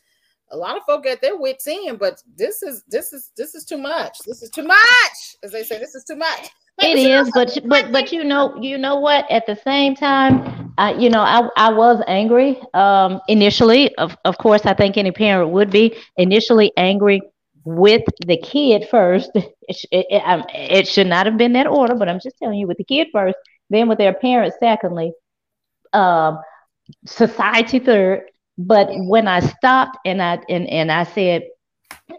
a 0.53 0.57
lot 0.57 0.77
of 0.77 0.83
folk 0.85 1.07
at 1.07 1.21
their 1.21 1.37
wits 1.37 1.67
end, 1.67 1.99
but 1.99 2.23
this 2.37 2.63
is 2.63 2.83
this 2.89 3.13
is 3.13 3.31
this 3.37 3.55
is 3.55 3.65
too 3.65 3.79
much. 3.79 4.19
This 4.27 4.43
is 4.43 4.51
too 4.51 4.65
much, 4.65 5.37
as 5.43 5.53
they 5.53 5.63
say, 5.63 5.79
this 5.79 5.95
is 5.95 6.05
too 6.05 6.17
much. 6.17 6.51
It 6.83 6.99
is, 6.99 7.31
but 7.35 7.59
but 7.67 7.93
but 7.93 8.13
you 8.13 8.25
know 8.25 8.57
you 8.61 8.79
know 8.79 8.97
what? 8.97 9.31
At 9.31 9.47
the 9.47 9.57
same 9.57 9.95
time, 9.95 10.73
uh, 10.79 10.95
you 10.99 11.11
know 11.11 11.21
I 11.21 11.49
I 11.57 11.71
was 11.73 12.03
angry 12.07 12.61
um, 12.75 13.21
initially. 13.29 13.95
Of 13.97 14.17
of 14.25 14.39
course, 14.39 14.65
I 14.65 14.75
think 14.75 14.97
any 14.97 15.13
parent 15.13 15.51
would 15.51 15.71
be 15.71 15.95
initially 16.17 16.73
angry 16.77 17.21
with 17.65 18.03
the 18.27 18.39
kid 18.39 18.89
first. 18.91 19.31
It, 19.35 19.77
it, 19.93 20.07
it, 20.11 20.23
um, 20.27 20.45
it 20.53 20.89
should 20.89 21.07
not 21.07 21.27
have 21.27 21.37
been 21.37 21.53
that 21.53 21.69
order, 21.69 21.95
but 21.95 22.09
I'm 22.09 22.19
just 22.21 22.37
telling 22.39 22.59
you 22.59 22.67
with 22.67 22.79
the 22.79 22.85
kid 22.85 23.07
first, 23.13 23.37
then 23.69 23.87
with 23.87 23.99
their 23.99 24.13
parents 24.13 24.57
secondly, 24.59 25.13
um, 25.93 26.39
society 27.07 27.79
third. 27.79 28.23
But 28.63 28.89
when 28.91 29.27
I 29.27 29.41
stopped 29.41 29.97
and 30.05 30.23
I 30.23 30.39
and, 30.51 30.69
and 30.69 30.93
I 30.93 31.05
said, 31.05 31.45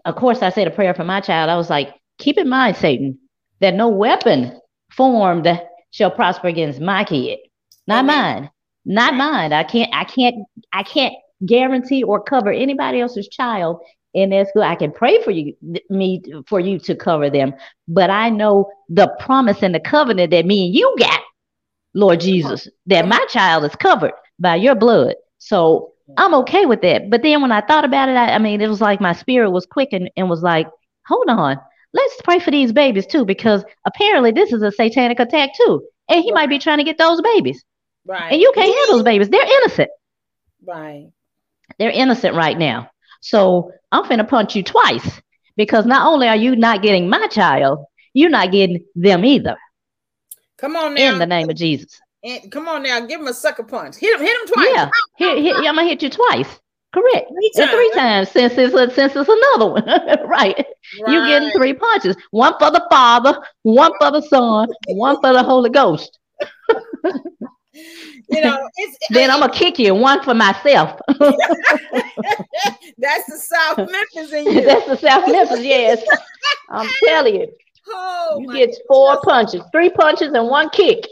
of 0.06 0.16
course, 0.16 0.42
I 0.42 0.50
said 0.50 0.68
a 0.68 0.72
prayer 0.72 0.96
for 0.96 1.04
my 1.04 1.22
child. 1.22 1.52
I 1.52 1.56
was 1.56 1.70
like, 1.70 1.94
keep 2.18 2.40
in 2.40 2.50
mind, 2.50 2.78
Satan, 2.78 3.20
that 3.60 3.76
no 3.76 3.90
weapon 3.90 4.60
formed 4.92 5.48
shall 5.92 6.10
prosper 6.10 6.48
against 6.48 6.82
my 6.82 7.04
kid, 7.04 7.38
not 7.86 8.06
mine, 8.06 8.50
not 8.86 9.14
mine. 9.14 9.54
I 9.54 9.64
can't, 9.64 9.94
I 9.94 10.04
can't, 10.04 10.36
I 10.74 10.82
can't 10.82 11.14
guarantee 11.46 12.02
or 12.02 12.24
cover 12.24 12.52
anybody 12.52 13.02
else's 13.02 13.28
child 13.28 13.80
in 14.16 14.32
their 14.32 14.46
school. 14.48 14.64
I 14.64 14.76
can 14.76 14.92
pray 14.92 15.22
for 15.22 15.30
you, 15.30 15.56
me, 15.92 16.24
for 16.48 16.60
you 16.60 16.80
to 16.80 16.96
cover 16.96 17.30
them, 17.30 17.54
but 17.88 18.10
I 18.10 18.32
know 18.32 18.68
the 18.90 19.16
promise 19.20 19.62
and 19.62 19.76
the 19.76 19.80
covenant 19.80 20.32
that 20.32 20.48
me 20.48 20.66
and 20.66 20.76
you 20.76 20.96
got, 20.98 21.22
Lord 21.94 22.20
Jesus, 22.20 22.68
that 22.88 23.08
my 23.08 23.24
child 23.30 23.64
is 23.64 23.76
covered 23.76 24.14
by 24.40 24.56
your 24.56 24.74
blood. 24.74 25.16
So 25.38 25.91
I'm 26.18 26.34
okay 26.36 26.66
with 26.66 26.82
that. 26.82 27.10
But 27.10 27.22
then 27.22 27.42
when 27.42 27.52
I 27.52 27.62
thought 27.62 27.86
about 27.86 28.10
it, 28.10 28.16
I, 28.16 28.36
I 28.36 28.38
mean, 28.38 28.62
it 28.62 28.68
was 28.68 28.82
like 28.82 29.02
my 29.02 29.14
spirit 29.14 29.52
was 29.52 29.66
quick 29.66 29.90
and, 29.92 30.10
and 30.16 30.30
was 30.30 30.42
like, 30.42 30.68
hold 31.08 31.30
on, 31.30 31.58
let's 31.94 32.22
pray 32.24 32.40
for 32.40 32.52
these 32.52 32.72
babies 32.72 33.06
too, 33.06 33.26
because 33.26 33.64
apparently 33.86 34.32
this 34.32 34.52
is 34.54 34.62
a 34.62 34.72
satanic 34.72 35.20
attack 35.20 35.52
too. 35.56 35.88
And 36.10 36.24
he 36.24 36.32
might 36.32 36.50
be 36.50 36.60
trying 36.60 36.80
to 36.80 36.84
get 36.84 36.98
those 36.98 37.22
babies. 37.22 37.64
Right. 38.06 38.34
And 38.34 38.42
you 38.42 38.52
can't 38.54 38.76
have 38.76 38.90
those 38.90 39.04
babies. 39.04 39.30
They're 39.30 39.62
innocent. 39.62 39.90
Right. 40.66 41.10
They're 41.78 41.92
innocent 41.92 42.36
right 42.36 42.58
now. 42.58 42.90
So 43.22 43.72
I'm 43.92 44.04
finna 44.04 44.28
punch 44.28 44.56
you 44.56 44.64
twice 44.64 45.22
because 45.56 45.86
not 45.86 46.08
only 46.08 46.28
are 46.28 46.36
you 46.36 46.56
not 46.56 46.82
getting 46.82 47.10
my 47.10 47.28
child, 47.28 47.86
you're 48.14 48.30
not 48.30 48.52
getting 48.52 48.84
them 48.96 49.24
either. 49.24 49.56
Come 50.58 50.76
on 50.76 50.96
now. 50.96 51.14
In 51.14 51.20
the 51.20 51.26
name 51.26 51.50
of 51.50 51.56
Jesus. 51.56 52.00
And 52.24 52.52
come 52.52 52.68
on 52.68 52.84
now, 52.84 53.00
give 53.02 53.20
him 53.20 53.28
a 53.28 53.34
sucker 53.34 53.64
punch. 53.64 53.96
Hit 53.96 54.14
him, 54.14 54.26
hit 54.26 54.42
him 54.42 54.48
twice. 54.54 54.70
Yeah. 54.74 54.90
Here, 55.18 55.38
here, 55.38 55.56
I'm 55.56 55.76
gonna 55.76 55.86
hit 55.86 56.04
you 56.04 56.10
twice. 56.10 56.60
Correct. 56.94 57.30
Three 57.30 57.52
And 57.58 57.70
three 57.72 57.92
times 57.96 58.30
since 58.30 58.54
it's 58.58 58.74
a, 58.74 58.92
since 58.94 59.16
it's 59.16 59.30
another 59.30 59.72
one. 59.72 59.86
right. 60.28 60.66
You're 61.08 61.26
getting 61.26 61.52
three 61.52 61.74
punches. 61.74 62.16
One 62.32 62.54
for 62.60 62.70
the 62.70 62.86
Father, 62.92 63.42
one 63.64 63.94
for 64.00 64.12
the 64.12 64.22
Son, 64.22 64.68
one 64.90 65.16
for 65.22 65.32
the 65.32 65.42
Holy 65.42 65.70
Ghost. 65.70 66.20
You 68.30 68.42
know, 68.42 68.68
it's 68.76 68.98
Then 69.10 69.32
I'm 69.32 69.40
gonna 69.40 69.54
kick 69.54 69.80
you, 69.80 69.96
one 69.96 70.22
for 70.24 70.34
myself. 70.34 71.00
that's 71.08 71.30
the 73.26 73.38
South 73.38 73.78
Memphis 73.78 74.34
in 74.34 74.46
you. 74.46 74.62
That's 74.62 74.86
the 74.86 74.98
South 74.98 75.28
Memphis, 75.28 75.64
yes. 75.64 76.04
I'm 76.70 76.90
telling 77.06 77.36
you. 77.36 77.48
oh 77.88 78.40
You 78.42 78.54
get 78.54 78.76
four 78.88 79.22
punches, 79.22 79.62
three 79.72 79.90
punches 79.90 80.34
and 80.34 80.48
one 80.48 80.70
kick. 80.70 81.06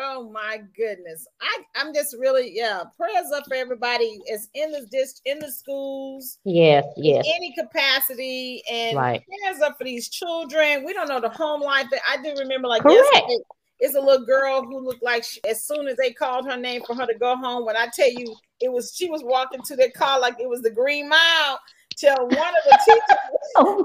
Oh 0.00 0.30
my 0.30 0.60
goodness. 0.76 1.26
I, 1.40 1.58
I'm 1.74 1.92
just 1.92 2.14
really, 2.18 2.52
yeah. 2.54 2.82
Prayers 2.96 3.32
up 3.34 3.44
for 3.48 3.54
everybody 3.54 4.20
is 4.30 4.48
in 4.54 4.70
the 4.70 4.86
dis 4.92 5.20
in 5.24 5.40
the 5.40 5.50
schools, 5.50 6.38
Yes, 6.44 6.84
yes. 6.96 7.26
any 7.36 7.52
capacity, 7.52 8.62
and 8.70 8.96
Right. 8.96 9.22
prayers 9.26 9.60
up 9.60 9.76
for 9.76 9.84
these 9.84 10.08
children. 10.08 10.84
We 10.84 10.92
don't 10.92 11.08
know 11.08 11.20
the 11.20 11.30
home 11.30 11.60
life. 11.62 11.86
That 11.90 12.00
I 12.08 12.22
do 12.22 12.32
remember, 12.38 12.68
like 12.68 12.82
yesterday, 12.84 13.38
it's 13.80 13.96
a 13.96 14.00
little 14.00 14.24
girl 14.24 14.62
who 14.62 14.78
looked 14.78 15.02
like 15.02 15.24
she, 15.24 15.40
as 15.48 15.64
soon 15.64 15.88
as 15.88 15.96
they 15.96 16.12
called 16.12 16.46
her 16.46 16.56
name 16.56 16.82
for 16.86 16.94
her 16.94 17.06
to 17.06 17.14
go 17.18 17.36
home. 17.36 17.64
When 17.66 17.76
I 17.76 17.88
tell 17.92 18.10
you, 18.10 18.36
it 18.60 18.70
was 18.70 18.92
she 18.94 19.10
was 19.10 19.22
walking 19.24 19.62
to 19.62 19.74
their 19.76 19.90
car 19.90 20.20
like 20.20 20.38
it 20.38 20.48
was 20.48 20.62
the 20.62 20.70
Green 20.70 21.08
Mile. 21.08 21.58
Till 21.98 22.14
one 22.16 22.30
of 22.30 22.64
the 22.64 22.78
teachers 22.84 23.18
Oh, 23.56 23.84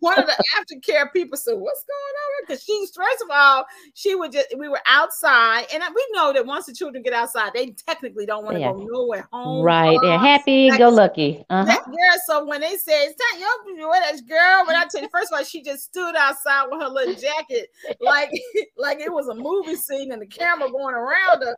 one 0.00 0.18
of 0.18 0.26
the 0.26 0.44
aftercare 0.56 1.10
people 1.12 1.36
said, 1.38 1.54
"What's 1.54 1.84
going 1.84 1.96
on?" 1.98 2.46
Because 2.46 2.62
she's 2.62 2.90
first 2.94 3.22
of 3.22 3.28
all, 3.32 3.64
she 3.94 4.14
would 4.14 4.30
just 4.32 4.48
we 4.58 4.68
were 4.68 4.80
outside, 4.86 5.64
and 5.72 5.82
we 5.94 6.06
know 6.12 6.32
that 6.32 6.44
once 6.46 6.66
the 6.66 6.74
children 6.74 7.02
get 7.02 7.12
outside, 7.14 7.52
they 7.54 7.70
technically 7.70 8.26
don't 8.26 8.44
want 8.44 8.56
to 8.56 8.60
Yeah. 8.60 8.72
go 8.72 8.86
nowhere 8.88 9.26
home. 9.32 9.64
Right. 9.64 9.98
They're 10.02 10.18
happy 10.18 10.68
like- 10.70 10.78
go 10.78 10.90
lucky. 10.90 11.44
Uh-huh. 11.50 11.64
that 11.64 11.84
girl, 11.86 11.96
so 12.26 12.44
when 12.46 12.60
they 12.60 12.76
said 12.76 13.08
it's 13.08 13.16
time, 13.32 13.40
yo, 13.40 13.86
what 13.88 14.00
that 14.02 14.20
girl, 14.28 14.66
when 14.66 14.76
I 14.76 14.84
tell 14.90 15.02
you, 15.02 15.08
first 15.10 15.32
of 15.32 15.38
all, 15.38 15.44
she 15.44 15.62
just 15.62 15.84
stood 15.84 16.14
outside 16.14 16.66
with 16.70 16.80
her 16.82 16.88
little 16.88 17.14
jacket, 17.14 17.70
like 18.00 18.30
like 18.76 19.00
it 19.00 19.12
was 19.12 19.28
a 19.28 19.34
movie 19.34 19.74
scene, 19.76 20.12
and 20.12 20.20
the 20.20 20.26
camera 20.26 20.70
going 20.70 20.94
around 20.94 21.42
her, 21.42 21.56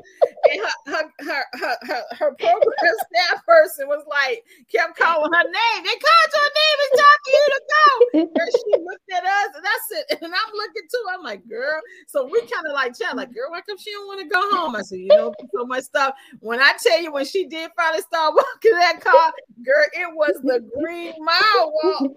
and 0.53 0.61
her 0.87 0.95
her 0.95 1.11
her 1.29 1.45
her, 1.55 1.77
her, 1.83 2.03
her 2.13 2.35
program 2.37 2.61
staff 3.13 3.45
person 3.45 3.89
was 3.89 4.05
like 4.09 4.45
kept 4.73 4.97
calling 4.97 5.33
her 5.33 5.43
name. 5.45 5.55
Hey, 5.59 5.83
they 5.83 5.97
called 5.99 6.31
your 6.39 6.51
name. 6.55 6.79
It's 6.85 7.03
time 7.03 7.19
for 7.25 7.31
you 7.35 7.47
to 7.51 7.61
go. 7.75 7.87
Girl, 8.39 8.47
she 8.55 8.73
looked 8.85 9.11
at 9.13 9.25
us, 9.25 9.51
and 9.57 9.65
I 9.67 9.79
said, 9.89 10.05
and 10.23 10.33
I'm 10.33 10.53
looking 10.55 10.87
too. 10.91 11.05
I'm 11.13 11.23
like, 11.23 11.47
girl. 11.49 11.81
So 12.07 12.27
we 12.27 12.41
kind 12.41 12.67
of 12.67 12.75
like 12.75 12.97
chat, 12.97 13.17
like, 13.17 13.35
girl, 13.35 13.51
why 13.51 13.61
come 13.63 13.79
she 13.79 13.91
don't 13.91 14.07
want 14.07 14.21
to 14.21 14.29
go 14.29 14.41
home? 14.57 14.77
I 14.77 14.83
said, 14.83 15.01
you 15.01 15.09
know, 15.09 15.33
so 15.55 15.65
much 15.67 15.85
stuff. 15.85 16.15
When 16.41 16.61
I 16.61 16.75
tell 16.81 17.01
you, 17.01 17.13
when 17.13 17.25
she 17.25 17.47
did 17.47 17.71
finally 17.77 18.03
start 18.03 18.35
walking 18.37 18.79
that 18.79 19.01
car, 19.01 19.33
girl, 19.65 19.87
it 19.95 20.15
was 20.15 20.39
the 20.45 20.61
green 20.79 21.15
mile 21.19 21.73
walk. 21.83 22.13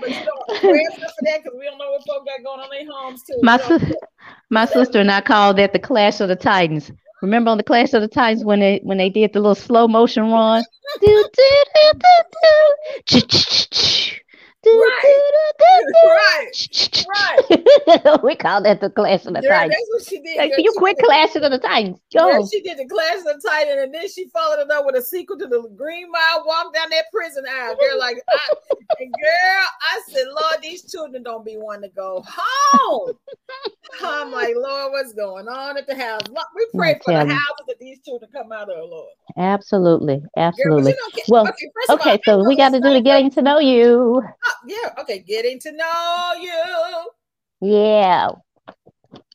But 0.00 0.10
you 0.10 0.24
know, 0.24 0.58
prayers 0.60 0.94
for 0.94 1.24
that 1.24 1.42
because 1.42 1.58
we 1.58 1.64
don't 1.64 1.78
know 1.78 1.90
what 1.90 2.02
folk 2.06 2.26
got 2.26 2.42
going 2.44 2.60
on 2.60 2.70
their 2.70 2.86
homes 2.90 3.22
too. 3.22 3.38
My 4.50 4.66
sister 4.66 5.00
and 5.00 5.10
I 5.10 5.20
called 5.20 5.58
that 5.58 5.72
the 5.72 5.78
Clash 5.78 6.20
of 6.20 6.28
the 6.28 6.36
Titans. 6.36 6.90
Remember 7.24 7.50
on 7.50 7.56
the 7.56 7.64
Clash 7.64 7.94
of 7.94 8.02
the 8.02 8.08
Titans 8.08 8.44
when 8.44 8.60
they 8.60 8.80
when 8.82 8.98
they 8.98 9.08
did 9.08 9.32
the 9.32 9.40
little 9.40 9.54
slow 9.54 9.88
motion 9.88 10.30
run? 10.30 10.62
Do, 11.00 11.06
do, 11.06 11.24
do, 11.32 11.92
do, 11.98 12.22
do. 13.08 13.20
Right. 14.66 15.14
right, 17.08 18.22
we 18.24 18.34
call 18.34 18.62
that 18.62 18.80
the 18.80 18.90
Clash 18.90 19.26
of 19.26 19.34
the 19.34 19.40
Girl, 19.40 19.50
Titans. 19.50 19.74
that's 19.74 19.88
what 19.90 20.04
she 20.08 20.20
did. 20.20 20.38
Like, 20.38 20.52
you 20.56 20.72
quit 20.76 20.96
clashing 20.98 21.42
of 21.42 21.50
the 21.50 21.58
Titans. 21.58 21.98
Girl, 22.14 22.40
Go. 22.42 22.48
she 22.50 22.62
did 22.62 22.78
the 22.78 22.86
Clash 22.86 23.18
of 23.18 23.24
the 23.24 23.42
Titan, 23.46 23.78
and 23.80 23.94
then 23.94 24.08
she 24.08 24.28
followed 24.28 24.60
it 24.60 24.70
up 24.70 24.86
with 24.86 24.96
a 24.96 25.02
sequel 25.02 25.38
to 25.38 25.46
the 25.46 25.68
Green 25.76 26.10
Mile 26.10 26.44
Walk 26.46 26.72
down 26.74 26.88
that 26.90 27.04
prison 27.12 27.44
aisle. 27.48 27.76
Girl, 27.76 27.98
like, 27.98 28.16
I, 28.28 28.54
girl, 28.98 29.66
I 29.92 30.00
said, 30.08 30.26
Lord, 30.28 30.56
these 30.62 30.90
children 30.90 31.22
don't 31.22 31.44
be 31.44 31.56
wanting 31.56 31.90
to 31.90 31.94
go 31.94 32.24
home. 32.26 33.12
I'm 34.02 34.30
like, 34.30 34.54
Lord, 34.56 34.92
what's 34.92 35.12
going 35.12 35.48
on 35.48 35.76
at 35.78 35.86
the 35.86 35.94
house? 35.94 36.22
We 36.54 36.66
pray 36.74 36.98
for 37.04 37.12
the 37.12 37.18
houses 37.32 37.64
that 37.68 37.78
these 37.80 38.00
children 38.00 38.30
come 38.32 38.50
out 38.52 38.70
of, 38.70 38.88
Lord. 38.88 39.10
Absolutely. 39.36 40.18
Girl, 40.18 40.28
Absolutely. 40.36 40.94
get- 41.14 41.24
Well, 41.28 41.46
okay, 41.46 41.70
of 41.88 42.00
all, 42.06 42.18
so 42.42 42.48
we 42.48 42.56
got 42.56 42.70
to 42.70 42.80
do 42.80 42.92
the 42.92 43.00
getting 43.00 43.30
to 43.32 43.42
know 43.42 43.58
you. 43.58 44.22
Oh, 44.44 44.54
yeah, 44.66 44.90
okay, 45.00 45.20
getting 45.20 45.58
to 45.60 45.72
know 45.72 46.32
you. 46.40 47.10
Yeah. 47.60 48.30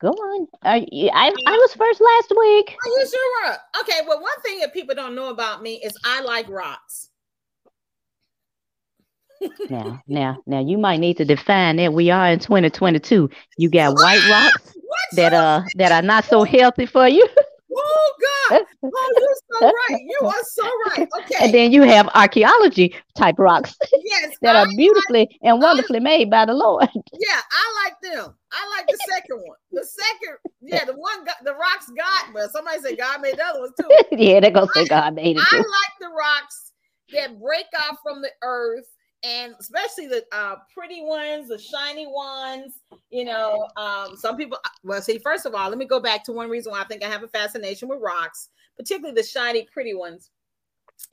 Go 0.01 0.09
on. 0.09 0.47
You, 0.91 1.09
I, 1.13 1.33
I 1.47 1.57
was 1.57 1.73
first 1.73 2.01
last 2.01 2.33
week. 2.37 2.77
You 2.85 3.05
sure. 3.07 3.55
Okay, 3.81 4.01
well, 4.07 4.21
one 4.21 4.41
thing 4.43 4.59
that 4.59 4.73
people 4.73 4.95
don't 4.95 5.15
know 5.15 5.29
about 5.29 5.61
me 5.61 5.81
is 5.83 5.97
I 6.05 6.21
like 6.21 6.47
rocks. 6.49 7.08
Now, 9.69 10.01
now, 10.07 10.37
now, 10.45 10.59
you 10.59 10.77
might 10.77 10.99
need 10.99 11.17
to 11.17 11.25
define 11.25 11.77
that. 11.77 11.93
We 11.93 12.09
are 12.09 12.27
in 12.27 12.39
2022. 12.39 13.29
You 13.57 13.69
got 13.69 13.93
white 13.93 14.27
rocks 14.29 14.75
that 15.15 15.33
uh 15.33 15.61
that 15.75 15.91
are 15.91 16.01
not 16.01 16.25
so 16.25 16.43
healthy 16.43 16.85
for 16.85 17.07
you, 17.07 17.27
Oh 17.75 18.13
God! 18.49 18.61
Oh, 18.83 19.13
you're 19.19 19.61
so 19.61 19.71
right. 19.89 20.01
You 20.01 20.27
are 20.27 20.43
so 20.43 20.63
right. 20.87 21.07
Okay. 21.19 21.45
and 21.45 21.53
then 21.53 21.71
you 21.71 21.83
have 21.83 22.09
archaeology 22.15 22.95
type 23.15 23.35
rocks 23.37 23.75
yes, 24.03 24.35
that 24.41 24.55
I, 24.55 24.61
are 24.61 24.67
beautifully 24.75 25.37
and 25.43 25.61
wonderfully 25.61 25.99
made 25.99 26.29
by 26.29 26.45
the 26.45 26.53
Lord. 26.53 26.89
yeah, 27.13 27.41
I 27.51 27.83
like 27.85 28.13
them. 28.13 28.35
I 28.51 28.75
like 28.77 28.87
the 28.87 28.97
second 29.09 29.37
one. 29.37 29.57
The 29.71 29.85
second, 29.85 30.37
yeah, 30.61 30.85
the 30.85 30.93
one 30.93 31.23
got 31.25 31.37
the 31.43 31.53
rocks 31.53 31.91
got, 31.95 32.33
but 32.33 32.51
somebody 32.51 32.79
said 32.81 32.97
God 32.97 33.21
made 33.21 33.37
the 33.37 33.45
other 33.45 33.59
ones 33.59 33.73
too. 33.79 33.89
yeah, 34.11 34.39
they're 34.39 34.51
gonna 34.51 34.67
say 34.73 34.85
God 34.85 35.15
made 35.15 35.37
it 35.37 35.43
Too. 35.49 35.57
I 35.57 35.59
like 35.59 35.99
the 35.99 36.09
rocks 36.09 36.73
that 37.13 37.39
break 37.39 37.65
off 37.79 37.97
from 38.03 38.21
the 38.21 38.31
earth, 38.41 38.87
and 39.23 39.53
especially 39.59 40.07
the 40.07 40.23
uh, 40.31 40.55
pretty 40.73 41.01
ones, 41.01 41.49
the 41.49 41.57
shiny 41.57 42.07
ones. 42.07 42.79
You 43.09 43.25
know, 43.25 43.67
um, 43.75 44.15
some 44.15 44.37
people. 44.37 44.57
Well, 44.83 45.01
see, 45.01 45.17
first 45.19 45.45
of 45.45 45.53
all, 45.55 45.69
let 45.69 45.77
me 45.77 45.85
go 45.85 45.99
back 45.99 46.23
to 46.25 46.31
one 46.31 46.49
reason 46.49 46.71
why 46.71 46.81
I 46.81 46.85
think 46.85 47.03
I 47.03 47.09
have 47.09 47.23
a 47.23 47.27
fascination 47.27 47.87
with 47.89 47.99
rocks, 48.01 48.49
particularly 48.77 49.15
the 49.19 49.27
shiny, 49.27 49.67
pretty 49.71 49.93
ones, 49.93 50.29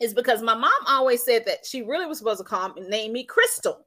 is 0.00 0.14
because 0.14 0.42
my 0.42 0.54
mom 0.54 0.70
always 0.86 1.24
said 1.24 1.44
that 1.46 1.64
she 1.64 1.82
really 1.82 2.06
was 2.06 2.18
supposed 2.18 2.38
to 2.38 2.44
call 2.44 2.72
me, 2.74 2.82
name 2.82 3.12
me 3.12 3.24
Crystal. 3.24 3.86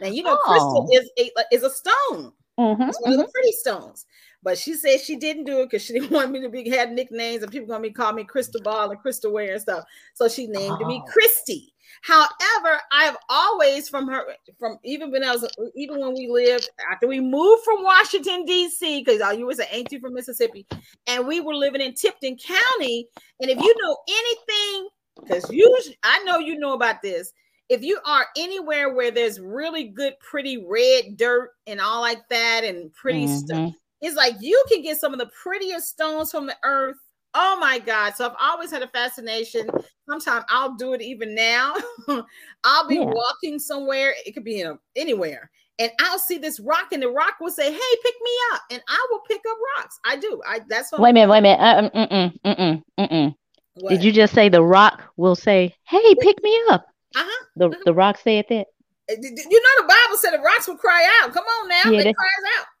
Now 0.00 0.08
you 0.08 0.22
know, 0.24 0.36
crystal 0.38 0.88
Oh. 0.90 0.96
is 0.96 1.10
a 1.18 1.30
is 1.52 1.62
a 1.62 1.70
stone. 1.70 2.32
Mhm, 2.58 2.88
It's 2.88 3.00
one 3.00 3.12
of 3.12 3.18
the 3.18 3.28
pretty 3.32 3.52
stones. 3.52 4.06
But 4.42 4.58
she 4.58 4.74
said 4.74 5.00
she 5.00 5.16
didn't 5.16 5.44
do 5.44 5.60
it 5.60 5.66
because 5.66 5.82
she 5.82 5.92
didn't 5.98 6.10
want 6.10 6.30
me 6.30 6.40
to 6.40 6.48
be 6.48 6.68
had 6.70 6.92
nicknames 6.92 7.42
and 7.42 7.52
people 7.52 7.68
gonna 7.68 7.82
be 7.82 7.90
call 7.90 8.12
me 8.12 8.24
Crystal 8.24 8.60
Ball 8.62 8.90
and 8.90 9.00
Crystal 9.00 9.32
Wear 9.32 9.52
and 9.52 9.60
stuff. 9.60 9.84
So 10.14 10.28
she 10.28 10.46
named 10.46 10.78
me 10.80 11.02
Oh. 11.04 11.10
Christie. 11.12 11.73
However, 12.04 12.82
I've 12.92 13.16
always 13.30 13.88
from 13.88 14.06
her 14.08 14.26
from 14.58 14.78
even 14.84 15.10
when 15.10 15.24
I 15.24 15.32
was 15.32 15.48
even 15.74 16.00
when 16.00 16.12
we 16.12 16.28
lived 16.28 16.68
after 16.92 17.06
we 17.06 17.18
moved 17.18 17.64
from 17.64 17.82
Washington 17.82 18.44
D.C. 18.44 19.02
because 19.02 19.22
you 19.38 19.46
was 19.46 19.58
an 19.58 19.68
ain't 19.70 19.90
you 19.90 20.00
from 20.00 20.12
Mississippi, 20.12 20.66
and 21.06 21.26
we 21.26 21.40
were 21.40 21.54
living 21.54 21.80
in 21.80 21.94
Tipton 21.94 22.36
County. 22.36 23.08
And 23.40 23.50
if 23.50 23.58
you 23.58 23.74
know 23.80 23.96
anything, 24.06 24.88
because 25.22 25.50
you 25.50 25.78
I 26.02 26.22
know 26.24 26.38
you 26.38 26.58
know 26.58 26.74
about 26.74 27.00
this. 27.00 27.32
If 27.70 27.82
you 27.82 27.98
are 28.04 28.26
anywhere 28.36 28.92
where 28.92 29.10
there's 29.10 29.40
really 29.40 29.84
good, 29.84 30.12
pretty 30.20 30.62
red 30.68 31.16
dirt 31.16 31.52
and 31.66 31.80
all 31.80 32.02
like 32.02 32.28
that, 32.28 32.64
and 32.64 32.92
pretty 32.92 33.28
stuff, 33.28 33.56
mhm. 33.56 33.74
it's 34.02 34.14
like 34.14 34.34
you 34.40 34.62
can 34.70 34.82
get 34.82 34.98
some 34.98 35.14
of 35.14 35.18
the 35.18 35.30
prettiest 35.42 35.88
stones 35.88 36.30
from 36.30 36.48
the 36.48 36.56
earth. 36.64 36.98
Oh 37.34 37.56
my 37.58 37.80
God. 37.80 38.14
So 38.14 38.26
I've 38.26 38.36
always 38.40 38.70
had 38.70 38.82
a 38.82 38.88
fascination. 38.88 39.68
Sometimes 40.08 40.44
I'll 40.48 40.74
do 40.76 40.92
it 40.92 41.02
even 41.02 41.34
now. 41.34 41.74
I'll 42.64 42.86
be 42.86 42.96
Yeah. 42.96 43.04
walking 43.12 43.58
somewhere, 43.58 44.14
it 44.24 44.32
could 44.32 44.44
be 44.44 44.64
anywhere, 44.94 45.50
and 45.78 45.90
I'll 46.00 46.18
see 46.18 46.38
this 46.38 46.60
rock, 46.60 46.92
and 46.92 47.02
the 47.02 47.08
rock 47.08 47.34
will 47.40 47.50
say, 47.50 47.72
Hey, 47.72 47.96
pick 48.02 48.14
me 48.22 48.30
up. 48.52 48.60
And 48.70 48.82
I 48.88 49.06
will 49.10 49.20
pick 49.28 49.40
up 49.50 49.56
rocks. 49.76 49.98
I 50.04 50.16
do. 50.16 50.40
I 50.46 50.60
that's 50.68 50.92
what 50.92 51.00
Wait 51.00 51.10
a 51.10 51.14
minute, 51.14 51.30
wait 51.30 51.38
a 51.38 51.42
minute. 51.42 51.60
Uh, 51.60 51.82
mm, 51.82 52.08
mm, 52.10 52.38
mm, 52.44 52.58
mm, 52.58 52.82
mm, 52.98 53.12
mm. 53.12 53.34
what? 53.80 53.90
Did 53.90 54.04
you 54.04 54.12
just 54.12 54.34
say 54.34 54.48
the 54.48 54.62
rock 54.62 55.02
will 55.16 55.34
say, 55.34 55.74
"Hey, 55.84 56.14
pick 56.20 56.42
me 56.42 56.58
up"? 56.70 56.86
uh-huh. 57.16 57.44
The 57.56 57.76
the 57.84 57.94
rock 57.94 58.18
said 58.18 58.44
that. 58.48 58.66
Uh, 59.10 59.16
You 59.20 59.30
know 59.30 59.82
the 59.82 59.88
Bible 59.88 60.16
said 60.18 60.30
the 60.32 60.38
rocks 60.38 60.68
will 60.68 60.76
cry 60.76 61.06
out. 61.22 61.32
Come 61.32 61.44
on 61.44 61.68
now. 61.68 61.90
Yeah, 61.90 62.02
they 62.04 62.14
cries 62.14 62.58
out. 62.58 62.66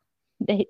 They- 0.46 0.66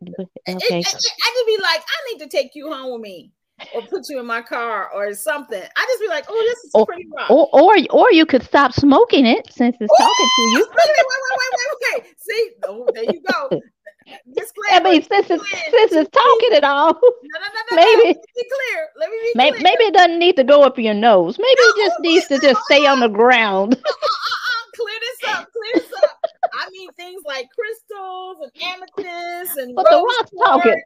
okay. 0.47 0.79
I 0.79 0.83
just 0.83 1.47
be 1.47 1.59
like, 1.61 1.81
I 1.81 2.13
need 2.13 2.19
to 2.21 2.29
take 2.29 2.55
you 2.55 2.71
home 2.71 2.93
with 2.93 3.01
me. 3.01 3.33
Or 3.75 3.83
put 3.83 4.09
you 4.09 4.19
in 4.19 4.27
my 4.27 4.43
car 4.43 4.91
or 4.93 5.15
something. 5.15 5.63
I 5.77 5.85
just 5.87 6.01
be 6.01 6.09
like, 6.09 6.25
oh, 6.29 6.43
this 6.49 6.65
is 6.65 6.71
Oh, 6.75 6.85
pretty 6.85 7.07
rock. 7.17 7.31
Or 7.31 7.49
or 7.53 7.77
or 7.91 8.13
you 8.13 8.27
could 8.27 8.43
stop 8.43 8.73
smoking 8.73 9.27
it 9.27 9.47
since 9.53 9.77
it's 9.81 9.93
talking 9.99 10.29
to 10.37 10.43
you. 10.51 10.59
Wait, 10.59 10.77
wait, 10.77 11.07
wait, 11.07 11.23
wait, 11.39 11.51
wait, 11.95 12.05
wait. 12.05 12.15
See, 12.19 12.51
oh, 12.65 12.89
there 12.93 13.05
you 13.05 13.21
go. 13.31 13.61
I 14.07 14.19
Disclaimer. 14.35 14.91
mean, 14.91 15.03
since 15.03 15.31
it's 15.31 15.51
since 15.71 15.93
it's 15.93 16.11
talking 16.11 16.53
at 16.57 16.65
all, 16.65 16.93
no, 16.93 17.41
no, 17.41 17.47
no, 17.55 17.61
no, 17.71 17.77
maybe- 17.77 18.15
no. 18.15 18.23
Be 18.35 18.51
clear. 18.51 18.89
Let 18.99 19.09
me 19.11 19.17
be 19.23 19.33
maybe 19.35 19.51
clear. 19.59 19.63
maybe 19.63 19.85
it 19.85 19.95
doesn't 19.95 20.19
need 20.19 20.37
to 20.37 20.45
go 20.45 20.63
up 20.63 20.79
your 20.79 20.93
nose. 20.93 21.39
Maybe 21.39 21.61
it 21.61 21.87
just 21.89 22.01
needs 22.01 22.27
to 22.29 22.39
just 22.41 22.61
stay 22.65 22.87
on 22.87 23.01
the 23.01 23.09
ground. 23.09 23.75
Uh-uh, 23.75 24.71
clear 24.77 24.99
this 25.01 25.31
up. 25.35 25.49
Clear 25.53 25.73
this 25.89 25.93
up. 26.03 26.11
I 26.53 26.69
mean 26.71 26.91
things 26.95 27.23
like 27.25 27.47
crystals 27.55 28.37
and 28.43 28.63
amethysts 28.63 29.57
and 29.57 29.75
But 29.75 29.87
the 29.89 29.97
rock's 29.97 30.31
talking. 30.39 30.83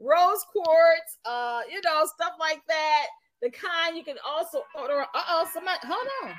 Rose 0.00 0.44
quartz, 0.52 1.18
uh, 1.24 1.60
you 1.70 1.80
know, 1.84 2.04
stuff 2.06 2.32
like 2.40 2.60
that. 2.68 3.06
The 3.40 3.50
kind 3.50 3.96
you 3.96 4.02
can 4.02 4.16
also 4.28 4.62
order. 4.78 5.00
Uh 5.02 5.22
oh, 5.28 5.48
somebody, 5.52 5.78
hold 5.84 6.06
on. 6.24 6.34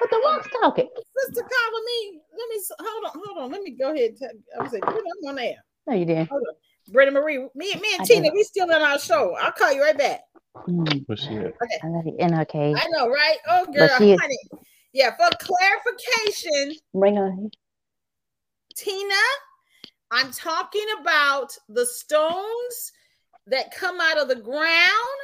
But 0.00 0.10
the 0.10 0.20
rock's 0.24 0.48
talking. 0.60 0.88
Sister 0.96 1.42
calling 1.42 1.84
me. 1.86 2.20
Let 2.36 2.48
me 2.48 2.60
hold 2.80 3.04
on, 3.04 3.22
hold 3.24 3.38
on. 3.44 3.50
Let 3.52 3.62
me 3.62 3.72
go 3.72 3.92
ahead. 3.92 4.10
And 4.10 4.18
tell, 4.18 4.30
I 4.58 4.62
was 4.62 4.72
like, 4.72 4.82
put 4.82 4.94
them 4.94 5.28
on 5.28 5.34
there. 5.36 5.56
No, 5.86 5.94
you 5.94 6.04
didn't. 6.06 6.28
Hold 6.30 6.42
on. 6.48 6.54
Brenda 6.92 7.12
Marie, 7.12 7.38
me, 7.38 7.48
me 7.54 7.92
and 7.94 8.02
I 8.02 8.04
Tina, 8.04 8.22
did. 8.24 8.32
we 8.32 8.42
still 8.44 8.72
on 8.72 8.82
our 8.82 8.98
show. 8.98 9.36
I'll 9.40 9.52
call 9.52 9.72
you 9.72 9.82
right 9.82 9.96
back. 9.96 10.20
Mm, 10.68 11.04
What's 11.06 11.22
she 11.22 11.36
at? 11.36 11.52
I 11.82 11.86
love 11.88 12.06
it. 12.06 12.14
And 12.18 12.34
okay, 12.40 12.74
I 12.76 12.86
know, 12.90 13.08
right? 13.08 13.36
Oh, 13.48 13.66
girl, 13.66 13.88
But 13.88 13.98
she 13.98 14.12
is- 14.12 14.20
Yeah, 14.92 15.14
for 15.16 15.28
clarification, 15.38 16.74
bring 16.94 17.16
her. 17.16 17.34
Tina, 18.74 19.14
I'm 20.12 20.30
talking 20.30 20.84
about 21.00 21.56
the 21.68 21.86
stones 21.86 22.92
that 23.46 23.74
come 23.74 23.98
out 24.00 24.18
of 24.18 24.28
the 24.28 24.36
ground, 24.36 25.18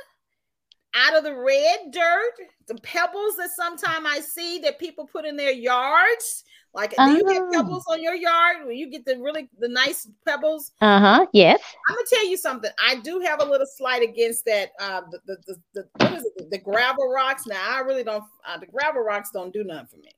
out 0.94 1.16
of 1.16 1.22
the 1.24 1.36
red 1.36 1.92
dirt, 1.92 2.32
the 2.66 2.74
pebbles 2.76 3.36
that 3.36 3.50
sometimes 3.54 4.06
I 4.08 4.20
see 4.20 4.58
that 4.60 4.78
people 4.80 5.06
put 5.06 5.24
in 5.26 5.36
their 5.36 5.52
yards. 5.52 6.42
Like, 6.74 6.94
do 6.96 7.10
you 7.12 7.22
get 7.24 7.42
Oh. 7.42 7.50
pebbles 7.52 7.84
on 7.88 8.02
your 8.02 8.14
yard 8.14 8.58
where 8.64 8.72
you 8.72 8.90
get 8.90 9.04
the 9.04 9.18
really 9.18 9.48
the 9.58 9.68
nice 9.68 10.08
pebbles? 10.26 10.72
Uh 10.80 10.98
huh. 11.00 11.26
Yes. 11.32 11.60
I'm 11.88 11.94
gonna 11.94 12.06
tell 12.10 12.26
you 12.26 12.36
something. 12.36 12.70
I 12.82 12.96
do 12.96 13.20
have 13.20 13.40
a 13.40 13.44
little 13.44 13.66
slight 13.66 14.02
against 14.02 14.44
that. 14.46 14.70
Uh, 14.80 15.02
the, 15.10 15.18
the, 15.26 15.36
the, 15.46 15.56
the 15.74 15.88
what 16.04 16.14
is 16.14 16.24
it? 16.36 16.50
The 16.50 16.58
gravel 16.58 17.08
rocks. 17.10 17.46
Now 17.46 17.62
I 17.76 17.80
really 17.80 18.04
don't. 18.04 18.24
Uh, 18.46 18.58
the 18.58 18.66
gravel 18.66 19.02
rocks 19.02 19.30
don't 19.32 19.52
do 19.52 19.64
nothing 19.64 19.86
for 19.88 19.96
me. 19.98 20.10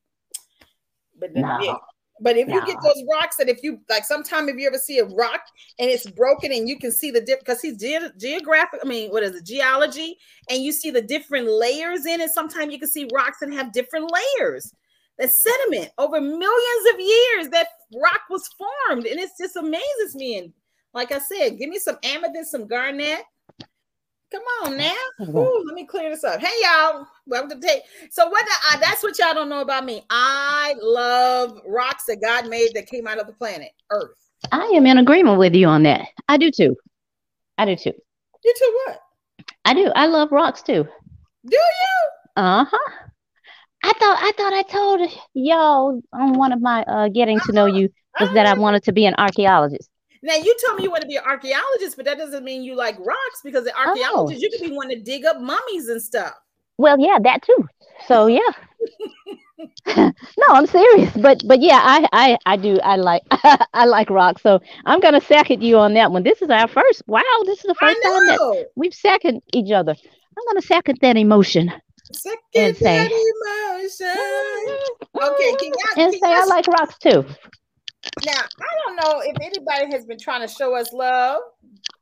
But 1.19 1.35
the- 1.35 1.41
No. 1.41 1.59
yeah. 1.61 1.75
But 2.21 2.37
if 2.37 2.49
you 2.49 2.65
get 2.67 2.77
those 2.83 3.03
rocks 3.11 3.37
that 3.37 3.49
if 3.49 3.63
you 3.63 3.81
like, 3.89 4.05
sometime 4.05 4.49
if 4.49 4.57
you 4.57 4.67
ever 4.67 4.79
see 4.79 4.99
a 4.99 5.07
rock 5.07 5.41
and 5.79 5.91
it's 5.91 6.09
broken 6.11 6.53
and 6.53 6.69
you 6.69 6.79
can 6.79 6.93
see 6.93 7.11
the 7.11 7.21
dip 7.21 7.41
because 7.41 7.63
he's 7.63 7.79
ge- 7.79 8.13
geographic. 8.19 8.81
I 8.85 8.87
mean, 8.87 9.11
what 9.11 9.23
is 9.23 9.35
it? 9.35 9.47
Geology, 9.47 10.19
and 10.51 10.63
you 10.63 10.73
see 10.73 10.91
the 10.91 11.01
different 11.01 11.49
layers 11.49 12.05
in 12.05 12.21
it. 12.21 12.31
Sometimes 12.31 12.73
you 12.73 12.79
can 12.79 12.91
see 12.91 13.09
rocks 13.13 13.39
that 13.41 13.53
have 13.53 13.73
different 13.73 14.11
layers. 14.39 14.73
The 15.19 15.29
sediment 15.29 15.91
over 15.99 16.21
millions 16.21 16.95
of 16.95 17.01
years, 17.01 17.49
that 17.51 17.69
rock 17.95 18.23
was 18.29 18.49
formed, 18.59 19.07
and 19.07 19.19
it 19.19 19.31
just 19.39 19.57
amazes 19.57 20.15
me. 20.15 20.39
And 20.39 20.53
like 20.93 21.13
I 21.13 21.19
said, 21.19 21.59
give 21.59 21.71
me 21.71 21.79
some 21.79 21.99
amethyst, 22.03 22.51
some 22.51 22.67
garnet. 22.67 23.21
Come 24.31 24.43
on 24.63 24.77
now. 24.77 24.95
Ooh, 25.37 25.65
let 25.67 25.75
me 25.75 25.85
clear 25.85 26.09
this 26.09 26.23
up. 26.23 26.41
Hey 26.41 26.53
y'all, 26.63 27.05
welcome 27.27 27.61
to 27.61 27.67
take. 27.67 27.83
So 28.11 28.29
what? 28.29 28.45
The, 28.47 28.77
uh, 28.77 28.81
that's 28.81 29.03
what 29.03 29.19
y'all 29.19 29.35
don't 29.35 29.49
know 29.49 29.61
about 29.61 29.85
me. 29.85 30.05
I 30.09 30.77
love 30.81 31.61
rocks 31.67 32.05
that 32.05 32.23
God 32.23 32.49
made 32.49 32.71
that 32.75 32.87
came 32.87 33.09
out 33.09 33.19
of 33.19 33.27
the 33.27 33.33
planet 33.33 33.71
Earth. 33.91 34.15
I 34.53 34.67
am 34.67 34.87
in 34.87 34.99
agreement 34.99 35.39
with 35.41 35.57
you 35.57 35.67
on 35.67 35.83
that. 35.83 36.07
I 36.29 36.37
do 36.37 36.53
too. 36.53 36.77
I 37.59 37.65
do 37.65 37.75
too. 37.75 37.93
You 38.45 38.55
too? 38.57 38.79
What? 38.87 39.01
I 39.65 39.75
do. 39.75 39.91
I 39.97 40.07
love 40.07 40.31
rocks 40.31 40.63
too. 40.63 40.87
Do 41.45 41.57
you? 41.57 42.11
Uh 42.37 42.65
huh. 42.71 42.93
I 43.83 43.93
thought 43.95 44.19
I 44.21 44.33
thought 44.37 44.53
I 44.53 44.63
told 44.63 45.11
y'all 45.35 46.01
on 46.13 46.35
one 46.35 46.53
of 46.53 46.61
my 46.61 46.85
uh 46.85 47.09
getting 47.09 47.41
to 47.41 47.53
know 47.53 47.67
you 47.67 47.89
was 48.21 48.33
that 48.35 48.47
I 48.47 48.55
wanted 48.55 48.85
to 48.85 48.93
be 48.93 49.07
an 49.07 49.15
archaeologist. 49.19 49.91
Now 50.23 50.35
you 50.35 50.55
told 50.67 50.79
me 50.79 50.85
you 50.85 50.91
want 50.91 51.03
to 51.03 51.09
be 51.09 51.17
an 51.17 51.25
archaeologist, 51.25 51.97
but 51.97 52.05
that 52.05 52.19
doesn't 52.19 52.45
mean 52.45 52.63
you 52.63 52.75
like 52.75 52.99
rocks 52.99 53.41
because 53.43 53.65
the 53.65 53.73
oh. 53.77 53.89
archaeologist 53.89 54.43
you 54.43 54.51
could 54.51 54.69
be 54.69 54.75
one 54.75 54.89
to 54.91 55.01
dig 55.01 55.25
up 55.25 55.41
mummies 55.41 55.89
and 55.89 56.03
stuff. 56.03 56.35
Well, 56.77 56.99
yeah, 56.99 57.19
that 57.23 57.43
too. 57.43 57.69
So 58.07 58.27
yeah. 58.27 58.41
no, 59.97 60.47
I'm 60.49 60.67
serious. 60.67 61.15
But 61.17 61.43
but 61.47 61.61
yeah, 61.61 61.81
I 61.83 62.09
I 62.13 62.39
I 62.47 62.57
do. 62.57 62.79
I 62.81 62.97
like 62.97 63.23
I 63.75 63.85
like 63.87 64.11
rocks. 64.11 64.43
So 64.43 64.61
I'm 64.87 65.01
gonna 65.01 65.21
second 65.21 65.63
you 65.63 65.79
on 65.79 65.95
that 65.95 66.13
one. 66.13 66.23
This 66.23 66.41
is 66.43 66.51
our 66.51 66.69
first. 66.69 67.03
Wow, 67.07 67.23
this 67.45 67.59
is 67.59 67.65
the 67.65 67.75
first 67.75 68.03
time 68.03 68.27
that 68.27 68.69
we've 68.77 68.95
seconded 68.95 69.43
each 69.53 69.71
other. 69.71 69.93
I'm 69.93 70.45
gonna 70.47 70.63
second 70.63 70.99
that 71.03 71.17
emotion 71.17 71.73
Second 72.13 72.39
And 72.55 72.77
say- 72.77 73.09
that 73.09 73.11
emotion. 73.13 74.07
Okay, 75.15 75.57
can 75.57 75.69
y'all, 75.69 76.05
and 76.05 76.13
can 76.13 76.21
say 76.21 76.29
I 76.29 76.39
y'all- 76.39 76.49
like 76.49 76.67
rocks 76.67 76.99
too. 76.99 77.25
Now 78.27 78.41
I 78.41 78.67
don't 78.87 78.97
know 78.97 79.21
if 79.25 79.37
anybody 79.41 79.93
has 79.97 80.05
been 80.05 80.19
trying 80.19 80.47
to 80.47 80.53
show 80.53 80.75
us 80.77 80.93
love 80.93 81.41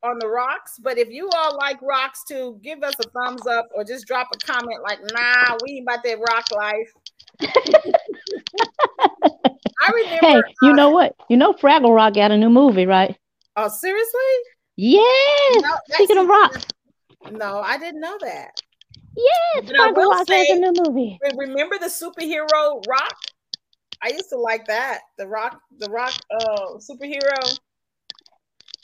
on 0.02 0.18
the 0.20 0.28
rocks, 0.28 0.78
but 0.82 0.98
if 0.98 1.08
you 1.10 1.28
all 1.36 1.56
like 1.56 1.80
rocks 1.82 2.22
too, 2.26 2.58
give 2.62 2.82
us 2.82 2.94
a 3.00 3.08
thumbs 3.10 3.46
up 3.46 3.68
or 3.74 3.84
just 3.84 4.06
drop 4.06 4.28
a 4.34 4.38
comment 4.38 4.80
like, 4.82 4.98
nah, 5.12 5.56
we 5.64 5.72
ain't 5.76 5.82
about 5.84 6.02
that 6.04 6.18
rock 6.18 6.44
life. 6.52 6.92
I 9.80 9.90
remember 9.92 10.26
Hey, 10.26 10.42
you 10.62 10.70
uh, 10.70 10.74
know 10.74 10.90
what? 10.90 11.14
You 11.28 11.36
know 11.36 11.52
Fraggle 11.52 11.94
Rock 11.94 12.14
got 12.14 12.30
a 12.30 12.36
new 12.36 12.50
movie, 12.50 12.86
right? 12.86 13.16
oh 13.56 13.68
seriously? 13.68 14.20
Yes. 14.76 15.62
No, 15.62 15.74
Speaking 15.90 16.18
of 16.18 16.26
rocks, 16.28 16.64
No, 17.32 17.60
I 17.60 17.78
didn't 17.78 18.00
know 18.00 18.16
that. 18.20 18.50
yes, 19.16 19.64
But 19.66 19.74
Fraggle 19.74 20.10
Rock 20.10 20.28
has 20.28 20.50
a 20.50 20.54
new 20.56 20.72
movie. 20.84 21.18
Remember 21.36 21.76
the 21.78 21.86
superhero 21.86 22.82
rock? 22.88 23.16
I 24.02 24.08
used 24.08 24.28
to 24.30 24.36
like 24.36 24.66
that. 24.66 25.00
The 25.16 25.26
rock, 25.26 25.60
the 25.78 25.90
rock 25.90 26.14
uh 26.30 26.76
superhero. 26.78 27.58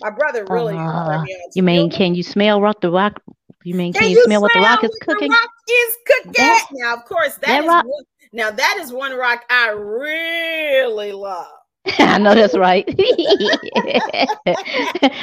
My 0.00 0.10
brother 0.10 0.44
really 0.48 0.76
Uh, 0.76 1.24
You 1.54 1.62
mean 1.62 1.90
can 1.90 2.14
you 2.14 2.22
smell 2.22 2.60
rock 2.60 2.80
the 2.80 2.90
rock? 2.90 3.22
You 3.62 3.74
mean 3.74 3.92
can, 3.92 4.02
Can 4.02 4.10
you 4.10 4.22
smell 4.24 4.42
what 4.42 4.52
the 4.52 4.60
rock 4.60 4.82
is 4.84 4.90
cooking? 5.00 5.30
The 5.30 5.36
rock 5.36 5.50
is 5.68 5.96
cooking. 6.06 6.32
That- 6.32 6.66
now, 6.72 6.94
of 6.94 7.04
course, 7.04 7.34
that 7.36 7.46
that 7.46 7.60
is 7.62 7.68
rock- 7.68 7.84
one, 7.86 8.04
now 8.32 8.50
that 8.50 8.78
is 8.80 8.92
one 8.92 9.16
rock 9.16 9.44
I 9.48 9.70
really 9.70 11.12
love. 11.12 11.46
I 11.98 12.18
know 12.18 12.34
that's 12.34 12.56
right. 12.56 12.84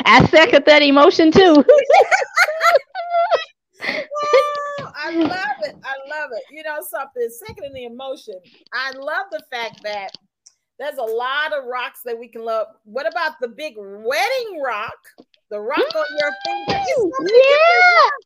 I 0.05 0.27
second 0.31 0.65
that 0.65 0.81
emotion 0.81 1.31
too. 1.31 1.63
I 5.03 5.11
love 5.15 5.57
it. 5.63 5.75
I 5.83 5.95
love 6.09 6.29
it. 6.33 6.43
You 6.51 6.63
know 6.63 6.77
something. 6.89 7.27
Second 7.47 7.65
in 7.65 7.73
the 7.73 7.85
emotion. 7.85 8.35
I 8.73 8.91
love 8.91 9.25
the 9.31 9.41
fact 9.51 9.81
that 9.83 10.09
there's 10.79 10.97
a 10.97 11.03
lot 11.03 11.53
of 11.53 11.65
rocks 11.65 11.99
that 12.05 12.17
we 12.17 12.27
can 12.27 12.43
love. 12.43 12.67
What 12.85 13.07
about 13.07 13.33
the 13.41 13.47
big 13.47 13.75
wedding 13.77 14.61
rock? 14.63 14.97
The 15.49 15.59
rock 15.59 15.79
on 15.79 16.05
your 16.19 16.31
finger. 16.45 16.81
It's 16.81 16.95
so 16.95 17.11
many 17.19 17.31
different 17.31 17.43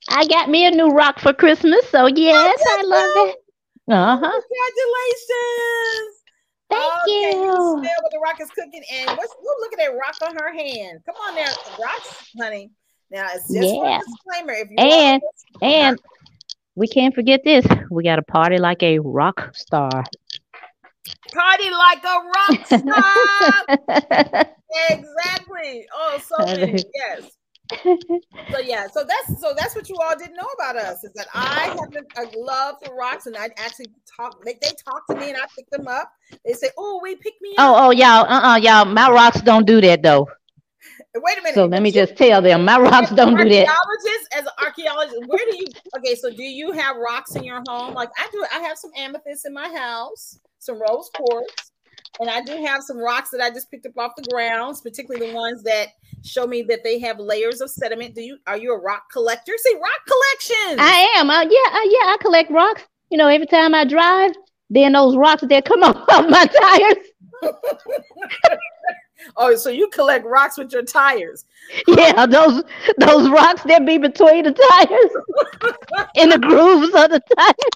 yeah, 0.09 0.17
I 0.17 0.25
got 0.27 0.49
me 0.49 0.65
a 0.67 0.71
new 0.71 0.89
rock 0.89 1.19
for 1.19 1.33
Christmas, 1.33 1.89
so 1.89 2.05
yes, 2.07 2.61
I 2.69 2.81
love 2.83 3.29
it. 3.29 3.35
Uh 3.91 4.17
huh. 4.17 4.41
Congratulations. 4.41 6.15
Thank 6.69 6.83
oh, 6.83 7.01
Can 7.05 7.41
you 7.41 7.45
you. 7.45 7.53
smell 7.53 8.01
what 8.01 8.11
the 8.11 8.19
rock 8.23 8.41
is 8.41 8.49
cooking? 8.51 8.83
And 8.91 9.17
what's 9.17 9.33
look, 9.43 9.57
look 9.61 9.73
at 9.73 9.79
that 9.79 9.93
rock 9.93 10.15
on 10.27 10.35
her 10.35 10.53
hand. 10.53 10.99
Come 11.05 11.15
on 11.27 11.35
now, 11.35 11.51
rocks, 11.79 12.31
honey. 12.39 12.71
Now 13.11 13.27
it's 13.33 13.51
just 13.51 13.75
for 13.75 13.85
Yeah. 13.85 13.99
a 13.99 14.01
disclaimer. 14.03 14.53
If 14.53 14.69
you 14.71 14.75
And- 14.77 15.21
want 15.61 15.73
And 15.73 15.99
we 16.75 16.87
can't 16.87 17.15
forget 17.15 17.41
this. 17.43 17.65
We 17.89 18.03
got 18.03 18.17
to 18.17 18.21
party 18.21 18.57
like 18.57 18.83
a 18.83 18.99
rock 18.99 19.51
star. 19.55 19.89
party 21.33 21.69
like 21.69 22.03
a 22.03 22.19
rock 22.35 22.65
star. 22.67 24.45
exactly. 24.89 25.87
Oh, 25.93 26.19
so 26.21 26.45
many. 26.45 26.83
Yes. 26.93 27.31
So 28.51 28.59
yeah, 28.59 28.85
so 28.87 29.03
that's 29.03 29.41
so 29.41 29.53
that's 29.57 29.75
what 29.75 29.89
you 29.89 29.95
all 29.95 30.15
didn't 30.15 30.35
know 30.35 30.47
about 30.59 30.75
us 30.75 31.03
is 31.03 31.11
that 31.15 31.25
I 31.33 31.75
have 31.79 32.27
a, 32.27 32.37
love 32.37 32.75
for 32.83 32.95
rocks, 32.95 33.25
and 33.25 33.35
I 33.35 33.49
actually 33.57 33.87
talk. 34.15 34.43
They, 34.45 34.53
they 34.61 34.69
talk 34.87 35.07
to 35.09 35.15
me, 35.15 35.29
and 35.29 35.37
I 35.37 35.45
pick 35.55 35.67
them 35.71 35.87
up. 35.87 36.11
They 36.45 36.53
say, 36.53 36.69
"Oh, 36.77 36.99
wait, 37.01 37.19
pick 37.21 37.33
me 37.41 37.55
up." 37.57 37.75
oh, 37.75 37.87
oh, 37.87 37.91
y'all, 37.91 38.25
uh, 38.27 38.53
uh 38.53 38.55
y'all, 38.57 38.85
my 38.85 39.09
rocks 39.09 39.41
don't 39.41 39.65
do 39.65 39.81
that 39.81 40.03
though. 40.03 40.27
Wait 41.15 41.37
a 41.37 41.41
minute. 41.41 41.55
So 41.55 41.65
let 41.65 41.81
me 41.81 41.91
just 41.91 42.17
tell 42.17 42.41
them, 42.41 42.65
my 42.65 42.77
rocks 42.77 43.09
don't 43.11 43.37
do 43.37 43.47
that. 43.47 43.67
Archaeologist, 43.67 44.33
as 44.33 44.41
an 44.41 44.51
archaeologist, 44.61 45.27
where 45.27 45.45
do 45.49 45.57
you? 45.57 45.65
Okay, 45.97 46.15
so 46.15 46.29
do 46.29 46.43
you 46.43 46.73
have 46.73 46.97
rocks 46.97 47.35
in 47.35 47.43
your 47.43 47.61
home? 47.67 47.93
Like 47.93 48.09
I 48.17 48.27
do. 48.31 48.45
I 48.53 48.59
have 48.59 48.77
some 48.77 48.91
amethyst 48.97 49.45
in 49.45 49.53
my 49.53 49.69
house, 49.73 50.39
some 50.59 50.81
rose 50.81 51.09
quartz, 51.15 51.71
and 52.19 52.29
I 52.29 52.41
do 52.41 52.63
have 52.65 52.83
some 52.83 52.97
rocks 52.97 53.29
that 53.29 53.39
I 53.39 53.49
just 53.49 53.71
picked 53.71 53.85
up 53.85 53.97
off 53.97 54.11
the 54.17 54.27
grounds, 54.29 54.81
particularly 54.81 55.27
the 55.27 55.33
ones 55.33 55.63
that 55.63 55.89
show 56.23 56.45
me 56.45 56.63
that 56.63 56.83
they 56.83 56.99
have 56.99 57.17
layers 57.17 57.61
of 57.61 57.69
sediment. 57.69 58.13
Do 58.13 58.21
you? 58.21 58.37
Are 58.45 58.57
you 58.57 58.73
a 58.73 58.77
rock 58.79 59.03
collector? 59.09 59.53
See, 59.57 59.75
rock 59.75 60.01
collection. 60.05 60.79
I 60.79 61.13
am. 61.15 61.29
Uh, 61.29 61.43
yeah, 61.43 61.47
uh, 61.47 61.85
yeah, 61.85 62.13
I 62.13 62.17
collect 62.19 62.51
rocks. 62.51 62.81
You 63.09 63.17
know, 63.17 63.27
every 63.27 63.47
time 63.47 63.73
I 63.73 63.85
drive, 63.85 64.33
then 64.69 64.91
those 64.91 65.15
rocks 65.15 65.43
that 65.47 65.63
come 65.63 65.83
off 65.83 65.95
of 65.95 66.29
my 66.29 66.45
tires. 66.45 66.95
oh, 69.37 69.55
so 69.55 69.69
you 69.69 69.87
collect 69.89 70.25
rocks 70.25 70.57
with 70.57 70.71
your 70.71 70.83
tires? 70.83 71.45
Yeah, 71.87 72.27
those 72.27 72.63
those 72.99 73.27
rocks 73.29 73.63
that 73.63 73.85
be 73.87 73.97
between 73.97 74.43
the 74.43 74.53
tires, 74.53 76.05
in 76.15 76.29
the 76.29 76.37
grooves 76.37 76.93
of 76.93 77.09
the 77.09 77.19
tires. 77.35 77.75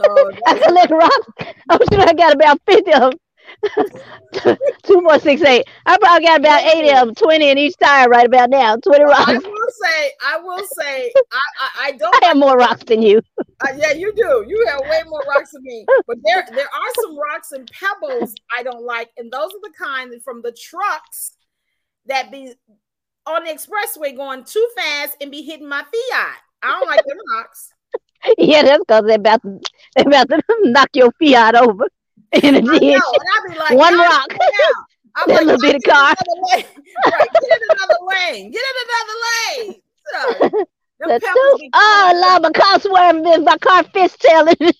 Oh, 0.00 0.32
I 0.46 0.58
collect 0.58 0.90
rocks. 0.90 1.54
I'm 1.70 1.80
sure 1.92 2.08
I 2.08 2.12
got 2.12 2.34
about 2.34 2.60
50 2.66 2.92
of 2.92 3.00
them. 3.00 4.56
Two 4.82 5.00
more 5.00 5.18
six 5.20 5.42
eight. 5.42 5.66
I 5.86 5.96
probably 5.98 6.26
got 6.26 6.40
about 6.40 6.64
80 6.64 6.88
of 6.90 7.06
them, 7.06 7.14
20 7.14 7.50
in 7.50 7.58
each 7.58 7.76
tire 7.76 8.08
right 8.08 8.26
about 8.26 8.50
now. 8.50 8.76
20 8.76 9.04
rocks. 9.04 9.44
Say, 9.82 10.12
I 10.24 10.38
will 10.38 10.66
say, 10.78 11.12
I 11.32 11.40
I, 11.60 11.70
I 11.86 11.92
don't 11.92 12.14
I 12.22 12.28
have 12.28 12.36
more 12.36 12.56
rocks 12.56 12.84
than 12.84 13.02
you. 13.02 13.20
Uh, 13.38 13.68
yeah, 13.76 13.92
you 13.92 14.12
do. 14.14 14.44
You 14.46 14.66
have 14.68 14.80
way 14.80 15.02
more 15.06 15.22
rocks 15.28 15.52
than 15.52 15.62
me. 15.62 15.86
But 16.06 16.18
there, 16.24 16.44
there 16.50 16.66
are 16.66 16.92
some 17.00 17.18
rocks 17.18 17.52
and 17.52 17.70
pebbles 17.70 18.34
I 18.56 18.62
don't 18.62 18.84
like, 18.84 19.10
and 19.16 19.30
those 19.32 19.50
are 19.50 19.60
the 19.62 19.72
kind 19.78 20.22
from 20.22 20.42
the 20.42 20.52
trucks 20.52 21.36
that 22.06 22.30
be 22.30 22.54
on 23.26 23.44
the 23.44 23.50
expressway 23.50 24.16
going 24.16 24.44
too 24.44 24.66
fast 24.76 25.16
and 25.20 25.30
be 25.30 25.42
hitting 25.42 25.68
my 25.68 25.82
Fiat. 25.82 26.36
I 26.62 26.68
don't 26.68 26.88
like 26.88 27.04
them 27.04 27.18
rocks. 27.36 27.72
Yeah, 28.38 28.62
that's 28.62 28.84
because 28.86 29.04
they're 29.04 29.16
about 29.16 29.42
to 29.42 29.60
they're 29.96 30.06
about 30.06 30.28
to 30.28 30.42
knock 30.64 30.88
your 30.94 31.10
Fiat 31.20 31.56
over 31.56 31.88
in 32.32 32.54
a 32.54 32.58
I 32.58 32.60
know, 32.62 32.76
and. 32.78 33.02
I 33.02 33.48
be 33.48 33.58
like, 33.58 33.78
One 33.78 33.98
rock. 33.98 34.26
Slow 35.14 35.26
down." 35.26 35.28
I'm 35.28 35.28
That 35.28 35.46
like, 35.46 35.46
little 35.46 35.60
"Y'all 35.62 35.72
bitty 35.72 35.78
get 35.80 35.88
in 35.88 35.92
car." 35.92 36.14
lane." 36.52 36.64
Right, 37.12 37.28
get 37.32 37.50
in 37.50 37.58
another 37.76 38.00
lane. 38.08 38.50
Get 38.50 38.62
in 38.62 38.76
another 38.88 39.18
lane. 39.68 39.80
So, 40.12 40.50
The 41.00 41.20
two, 41.20 41.70
oh, 41.72 42.12
Lord, 42.14 42.42
my 42.42 42.50
car 42.50 42.78
swerving 42.80 43.44
my 43.44 43.56
car 43.58 43.82
fishtailing. 43.84 44.72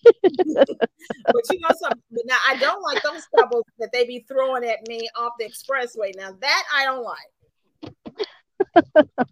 But 1.32 1.50
you 1.50 1.60
know 1.60 1.70
something? 1.80 2.00
Now 2.26 2.36
I 2.46 2.56
don't 2.56 2.82
like 2.82 3.02
those 3.02 3.26
pebbles 3.34 3.64
that 3.78 3.90
they 3.92 4.04
be 4.04 4.24
throwing 4.28 4.64
at 4.64 4.86
me 4.88 5.08
off 5.16 5.32
the 5.38 5.46
expressway. 5.46 6.14
Now 6.16 6.32
that 6.40 6.64
I 6.74 6.84
don't 6.84 7.04
like. 7.04 7.16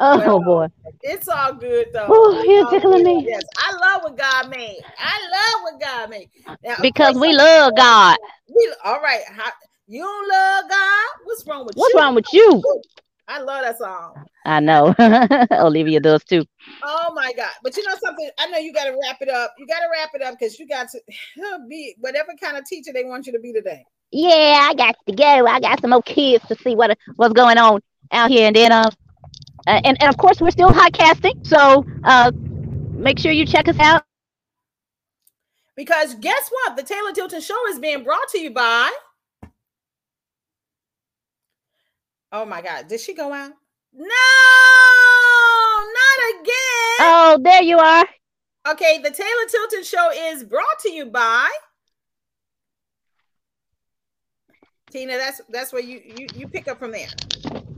Oh 0.00 0.18
Well, 0.18 0.40
boy. 0.40 0.68
It's 1.02 1.28
all 1.28 1.54
good 1.54 1.88
though. 1.92 2.06
Oh, 2.08 2.42
you're 2.46 2.70
tickling 2.70 3.02
me. 3.02 3.26
Yes, 3.28 3.44
I 3.56 3.72
love 3.72 4.04
what 4.04 4.16
God 4.16 4.48
made. 4.48 4.80
I 4.96 5.20
love 5.32 5.62
what 5.64 5.80
God 5.80 6.10
made. 6.10 6.30
Now, 6.64 6.76
Because 6.80 7.16
we 7.16 7.32
love 7.32 7.74
God. 7.76 8.16
We, 8.48 8.72
all 8.84 9.00
right. 9.00 9.22
How, 9.28 9.50
you 9.88 10.02
don't 10.02 10.28
love 10.28 10.68
God? 10.68 11.06
What's 11.24 11.46
wrong 11.46 11.64
with 11.64 11.74
What's 11.74 11.92
you? 11.92 11.96
What's 11.96 12.04
wrong 12.04 12.14
with 12.14 12.26
you? 12.32 12.82
I 13.26 13.40
love 13.40 13.62
that 13.62 13.78
song. 13.78 14.24
I 14.44 14.60
know. 14.60 14.94
Olivia 15.52 15.98
does 15.98 16.24
too. 16.24 16.44
Oh 16.82 17.12
my 17.14 17.32
God. 17.34 17.50
But 17.62 17.74
you 17.76 17.86
know 17.88 17.94
something? 18.02 18.28
I 18.38 18.46
know 18.48 18.58
you 18.58 18.72
got 18.72 18.84
to 18.84 18.98
wrap 19.02 19.16
it 19.20 19.30
up. 19.30 19.54
You 19.58 19.66
got 19.66 19.80
to 19.80 19.88
wrap 19.90 20.10
it 20.14 20.22
up 20.22 20.38
because 20.38 20.58
you 20.58 20.68
got 20.68 20.88
to 20.90 21.00
be 21.68 21.94
whatever 22.00 22.32
kind 22.40 22.58
of 22.58 22.64
teacher 22.66 22.90
they 22.92 23.04
want 23.04 23.26
you 23.26 23.32
to 23.32 23.38
be 23.38 23.52
today. 23.52 23.84
Yeah, 24.10 24.68
I 24.70 24.74
got 24.74 24.96
to 25.06 25.14
go. 25.14 25.46
I 25.46 25.60
got 25.60 25.80
some 25.80 25.90
more 25.90 26.02
kids 26.02 26.46
to 26.48 26.56
see 26.56 26.74
what 26.74 26.96
what's 27.16 27.34
going 27.34 27.58
on 27.58 27.80
out 28.10 28.30
here, 28.30 28.46
and 28.46 28.56
then 28.56 28.72
uh, 28.72 28.90
uh, 29.66 29.80
and 29.84 30.00
and 30.02 30.08
of 30.08 30.16
course 30.16 30.40
we're 30.40 30.50
still 30.50 30.70
podcasting. 30.70 31.46
So 31.46 31.84
uh, 32.04 32.32
make 32.92 33.18
sure 33.18 33.32
you 33.32 33.44
check 33.44 33.68
us 33.68 33.78
out. 33.78 34.04
Because 35.76 36.14
guess 36.14 36.50
what? 36.50 36.76
The 36.76 36.82
Taylor 36.82 37.12
Tilton 37.12 37.40
Show 37.40 37.68
is 37.68 37.78
being 37.78 38.02
brought 38.02 38.28
to 38.32 38.38
you 38.38 38.50
by. 38.50 38.90
Oh 42.30 42.44
my 42.44 42.62
God. 42.62 42.86
Did 42.88 43.00
she 43.00 43.14
go 43.14 43.32
out? 43.32 43.52
No, 43.94 44.04
not 45.84 46.40
again. 46.40 46.98
Oh, 47.00 47.38
there 47.42 47.62
you 47.62 47.78
are. 47.78 48.06
Okay, 48.70 48.98
the 48.98 49.10
Taylor 49.10 49.46
Tilton 49.48 49.82
Show 49.82 50.10
is 50.12 50.44
brought 50.44 50.78
to 50.82 50.90
you 50.90 51.06
by. 51.06 51.48
Tina, 54.90 55.16
that's 55.16 55.40
that's 55.50 55.72
where 55.72 55.80
you 55.82 56.02
you, 56.16 56.26
you 56.34 56.46
pick 56.48 56.68
up 56.68 56.78
from 56.78 56.92
there. 56.92 57.08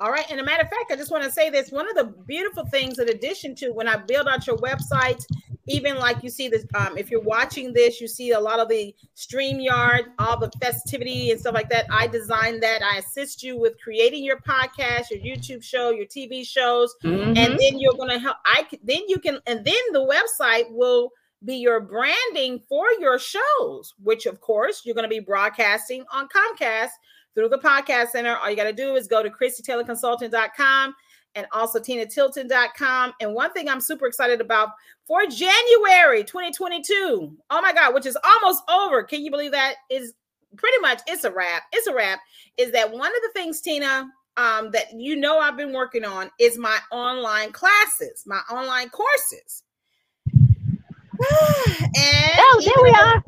All 0.00 0.10
right. 0.10 0.26
And 0.28 0.40
a 0.40 0.44
matter 0.44 0.64
of 0.64 0.70
fact, 0.70 0.90
I 0.90 0.96
just 0.96 1.12
want 1.12 1.22
to 1.22 1.30
say 1.30 1.50
this. 1.50 1.70
One 1.70 1.88
of 1.88 1.94
the 1.94 2.12
beautiful 2.26 2.64
things, 2.66 2.98
in 2.98 3.08
addition 3.08 3.54
to 3.56 3.70
when 3.70 3.86
I 3.86 3.96
build 3.96 4.26
out 4.26 4.46
your 4.46 4.56
website, 4.56 5.24
even 5.66 5.96
like 5.96 6.22
you 6.22 6.28
see 6.30 6.48
this, 6.48 6.66
um, 6.74 6.98
if 6.98 7.10
you're 7.10 7.22
watching 7.22 7.72
this, 7.72 8.00
you 8.00 8.06
see 8.08 8.32
a 8.32 8.40
lot 8.40 8.60
of 8.60 8.68
the 8.68 8.94
StreamYard, 9.16 10.12
all 10.18 10.38
the 10.38 10.50
festivity 10.60 11.30
and 11.30 11.40
stuff 11.40 11.54
like 11.54 11.70
that. 11.70 11.86
I 11.90 12.06
designed 12.06 12.62
that. 12.62 12.82
I 12.82 12.98
assist 12.98 13.42
you 13.42 13.58
with 13.58 13.80
creating 13.82 14.24
your 14.24 14.40
podcast, 14.40 15.10
your 15.10 15.20
YouTube 15.20 15.62
show, 15.62 15.90
your 15.90 16.06
TV 16.06 16.44
shows, 16.44 16.94
Mhm. 17.02 17.36
and 17.36 17.58
then 17.58 17.78
you're 17.78 17.94
going 17.94 18.10
to 18.10 18.18
help. 18.18 18.36
i 18.44 18.66
then 18.82 19.02
you 19.08 19.18
can, 19.18 19.38
and 19.46 19.64
then 19.64 19.74
the 19.92 20.00
website 20.00 20.70
will 20.70 21.10
be 21.44 21.56
your 21.56 21.80
branding 21.80 22.58
for 22.68 22.86
your 23.00 23.18
shows, 23.18 23.94
which 24.02 24.26
of 24.26 24.40
course 24.40 24.82
you're 24.84 24.94
going 24.94 25.04
to 25.04 25.08
be 25.08 25.20
broadcasting 25.20 26.04
on 26.12 26.28
Comcast 26.28 26.90
through 27.34 27.48
the 27.48 27.58
podcast 27.58 28.08
center. 28.10 28.36
All 28.36 28.48
you 28.48 28.56
got 28.56 28.64
to 28.64 28.72
do 28.72 28.94
is 28.96 29.08
go 29.08 29.22
to 29.22 29.30
ChristieTaylorConsulting.com 29.30 30.94
and 31.34 31.46
also 31.52 31.78
TinaTilton.com. 31.78 33.12
And 33.20 33.34
one 33.34 33.52
thing 33.52 33.68
I'm 33.68 33.80
super 33.80 34.06
excited 34.06 34.40
about 34.40 34.70
for 35.06 35.26
January 35.26 36.24
2022, 36.24 37.36
oh 37.50 37.62
my 37.62 37.72
God, 37.72 37.94
which 37.94 38.06
is 38.06 38.16
almost 38.24 38.62
over. 38.70 39.02
Can 39.02 39.22
you 39.22 39.30
believe 39.30 39.52
that? 39.52 39.74
Is 39.90 40.14
pretty 40.56 40.78
much 40.80 41.00
it's 41.06 41.24
a 41.24 41.32
wrap. 41.32 41.64
It's 41.72 41.86
a 41.86 41.94
wrap. 41.94 42.20
Is 42.56 42.72
that 42.72 42.90
one 42.90 43.08
of 43.08 43.22
the 43.22 43.30
things, 43.34 43.60
Tina, 43.60 44.08
um, 44.36 44.70
that 44.72 44.92
you 44.94 45.16
know 45.16 45.38
I've 45.38 45.56
been 45.56 45.72
working 45.72 46.04
on 46.04 46.30
is 46.40 46.58
my 46.58 46.78
online 46.90 47.52
classes, 47.52 48.24
my 48.26 48.40
online 48.50 48.88
courses. 48.90 49.62
and 50.34 50.44
Oh, 52.36 52.62
there 52.64 52.82
we 52.82 52.90
are. 52.90 53.24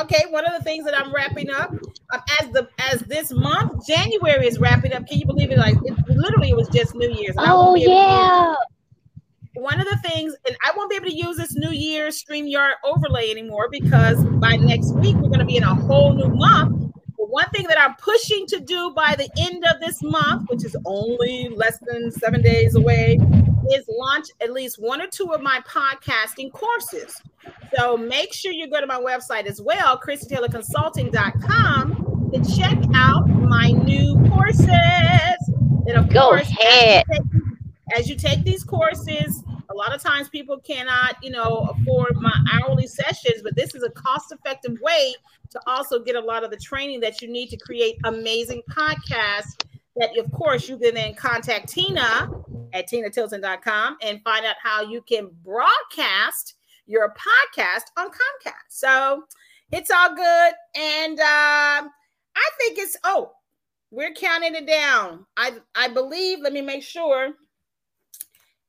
Okay 0.00 0.24
one 0.30 0.44
of 0.46 0.52
the 0.56 0.62
things 0.62 0.84
that 0.84 0.96
i'm 0.96 1.12
wrapping 1.12 1.50
up 1.50 1.70
um, 2.12 2.20
as 2.40 2.48
the 2.50 2.68
as 2.78 3.00
this 3.02 3.32
month 3.32 3.86
january 3.86 4.46
is 4.46 4.58
wrapping 4.58 4.92
up. 4.92 5.06
Can 5.06 5.18
you 5.18 5.26
believe 5.26 5.50
it? 5.50 5.58
Like 5.58 5.76
it, 5.84 5.98
literally 6.08 6.50
it 6.50 6.56
was 6.56 6.68
just 6.68 6.94
new 6.94 7.10
year's 7.10 7.36
and 7.36 7.46
I 7.46 7.52
won't 7.54 7.70
Oh, 7.70 7.74
be 7.74 7.82
able 7.84 7.94
to 7.94 8.00
use- 8.00 8.06
yeah. 8.08 8.54
one 9.54 9.80
of 9.80 9.86
the 9.88 9.96
things 10.08 10.34
and 10.46 10.56
i 10.64 10.72
won't 10.76 10.90
be 10.90 10.96
able 10.96 11.06
to 11.06 11.14
use 11.16 11.36
this 11.36 11.54
new 11.54 11.70
year's 11.70 12.22
streamyard 12.22 12.72
overlay 12.84 13.30
anymore 13.30 13.68
because 13.70 14.22
by 14.24 14.56
next 14.56 14.94
week 14.96 15.16
we're 15.16 15.28
going 15.28 15.38
to 15.40 15.44
be 15.44 15.56
in 15.56 15.62
a 15.64 15.74
whole 15.74 16.12
new 16.14 16.28
month. 16.28 16.92
But 17.18 17.30
one 17.30 17.48
thing 17.50 17.66
that 17.68 17.80
i'm 17.80 17.94
pushing 17.96 18.46
to 18.48 18.60
do 18.60 18.92
by 18.94 19.14
the 19.16 19.28
end 19.38 19.64
of 19.72 19.80
this 19.80 20.00
month 20.02 20.48
which 20.50 20.64
is 20.64 20.76
only 20.84 21.48
less 21.54 21.78
than 21.86 22.10
seven 22.12 22.42
days 22.42 22.74
away 22.76 23.18
is 23.72 23.84
launch 23.88 24.26
at 24.40 24.52
least 24.52 24.76
one 24.80 25.00
or 25.00 25.06
two 25.08 25.32
of 25.32 25.40
my 25.40 25.60
podcasting 25.66 26.52
courses 26.52 27.20
so 27.76 27.96
make 27.96 28.32
sure 28.32 28.52
you 28.52 28.68
go 28.68 28.80
to 28.80 28.86
my 28.86 29.00
website 29.00 29.46
as 29.46 29.60
well, 29.60 29.98
ChristieTaylorConsulting.com, 30.00 32.30
to 32.32 32.56
check 32.56 32.78
out 32.94 33.28
my 33.28 33.70
new 33.70 34.14
courses. 34.30 34.68
And 35.86 35.96
of 35.96 36.08
Go 36.08 36.28
course, 36.30 36.42
as 36.42 36.50
you 36.50 36.56
ahead. 36.60 37.04
take- 37.10 37.20
As 37.96 38.08
you 38.08 38.16
take 38.16 38.42
these 38.44 38.64
courses, 38.64 39.42
a 39.70 39.74
lot 39.74 39.94
of 39.94 40.02
times 40.02 40.28
people 40.28 40.58
cannot, 40.58 41.16
you 41.22 41.30
know, 41.30 41.70
afford 41.78 42.16
my 42.16 42.34
hourly 42.52 42.86
sessions, 42.86 43.42
but 43.42 43.54
this 43.56 43.74
is 43.74 43.82
a 43.82 43.90
cost-effective 43.90 44.78
way 44.80 45.14
to 45.50 45.60
also 45.66 45.98
get 46.00 46.16
a 46.16 46.20
lot 46.20 46.44
of 46.44 46.50
the 46.50 46.56
training 46.56 47.00
that 47.00 47.20
you 47.22 47.28
need 47.28 47.48
to 47.50 47.56
create 47.58 47.96
amazing 48.04 48.62
podcasts. 48.70 49.54
That 49.96 50.16
of 50.18 50.30
course 50.32 50.68
you 50.68 50.76
can 50.78 50.94
then 50.94 51.14
contact 51.14 51.68
Tina 51.68 52.28
at 52.72 52.88
tinatilton.com 52.90 53.98
and 54.02 54.20
find 54.24 54.44
out 54.44 54.56
how 54.60 54.82
you 54.82 55.00
can 55.02 55.30
broadcast 55.44 56.54
your 56.86 57.14
podcast 57.14 57.84
on 57.96 58.08
Comcast. 58.08 58.68
So 58.70 59.24
it's 59.72 59.90
all 59.90 60.14
good. 60.14 60.52
And 60.76 61.18
um, 61.20 61.90
I 62.36 62.50
think 62.58 62.78
it's 62.78 62.96
oh, 63.04 63.32
we're 63.90 64.12
counting 64.14 64.54
it 64.54 64.66
down. 64.66 65.26
I 65.36 65.52
I 65.74 65.88
believe, 65.88 66.40
let 66.40 66.52
me 66.52 66.60
make 66.60 66.82
sure. 66.82 67.30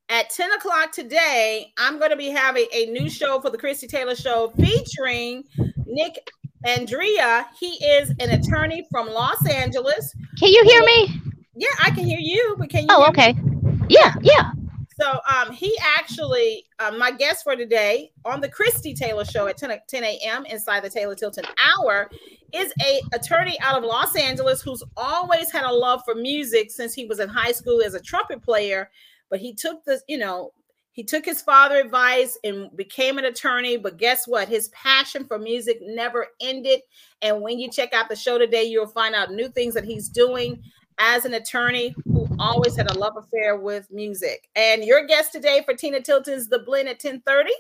At 0.08 0.30
10 0.30 0.52
o'clock 0.52 0.92
today, 0.92 1.74
I'm 1.80 1.98
going 1.98 2.12
to 2.12 2.16
be 2.16 2.30
having 2.30 2.68
a 2.72 2.86
new 2.88 3.10
show 3.10 3.40
for 3.42 3.50
the 3.50 3.58
Christie 3.58 3.88
Taylor 3.88 4.14
Show 4.14 4.54
featuring 4.56 5.44
Nick 5.88 6.30
Andrea. 6.64 7.48
He 7.60 7.84
is 7.84 8.12
an 8.20 8.30
attorney 8.30 8.86
from 8.92 9.08
Los 9.10 9.44
Angeles. 9.50 10.14
Can 10.38 10.50
you 10.50 10.64
hear 10.64 10.84
me? 10.84 11.22
Yeah, 11.56 11.70
I 11.82 11.90
can 11.90 12.06
hear 12.06 12.20
you, 12.22 12.56
but 12.60 12.70
can 12.70 12.82
you 12.84 12.88
Oh, 12.92 13.12
hear 13.12 13.34
me? 13.34 13.42
okay. 13.80 13.86
Yeah, 13.90 14.14
yeah. 14.22 14.52
So 15.00 15.20
um, 15.36 15.52
he 15.52 15.78
actually, 15.98 16.66
um, 16.80 16.98
my 16.98 17.12
guest 17.12 17.44
for 17.44 17.56
today 17.56 18.12
on 18.24 18.40
the 18.40 18.48
Christie 18.48 18.94
Taylor 18.94 19.26
Show 19.26 19.48
at 19.48 19.58
10, 19.58 19.72
o- 19.72 19.78
10 19.88 20.04
a.m. 20.06 20.46
inside 20.46 20.84
the 20.84 20.90
Taylor 20.90 21.16
Tilton 21.16 21.44
Hour 21.58 22.10
is 22.54 22.72
a 22.82 23.02
attorney 23.14 23.60
out 23.60 23.78
of 23.78 23.84
Los 23.84 24.16
Angeles 24.16 24.62
who's 24.62 24.84
always 24.96 25.52
had 25.52 25.66
a 25.66 25.72
love 25.72 26.02
for 26.06 26.16
music 26.16 26.72
since 26.72 26.94
he 26.94 27.06
was 27.06 27.20
in 27.20 27.28
high 27.28 27.52
school 27.52 27.82
as 27.82 27.94
a 27.94 28.00
trumpet 28.00 28.42
player. 28.42 28.90
But 29.30 29.40
he 29.42 29.54
took 29.54 29.84
this, 29.84 30.02
you 30.08 30.18
know, 30.18 30.52
he 30.94 31.04
took 31.04 31.26
his 31.26 31.42
father 31.42 31.76
advice 31.76 32.38
and 32.46 32.74
became 32.78 33.18
an 33.18 33.26
attorney. 33.26 33.76
But 33.76 33.98
guess 33.98 34.26
what? 34.30 34.48
His 34.48 34.70
passion 34.70 35.26
for 35.26 35.38
music 35.38 35.80
never 35.82 36.28
ended. 36.40 36.80
And 37.22 37.42
when 37.42 37.60
you 37.60 37.70
check 37.70 37.94
out 37.94 38.08
the 38.08 38.16
show 38.16 38.38
today, 38.38 38.64
you'll 38.64 38.88
find 38.88 39.14
out 39.14 39.32
new 39.34 39.50
things 39.50 39.74
that 39.74 39.84
he's 39.84 40.08
doing 40.08 40.64
as 40.98 41.26
an 41.26 41.34
attorney 41.34 41.94
who 42.06 42.28
always 42.40 42.76
had 42.76 42.90
a 42.90 42.98
love 42.98 43.18
affair 43.18 43.58
with 43.58 43.92
music. 43.92 44.48
And 44.56 44.84
your 44.84 45.06
guest 45.06 45.32
today 45.32 45.62
for 45.66 45.74
Tina 45.74 46.02
Tilton's 46.02 46.48
The 46.48 46.60
Blend 46.60 46.88
at 46.88 47.04
1030. 47.04 47.52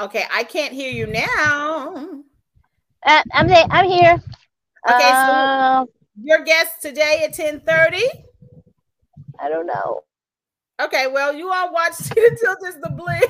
Okay, 0.00 0.24
I 0.32 0.44
can't 0.44 0.72
hear 0.72 0.90
you 0.92 1.06
now. 1.06 2.22
Uh, 3.04 3.22
I'm 3.32 3.48
there. 3.48 3.64
I'm 3.70 3.86
here. 3.88 4.14
Okay, 4.88 4.98
so- 5.10 5.14
Uh, 5.14 5.84
Your 6.22 6.42
guest 6.44 6.80
today 6.82 7.22
at 7.24 7.32
10:30. 7.34 8.02
I 9.38 9.48
don't 9.48 9.66
know. 9.66 10.02
Okay, 10.80 11.06
well, 11.08 11.32
you 11.34 11.50
all 11.52 11.72
watch 11.72 11.96
Tina 11.98 12.36
Tilton's 12.36 12.80
The 12.80 12.90
Blend. 12.90 13.24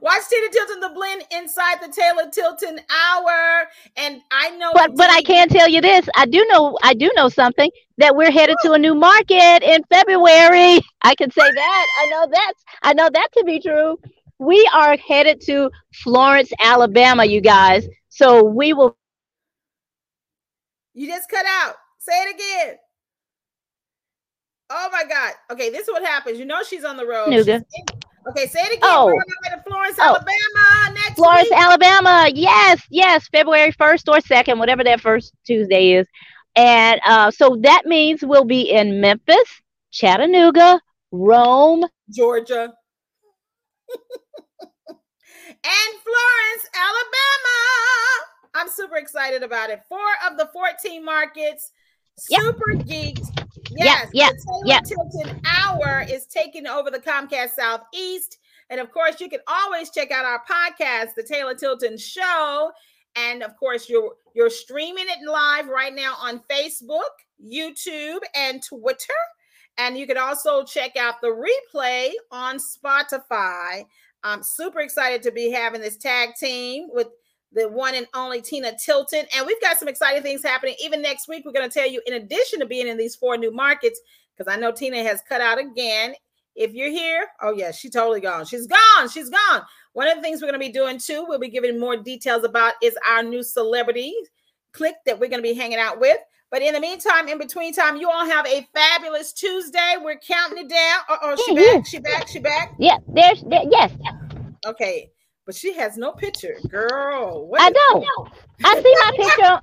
Watch 0.00 0.22
Tina 0.28 0.50
Tilton 0.52 0.80
The 0.80 0.90
Blend 0.90 1.24
inside 1.32 1.78
the 1.82 1.88
Taylor 1.88 2.30
Tilton 2.30 2.80
Hour. 2.90 3.68
And 3.96 4.20
I 4.30 4.50
know 4.50 4.70
But 4.74 4.96
but 4.96 5.10
I 5.10 5.22
can 5.22 5.48
tell 5.48 5.68
you 5.68 5.80
this. 5.80 6.08
I 6.16 6.26
do 6.26 6.44
know 6.50 6.78
I 6.82 6.94
do 6.94 7.10
know 7.16 7.28
something 7.28 7.70
that 7.98 8.16
we're 8.16 8.30
headed 8.30 8.56
to 8.62 8.72
a 8.72 8.78
new 8.78 8.94
market 8.94 9.62
in 9.62 9.82
February. 9.90 10.80
I 11.02 11.14
can 11.16 11.30
say 11.30 11.50
that. 11.52 11.86
I 12.00 12.06
know 12.10 12.26
that's 12.30 12.64
I 12.82 12.92
know 12.94 13.08
that 13.12 13.28
to 13.38 13.44
be 13.44 13.60
true. 13.60 13.98
We 14.38 14.68
are 14.74 14.96
headed 14.96 15.40
to 15.42 15.70
Florence, 16.02 16.50
Alabama, 16.60 17.24
you 17.24 17.40
guys. 17.40 17.86
So 18.08 18.42
we 18.44 18.72
will 18.72 18.96
You 20.94 21.08
just 21.08 21.28
cut 21.28 21.46
out. 21.62 21.74
Say 21.98 22.12
it 22.12 22.34
again. 22.34 22.76
Oh 24.70 24.88
my 24.92 25.04
God. 25.08 25.34
Okay, 25.50 25.70
this 25.70 25.86
is 25.86 25.92
what 25.92 26.04
happens. 26.04 26.38
You 26.38 26.44
know 26.44 26.62
she's 26.62 26.84
on 26.84 26.96
the 26.96 27.06
road. 27.06 27.32
She's 27.32 27.48
in- 27.48 27.64
Okay, 28.28 28.46
say 28.46 28.60
it 28.60 28.72
again. 28.78 28.80
Oh. 28.82 29.06
We're 29.06 29.14
on 29.14 29.58
to 29.58 29.62
Florence, 29.68 29.96
Oh. 30.00 30.16
Alabama 30.16 30.94
next 30.94 31.14
Florence, 31.16 31.50
week. 31.50 31.58
Alabama. 31.58 32.28
Yes, 32.34 32.82
yes, 32.90 33.28
February 33.28 33.72
1st 33.72 34.08
or 34.08 34.18
2nd, 34.20 34.58
whatever 34.58 34.82
that 34.84 35.00
first 35.00 35.32
Tuesday 35.46 35.92
is. 35.92 36.06
And 36.56 37.00
uh, 37.06 37.30
so 37.30 37.56
that 37.62 37.82
means 37.86 38.22
we'll 38.24 38.44
be 38.44 38.70
in 38.70 39.00
Memphis, 39.00 39.60
Chattanooga, 39.90 40.80
Rome. 41.12 41.84
Georgia. 42.14 42.72
and 44.88 45.94
Florence, 46.02 46.68
Alabama. 46.74 47.58
I'm 48.54 48.68
super 48.68 48.96
excited 48.96 49.42
about 49.42 49.70
it. 49.70 49.80
Four 49.88 49.98
of 50.30 50.38
the 50.38 50.48
14 50.52 51.04
markets, 51.04 51.72
Yep. 52.28 52.40
super 52.40 52.72
geeked. 52.74 53.44
Yes, 53.70 54.08
yep, 54.12 54.32
the 54.32 54.44
Taylor 54.46 54.66
yep. 54.66 54.84
Tilton 54.84 55.40
Hour 55.44 56.04
is 56.08 56.26
taking 56.26 56.66
over 56.66 56.90
the 56.90 57.00
Comcast 57.00 57.50
Southeast. 57.50 58.38
And 58.70 58.80
of 58.80 58.90
course, 58.92 59.20
you 59.20 59.28
can 59.28 59.40
always 59.46 59.90
check 59.90 60.10
out 60.10 60.24
our 60.24 60.42
podcast, 60.48 61.14
The 61.16 61.22
Taylor 61.22 61.54
Tilton 61.54 61.98
Show. 61.98 62.72
And 63.16 63.42
of 63.42 63.56
course, 63.56 63.88
you're 63.88 64.14
you're 64.34 64.50
streaming 64.50 65.06
it 65.08 65.28
live 65.28 65.68
right 65.68 65.94
now 65.94 66.14
on 66.20 66.40
Facebook, 66.50 67.02
YouTube, 67.44 68.20
and 68.34 68.62
Twitter. 68.62 69.12
And 69.76 69.98
you 69.98 70.06
can 70.06 70.18
also 70.18 70.64
check 70.64 70.96
out 70.96 71.20
the 71.20 71.28
replay 71.28 72.10
on 72.30 72.58
Spotify. 72.58 73.84
I'm 74.22 74.42
super 74.42 74.80
excited 74.80 75.22
to 75.22 75.32
be 75.32 75.50
having 75.50 75.80
this 75.80 75.96
tag 75.96 76.34
team 76.36 76.88
with 76.92 77.08
the 77.54 77.68
one 77.68 77.94
and 77.94 78.06
only 78.14 78.42
Tina 78.42 78.72
Tilton. 78.76 79.24
And 79.34 79.46
we've 79.46 79.60
got 79.60 79.78
some 79.78 79.88
exciting 79.88 80.22
things 80.22 80.42
happening. 80.42 80.74
Even 80.82 81.00
next 81.00 81.28
week, 81.28 81.44
we're 81.46 81.52
going 81.52 81.68
to 81.68 81.72
tell 81.72 81.88
you, 81.88 82.02
in 82.06 82.14
addition 82.14 82.60
to 82.60 82.66
being 82.66 82.88
in 82.88 82.96
these 82.96 83.14
four 83.14 83.36
new 83.36 83.52
markets, 83.52 84.00
because 84.36 84.52
I 84.52 84.58
know 84.58 84.72
Tina 84.72 85.02
has 85.02 85.22
cut 85.28 85.40
out 85.40 85.58
again. 85.58 86.14
If 86.56 86.72
you're 86.72 86.90
here, 86.90 87.26
oh, 87.42 87.52
yeah, 87.52 87.72
she's 87.72 87.90
totally 87.90 88.20
gone. 88.20 88.44
She's 88.44 88.66
gone. 88.66 89.08
She's 89.08 89.30
gone. 89.30 89.62
One 89.92 90.08
of 90.08 90.16
the 90.16 90.22
things 90.22 90.40
we're 90.40 90.48
going 90.48 90.60
to 90.60 90.66
be 90.66 90.72
doing 90.72 90.98
too, 90.98 91.24
we'll 91.26 91.38
be 91.38 91.48
giving 91.48 91.80
more 91.80 91.96
details 91.96 92.44
about 92.44 92.74
is 92.82 92.96
our 93.08 93.22
new 93.22 93.42
celebrity 93.42 94.14
clique 94.72 94.94
that 95.06 95.18
we're 95.18 95.28
going 95.28 95.42
to 95.42 95.48
be 95.48 95.54
hanging 95.54 95.78
out 95.78 96.00
with. 96.00 96.18
But 96.50 96.62
in 96.62 96.74
the 96.74 96.80
meantime, 96.80 97.26
in 97.26 97.38
between 97.38 97.72
time, 97.72 97.96
you 97.96 98.08
all 98.08 98.24
have 98.24 98.46
a 98.46 98.68
fabulous 98.72 99.32
Tuesday. 99.32 99.94
We're 100.00 100.18
counting 100.18 100.64
it 100.64 100.68
down. 100.68 101.00
Oh, 101.08 101.36
she 101.44 101.54
back, 101.54 101.86
she 101.86 101.98
back, 101.98 102.28
she 102.28 102.38
back. 102.38 102.74
Yeah, 102.78 102.98
there's 103.08 103.42
there, 103.42 103.64
yes. 103.68 103.92
Okay, 104.64 105.10
but 105.46 105.54
she 105.54 105.72
has 105.74 105.96
no 105.96 106.12
picture, 106.12 106.58
girl. 106.68 107.46
What 107.46 107.60
I 107.60 107.70
don't. 107.70 108.06
I 108.64 108.74
see 108.74 108.94
my 108.98 109.10
picture. 109.16 109.60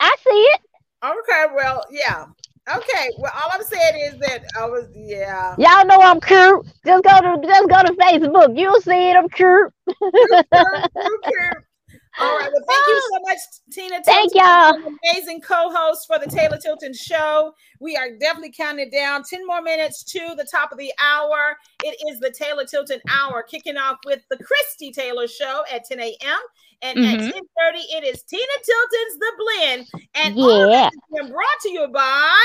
I 0.00 0.16
see 0.22 0.30
it. 0.30 0.60
Okay, 1.04 1.44
well, 1.54 1.84
yeah. 1.90 2.26
Okay, 2.74 3.10
well, 3.18 3.32
all 3.34 3.50
I'm 3.52 3.62
saying 3.62 4.12
is 4.14 4.18
that 4.20 4.42
I 4.58 4.64
was, 4.64 4.88
yeah. 4.94 5.54
Y'all 5.58 5.84
know 5.86 6.00
I'm 6.00 6.18
cute. 6.20 6.66
Just 6.86 7.04
go 7.04 7.20
to 7.20 7.46
just 7.46 7.68
go 7.68 7.82
to 7.82 7.92
Facebook. 7.92 8.58
You'll 8.58 8.80
see 8.80 9.10
it. 9.10 9.16
I'm 9.16 9.28
cute. 9.28 9.70
Okay. 10.02 10.42
All 12.20 12.36
right. 12.38 12.50
Well, 12.52 12.62
thank 12.68 12.86
you 12.86 13.02
so 13.12 13.18
much, 13.22 13.38
Tina. 13.72 14.02
Thank 14.04 14.32
Tilton, 14.32 14.48
y'all. 14.48 14.72
for 14.74 14.78
being 14.80 14.86
an 14.86 14.98
Amazing 15.12 15.40
co-host 15.40 16.06
for 16.06 16.18
the 16.18 16.26
Taylor 16.26 16.58
Tilton 16.58 16.94
Show. 16.94 17.52
We 17.80 17.96
are 17.96 18.10
definitely 18.16 18.52
counting 18.52 18.88
down. 18.90 19.24
Ten 19.24 19.44
more 19.46 19.60
minutes 19.62 20.04
to 20.12 20.34
the 20.36 20.46
top 20.50 20.70
of 20.70 20.78
the 20.78 20.92
hour. 21.02 21.56
It 21.82 21.96
is 22.08 22.20
the 22.20 22.30
Taylor 22.30 22.64
Tilton 22.64 23.00
Hour, 23.10 23.42
kicking 23.42 23.76
off 23.76 23.98
with 24.06 24.20
the 24.30 24.36
Christie 24.36 24.92
Taylor 24.92 25.26
Show 25.26 25.64
at 25.72 25.84
10 25.86 25.98
a.m. 26.00 26.38
And 26.82 26.98
at 26.98 27.18
Mhm. 27.18 27.32
10:30, 27.32 27.80
it 27.96 28.04
is 28.04 28.22
Tina 28.22 28.42
Tilton's 28.62 29.18
The 29.18 29.32
Blend. 29.38 29.86
And 30.14 30.38
all 30.38 30.70
Yeah. 30.70 30.82
has 30.84 30.92
been 31.12 31.32
brought 31.32 31.60
to 31.62 31.70
you 31.70 31.88
by. 31.88 32.38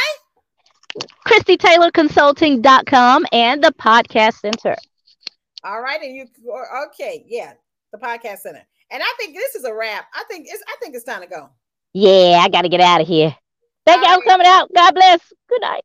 ChristieTaylorConsulting.com 1.28 3.26
and 3.32 3.63
the 3.63 3.72
Podcast 3.74 4.39
Center. 4.39 4.76
All 5.63 5.82
right, 5.82 6.01
and 6.01 6.15
you 6.15 6.26
okay? 6.88 7.24
Yeah, 7.28 7.53
the 7.91 7.97
Podcast 7.99 8.39
Center. 8.39 8.65
And 8.91 9.03
I 9.03 9.13
think 9.19 9.35
this 9.35 9.55
is 9.55 9.65
a 9.65 9.73
wrap. 9.73 10.05
I 10.13 10.23
think 10.29 10.47
it's. 10.49 10.63
I 10.67 10.75
think 10.81 10.95
it's 10.95 11.05
time 11.05 11.21
to 11.21 11.27
go. 11.27 11.49
Yeah, 11.93 12.41
I 12.41 12.49
got 12.49 12.63
to 12.63 12.69
get 12.69 12.81
out 12.81 13.01
of 13.01 13.07
here. 13.07 13.35
Thank 13.85 14.05
y'all 14.05 14.15
for 14.15 14.23
coming 14.23 14.47
out. 14.47 14.69
God 14.73 14.93
bless. 14.93 15.19
Good 15.47 15.61
night. 15.61 15.83